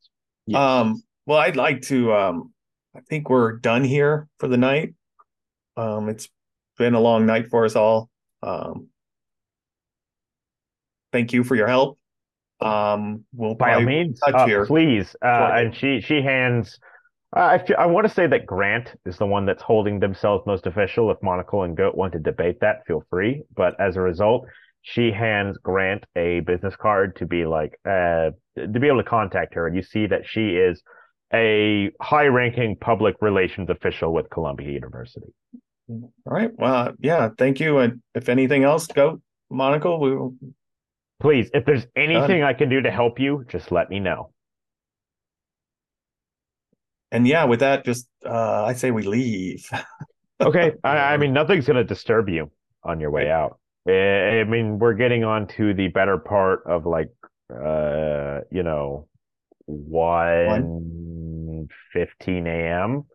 [0.46, 0.60] Yes.
[0.60, 2.14] Um, well, I'd like to.
[2.14, 2.54] Um,
[2.96, 4.94] I think we're done here for the night.
[5.78, 6.30] Um, it's
[6.78, 8.10] been a long night for us all.
[8.42, 8.90] Um,
[11.12, 11.98] thank you for your help.
[12.62, 14.66] Um, we'll By all means, touch uh, here.
[14.66, 15.16] please.
[15.24, 16.80] Uh, and she she hands.
[17.36, 20.46] Uh, I feel, I want to say that Grant is the one that's holding themselves
[20.46, 21.10] most official.
[21.10, 23.44] If Monocle and Goat want to debate that, feel free.
[23.56, 24.46] But as a result,
[24.84, 29.56] she hands Grant a business card to be like uh to be able to contact
[29.56, 30.84] her, and you see that she is
[31.34, 35.34] a high-ranking public relations official with Columbia University.
[35.90, 36.52] All right.
[36.56, 37.30] Well, yeah.
[37.36, 37.80] Thank you.
[37.80, 39.20] And if anything else, go
[39.50, 40.00] Monocle.
[40.00, 40.36] We will.
[41.20, 44.32] Please, if there's anything I can do to help you, just let me know.
[47.12, 49.70] And yeah, with that, just uh, I say we leave.
[50.42, 52.52] Okay, I, I mean nothing's gonna disturb you
[52.84, 53.60] on your way out.
[53.88, 57.12] Eh, I mean we're getting on to the better part of like
[57.52, 59.08] uh you know
[59.66, 63.06] one fifteen a.m.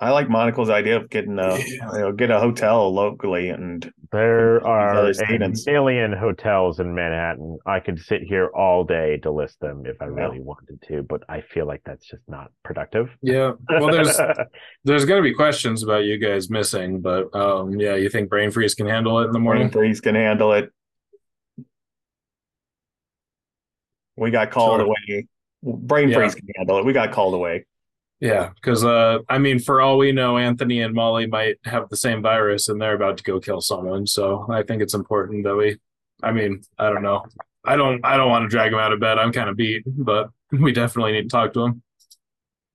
[0.00, 4.66] I like Monocle's idea of getting a you know, get a hotel locally and There
[4.66, 7.58] are other a million hotels in Manhattan.
[7.66, 10.10] I could sit here all day to list them if I Yeah.
[10.26, 13.10] really wanted to, but I feel like that's just not productive.
[13.22, 13.52] Yeah.
[13.70, 14.18] Well, there's
[14.84, 18.74] there's gonna be questions about you guys missing, but um, yeah, you think Brain Freeze
[18.74, 19.70] can handle it in the Brain morning?
[19.70, 20.70] Freeze can handle it.
[24.16, 24.86] We got called Sure.
[24.86, 25.26] away.
[25.62, 26.16] Brain Yeah.
[26.18, 26.84] Freeze can handle it.
[26.84, 27.66] We got called away.
[28.20, 31.96] Yeah, because uh, I mean, for all we know, Anthony and Molly might have the
[31.96, 34.06] same virus, and they're about to go kill someone.
[34.06, 35.78] So I think it's important that we.
[36.22, 37.26] I mean, I don't know.
[37.64, 38.04] I don't.
[38.04, 39.18] I don't want to drag him out of bed.
[39.18, 41.82] I'm kind of beat, but we definitely need to talk to him.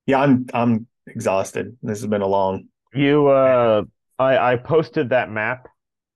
[0.06, 1.76] Yeah, I'm I'm exhausted.
[1.82, 2.68] This has been a long.
[2.94, 3.82] You, uh,
[4.18, 5.66] I, I posted that map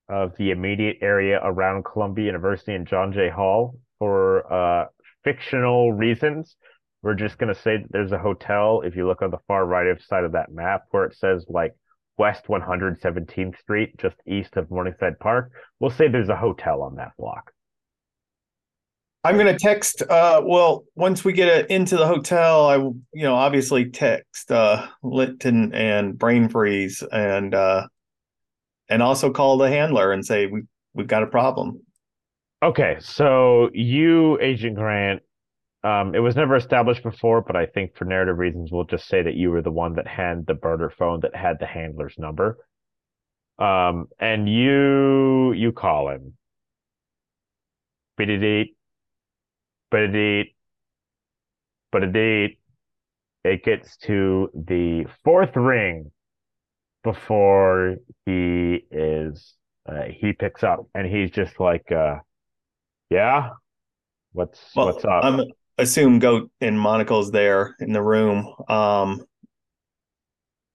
[0.09, 4.87] of the immediate area around Columbia University and John Jay Hall for uh,
[5.25, 6.57] fictional reasons.
[7.07, 8.83] We're just gonna say that there's a hotel.
[8.85, 11.47] If you look on the far right of side of that map, where it says
[11.49, 11.73] like
[12.19, 17.13] West 117th Street, just east of Morningside Park, we'll say there's a hotel on that
[17.17, 17.53] block.
[19.23, 20.03] I'm gonna text.
[20.03, 24.51] Uh, well, once we get it into the hotel, I will, you know, obviously text
[24.51, 27.87] uh Litton and Brain Freeze and uh,
[28.89, 30.63] and also call the handler and say we
[30.93, 31.83] we've got a problem.
[32.65, 35.23] Okay, so you, Agent Grant,
[35.87, 39.23] um, it was never established before, but I think for narrative reasons, we'll just say
[39.23, 42.59] that you were the one that had the burner phone that had the handler's number.
[43.61, 46.37] Um, and you you call him.
[48.19, 48.75] Bididit,
[49.93, 50.55] bididit,
[51.95, 52.57] bididit.
[53.45, 56.11] It gets to the fourth ring
[57.05, 59.55] before he is
[59.89, 62.17] uh, he picks up and he's just like uh
[63.09, 63.51] yeah
[64.33, 65.45] what's Well, what's up I'm
[65.79, 68.55] assume Goat and Monocle's there in the room.
[68.69, 69.25] Um,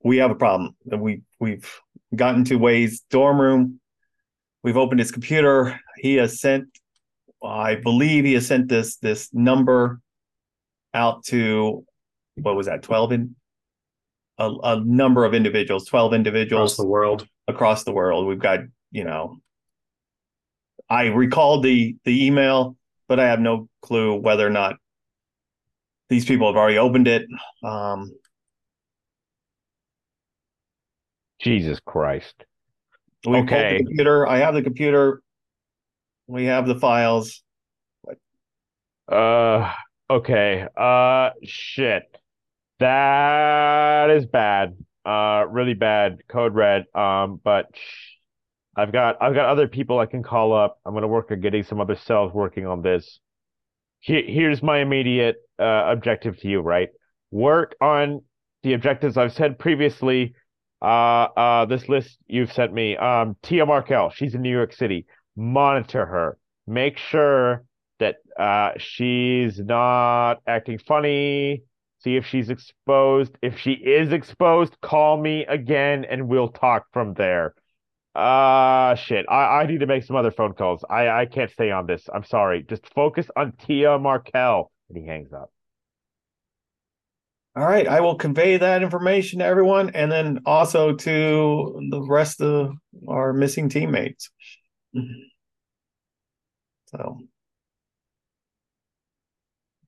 [0.03, 0.75] we have a problem.
[0.85, 1.69] We we've
[2.15, 3.79] gotten to Way's dorm room.
[4.63, 5.79] We've opened his computer.
[5.97, 6.65] He has sent,
[7.43, 9.99] I believe, he has sent this this number
[10.93, 11.85] out to
[12.35, 12.83] what was that?
[12.83, 13.35] Twelve in
[14.37, 15.85] a, a number of individuals.
[15.85, 17.27] Twelve individuals Across the world.
[17.47, 18.27] across the world.
[18.27, 18.59] We've got,
[18.91, 19.37] you know,
[20.89, 22.75] I recalled the the email,
[23.07, 24.75] but I have no clue whether or not
[26.11, 27.23] these people have already opened it.
[27.63, 28.11] Um,
[31.41, 32.35] jesus christ
[33.25, 33.77] we Okay.
[33.77, 34.27] the computer.
[34.27, 35.21] I have the computer.
[36.27, 37.43] We have the files.
[39.11, 39.71] uh
[40.09, 42.03] okay uh shit
[42.79, 48.15] that is bad uh really bad code red um but sh-
[48.75, 51.63] i've got i've got other people i can call up i'm gonna work on getting
[51.63, 53.19] some other cells working on this
[53.99, 56.89] Here, here's my immediate uh, objective to you, right?
[57.31, 58.21] Work on
[58.63, 60.33] the objectives I've said previously.
[60.81, 62.97] Uh, uh, this list you've sent me.
[62.97, 65.05] Um, Tia Markel, she's in New York City.
[65.35, 66.37] Monitor her.
[66.67, 67.63] Make sure
[67.99, 71.63] that uh, she's not acting funny.
[71.99, 73.37] See if she's exposed.
[73.43, 77.53] If she is exposed, call me again and we'll talk from there.
[78.15, 79.25] Uh shit.
[79.29, 80.83] I, I need to make some other phone calls.
[80.89, 82.09] I, I can't stay on this.
[82.13, 82.63] I'm sorry.
[82.63, 84.70] Just focus on Tia Markel.
[84.93, 85.51] And he hangs up.
[87.55, 92.41] All right, I will convey that information to everyone, and then also to the rest
[92.41, 92.73] of
[93.07, 94.29] our missing teammates.
[96.87, 97.19] So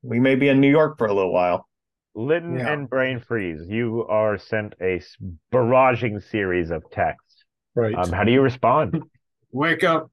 [0.01, 1.67] we may be in New York for a little while.
[2.15, 2.71] Lytton Yeah.
[2.71, 5.01] and Brain Freeze, you are sent a
[5.51, 7.43] barraging series of texts.
[7.75, 7.93] Right.
[7.93, 9.03] Um, how do you respond?
[9.51, 10.09] Wake up.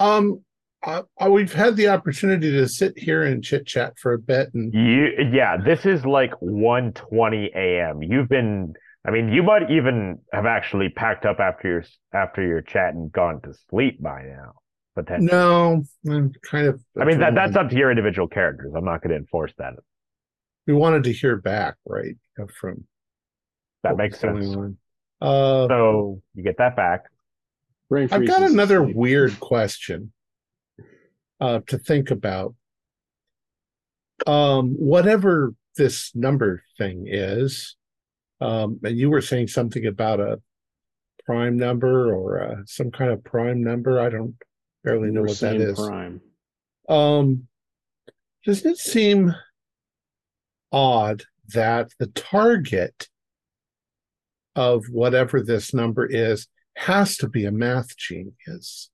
[0.00, 0.42] Um,
[0.82, 4.52] uh, uh, we've had the opportunity to sit here and chit chat for a bit,
[4.54, 8.02] and You, yeah, this is like 1:20 a.m.
[8.02, 8.74] You've been,
[9.04, 11.84] I mean, you might even have actually packed up after your
[12.14, 14.52] after your chat and gone to sleep by now.
[14.94, 15.28] Potentially.
[15.30, 16.80] no, I'm kind of.
[17.00, 18.72] I mean that that's up to your individual characters.
[18.76, 19.74] I'm not going to enforce that.
[20.66, 22.84] We wanted to hear back, right, uh, from
[23.84, 24.46] That makes sense.
[24.54, 24.76] on.
[25.20, 27.04] Uh, So you get that back.
[27.88, 30.12] Brain I've got another weird question
[31.40, 32.54] uh, to think about.
[34.26, 37.76] Um, whatever this number thing is,
[38.40, 40.40] um, and you were saying something about a
[41.24, 44.00] prime number or uh, some kind of prime number.
[44.00, 44.34] I don't
[44.82, 45.78] barely know what that is.
[45.78, 46.20] Prime.
[46.88, 47.46] Um,
[48.44, 49.34] doesn't it seem
[50.72, 53.08] odd that the target
[54.56, 58.90] of whatever this number is has to be a math genius?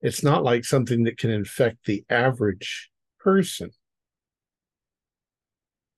[0.00, 3.70] It's not like something that can infect the average person.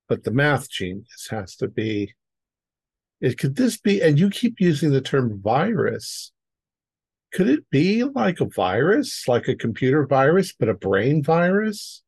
[0.08, 2.14] But the math genius has to be.
[3.20, 6.32] It could this be, and you keep using the term virus.
[7.32, 12.02] Could it be like a virus, like a computer virus, but a brain virus?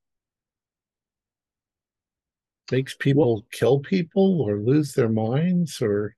[2.71, 6.17] Makes people kill people or lose their minds or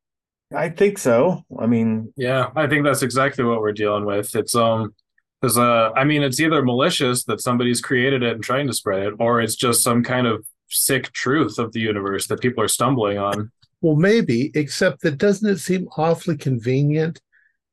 [0.55, 1.42] I think so.
[1.59, 4.34] I mean, Yeah, I think that's exactly what we're dealing with.
[4.36, 4.94] It's um
[5.40, 9.02] because uh I mean it's either malicious that somebody's created it and trying to spread
[9.06, 12.69] it, or it's just some kind of sick truth of the universe that people are
[12.69, 13.51] stumbling on.
[13.81, 17.20] well maybe, except that doesn't it seem awfully convenient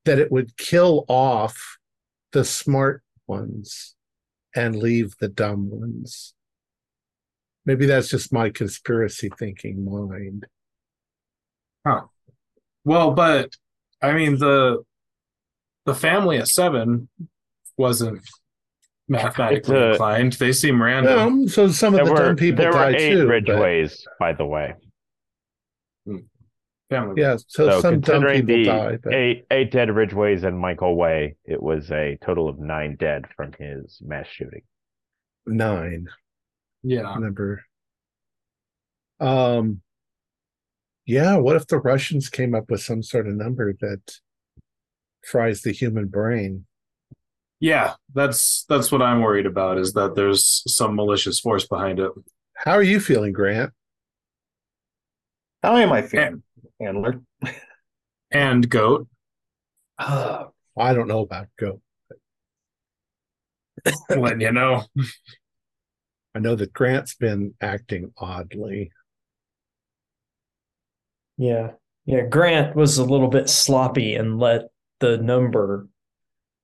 [0.05, 1.77] that it would kill off
[2.31, 3.95] the smart ones
[4.55, 6.33] and leave the dumb ones?
[7.65, 10.47] Maybe that's just my conspiracy thinking mind.
[11.85, 12.01] Huh.
[12.83, 13.55] Well, but
[14.01, 14.83] I mean the
[15.85, 17.07] the family of seven
[17.81, 18.21] wasn't
[19.09, 20.33] mathematically a- inclined.
[20.33, 21.47] They seem random.
[21.49, 23.27] So some of There the were dumb people there were eight too.
[23.27, 24.75] but- by the way.
[26.89, 27.21] family.
[27.21, 28.97] yeah, so, So some dumb considering people the die.
[29.03, 33.25] But eight eight dead Ridgeways and Michael Way, it was a total of nine dead
[33.35, 34.63] from his mass shooting.
[35.45, 36.07] nine.
[36.83, 37.15] Yeah.
[37.19, 37.63] number.
[39.19, 39.81] Um,
[41.05, 44.15] yeah, what if the Russians came up with some sort of number that
[45.23, 46.65] fries the human brain?
[47.61, 52.11] Yeah, that's that's what I'm worried about is that there's some malicious force behind it.
[52.57, 53.71] How are you feeling, Grant?
[55.63, 56.41] how am I feeling,
[56.81, 57.21] Handler?
[58.31, 59.07] And goat.
[59.99, 60.47] I
[60.77, 61.81] don't know about goat.
[64.09, 64.83] letting you know.
[66.33, 68.91] I know that Grant's been acting oddly.
[71.37, 71.71] Yeah.
[72.05, 72.21] Yeah.
[72.21, 74.69] Grant was a little bit sloppy and let
[74.99, 75.87] the number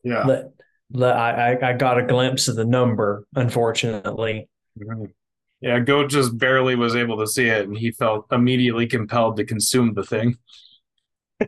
[0.04, 0.24] Yeah.
[0.26, 0.52] let let
[0.96, 4.48] I, I I got a glimpse of the number, unfortunately.
[5.60, 9.46] Yeah, Goat just barely was able to see it, and he felt immediately compelled to
[9.46, 10.38] consume the thing.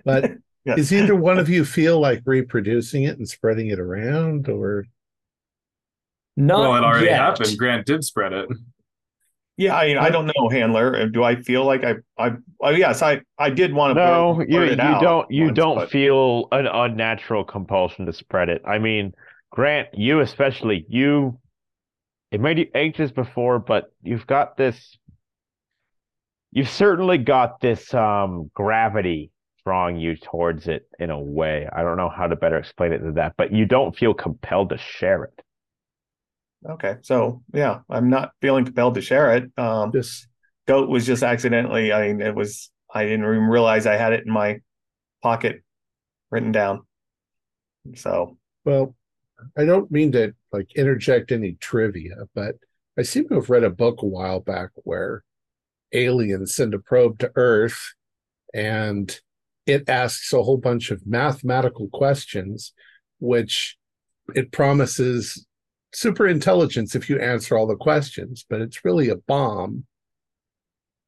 [0.03, 0.31] But
[0.65, 0.75] Yeah.
[0.75, 4.85] is either one of you feel like reproducing it and spreading it around, or
[6.35, 7.19] Not well, it already yet.
[7.19, 7.57] happened.
[7.57, 8.49] Grant did spread it.
[9.57, 10.95] Yeah, I I don't know, Handler.
[10.95, 14.39] Uh, Do I feel like I I oh yes, I I did want to No,
[14.41, 18.49] you blurt you out don't you once, don't but- feel an unnatural compulsion to spread
[18.49, 18.61] it.
[18.65, 19.13] I mean,
[19.51, 21.39] Grant, you especially, you
[22.31, 24.97] it made you anxious before, but you've got this
[26.51, 29.31] you've certainly got this um gravity
[29.65, 31.67] drawing you towards it in a way.
[31.71, 34.69] I don't know how to better explain it than that, but you don't feel compelled
[34.69, 35.41] to share it.
[36.67, 39.51] Okay, so yeah, I'm not feeling compelled to share it.
[39.57, 40.27] Um, just
[40.67, 41.93] goat was just accidentally.
[41.93, 42.71] I mean, it was.
[42.91, 44.59] I didn't even realize I had it in my
[45.21, 45.63] pocket,
[46.31, 46.81] written down.
[47.95, 48.95] So Well,
[49.57, 52.55] I don't mean to like interject any trivia, but
[52.97, 55.23] I seem to have read a book a while back where
[55.93, 57.93] aliens send a probe to Earth
[58.53, 59.19] and
[59.65, 62.73] it asks a whole bunch of mathematical questions,
[63.19, 63.77] which
[64.35, 65.45] it promises
[65.93, 69.85] super intelligence if you answer all the questions, but it's really a bomb.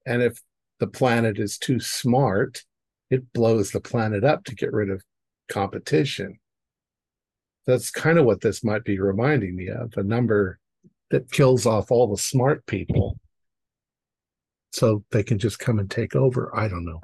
[0.05, 0.39] And if
[0.79, 2.63] the planet is too smart,
[3.09, 5.03] it blows the planet up to get rid of
[5.49, 6.39] competition
[7.71, 10.59] that's kind of what this might be reminding me of a number
[11.09, 13.17] that kills off all the smart people
[14.71, 16.55] so they can just come and take over.
[16.55, 17.01] I don't know.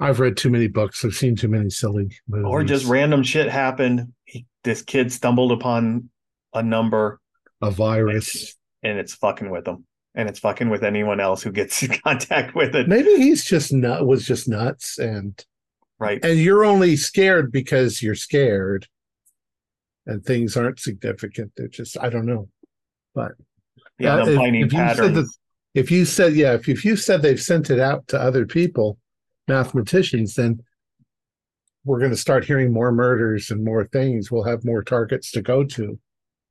[0.00, 1.04] I've read too many books.
[1.04, 2.46] I've seen too many silly movies.
[2.46, 4.12] Or just random shit happened.
[4.24, 6.10] He, this kid stumbled upon
[6.54, 7.20] a number
[7.60, 8.54] a virus.
[8.82, 9.84] and it's fucking with him.
[10.14, 12.88] And it's fucking with anyone else who gets in contact with it.
[12.88, 15.44] Maybe he's just nut was just nuts and
[16.00, 16.24] Right.
[16.24, 18.86] and you're only scared because you're scared
[20.08, 21.52] and things aren't significant.
[21.56, 22.48] They're just I don't know.
[23.14, 23.32] But
[24.00, 25.30] Yeah, Uh, if- if you said that-
[25.74, 28.98] if you said yeah, if, if you said they've sent it out to other people,
[29.46, 30.60] mathematicians, then
[31.84, 34.30] we're going to start hearing more murders and more things.
[34.30, 35.98] We'll have more targets to go to.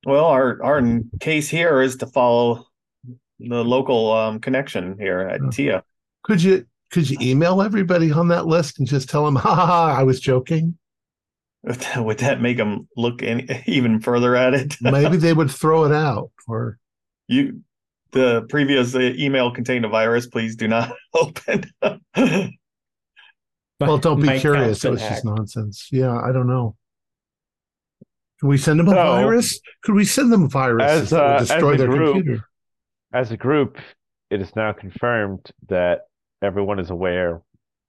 [0.06, 0.82] Well, our our
[1.20, 2.68] case here is to follow
[3.40, 5.50] the local um, connection here at Oh.
[5.50, 5.84] TIA.
[6.24, 9.66] Could you could you email everybody on that list and just tell them, ha ha,
[9.66, 10.78] ha I was joking?
[11.64, 14.76] Would that make them look any, even further at it?
[14.82, 16.78] Maybe they would throw it out or
[17.28, 17.62] you,
[18.12, 20.28] the previous uh, email contained a virus.
[20.28, 21.66] Please do not open.
[23.80, 24.84] well, don't be My curious.
[24.84, 25.90] account's It been was just nonsense.
[25.92, 26.76] Yeah, I don't know.
[28.40, 29.60] Can we send them a So, virus?
[29.84, 32.44] Could we send them viruses as, uh, would destroy a their group, computer?
[33.12, 33.78] As a group,
[34.30, 36.02] it is now confirmed that
[36.42, 37.42] everyone is aware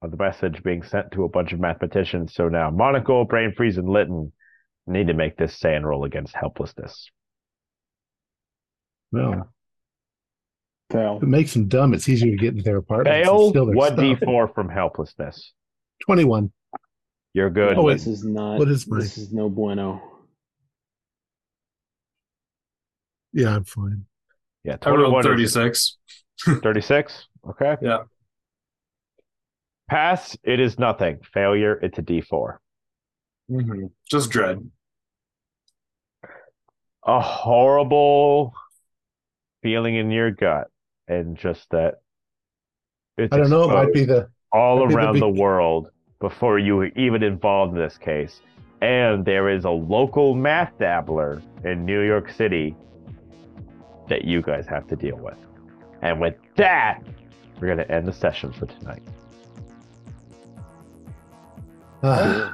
[0.03, 2.35] of the message being sent to a bunch of mathematicians.
[2.35, 4.33] So now Monocle, Brain Freeze, and Lytton
[4.87, 7.11] need to make this SAN roll against helplessness.
[9.11, 9.49] No,
[10.93, 11.17] Fail.
[11.17, 11.95] if it makes them dumb.
[11.95, 13.17] It's easier to get into their apartments.
[13.17, 15.53] and Fail steal their one d four from helplessness.
[16.05, 16.53] Twenty-one.
[17.35, 17.77] You're good.
[17.77, 18.59] Oh, this is not.
[18.59, 20.03] What is my- This is no bueno.
[23.33, 24.07] Yeah, I'm fine.
[24.65, 25.97] yeah, I rolled 21 36.
[26.63, 27.27] 36.
[27.51, 27.77] Okay.
[27.81, 27.99] Yeah.
[29.89, 31.19] Pass, it is nothing.
[31.33, 32.59] Failure, it's a d4.
[33.49, 34.71] hmm Just dread.
[37.07, 38.53] A horrible
[39.63, 40.69] feeling in your gut,
[41.07, 41.95] and just that
[43.17, 43.65] it's I don't know.
[43.65, 45.91] It might be the all might be the around the world
[46.21, 48.41] before you were even involved in this case.
[48.81, 52.77] And there is a local math dabbler in New York City
[54.09, 55.37] that you guys have to deal with.
[56.03, 57.01] And with that,
[57.61, 59.03] we're going to end the session for tonight.
[62.03, 62.53] Our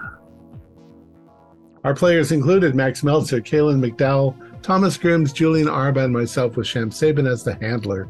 [1.95, 7.27] players included Max Meltzer, Kaylin McDowell, Thomas Grims, Julian Arba, and myself with Sham Sabin
[7.27, 8.09] as the handler.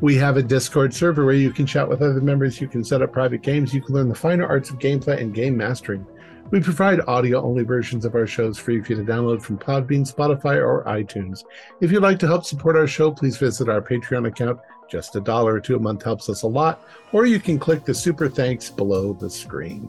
[0.00, 3.02] We have a Discord server where you can chat with other members, you can set
[3.02, 6.06] up private games, you can learn the finer arts of gameplay and game mastering.
[6.50, 10.08] We provide audio only versions of our shows free for you to download from Podbean,
[10.08, 11.42] Spotify, or iTunes.
[11.80, 14.60] If you'd like to help support our show, please visit our Patreon account.
[14.88, 17.84] Just a dollar or two a month helps us a lot, or you can click
[17.84, 19.88] the super thanks below the screen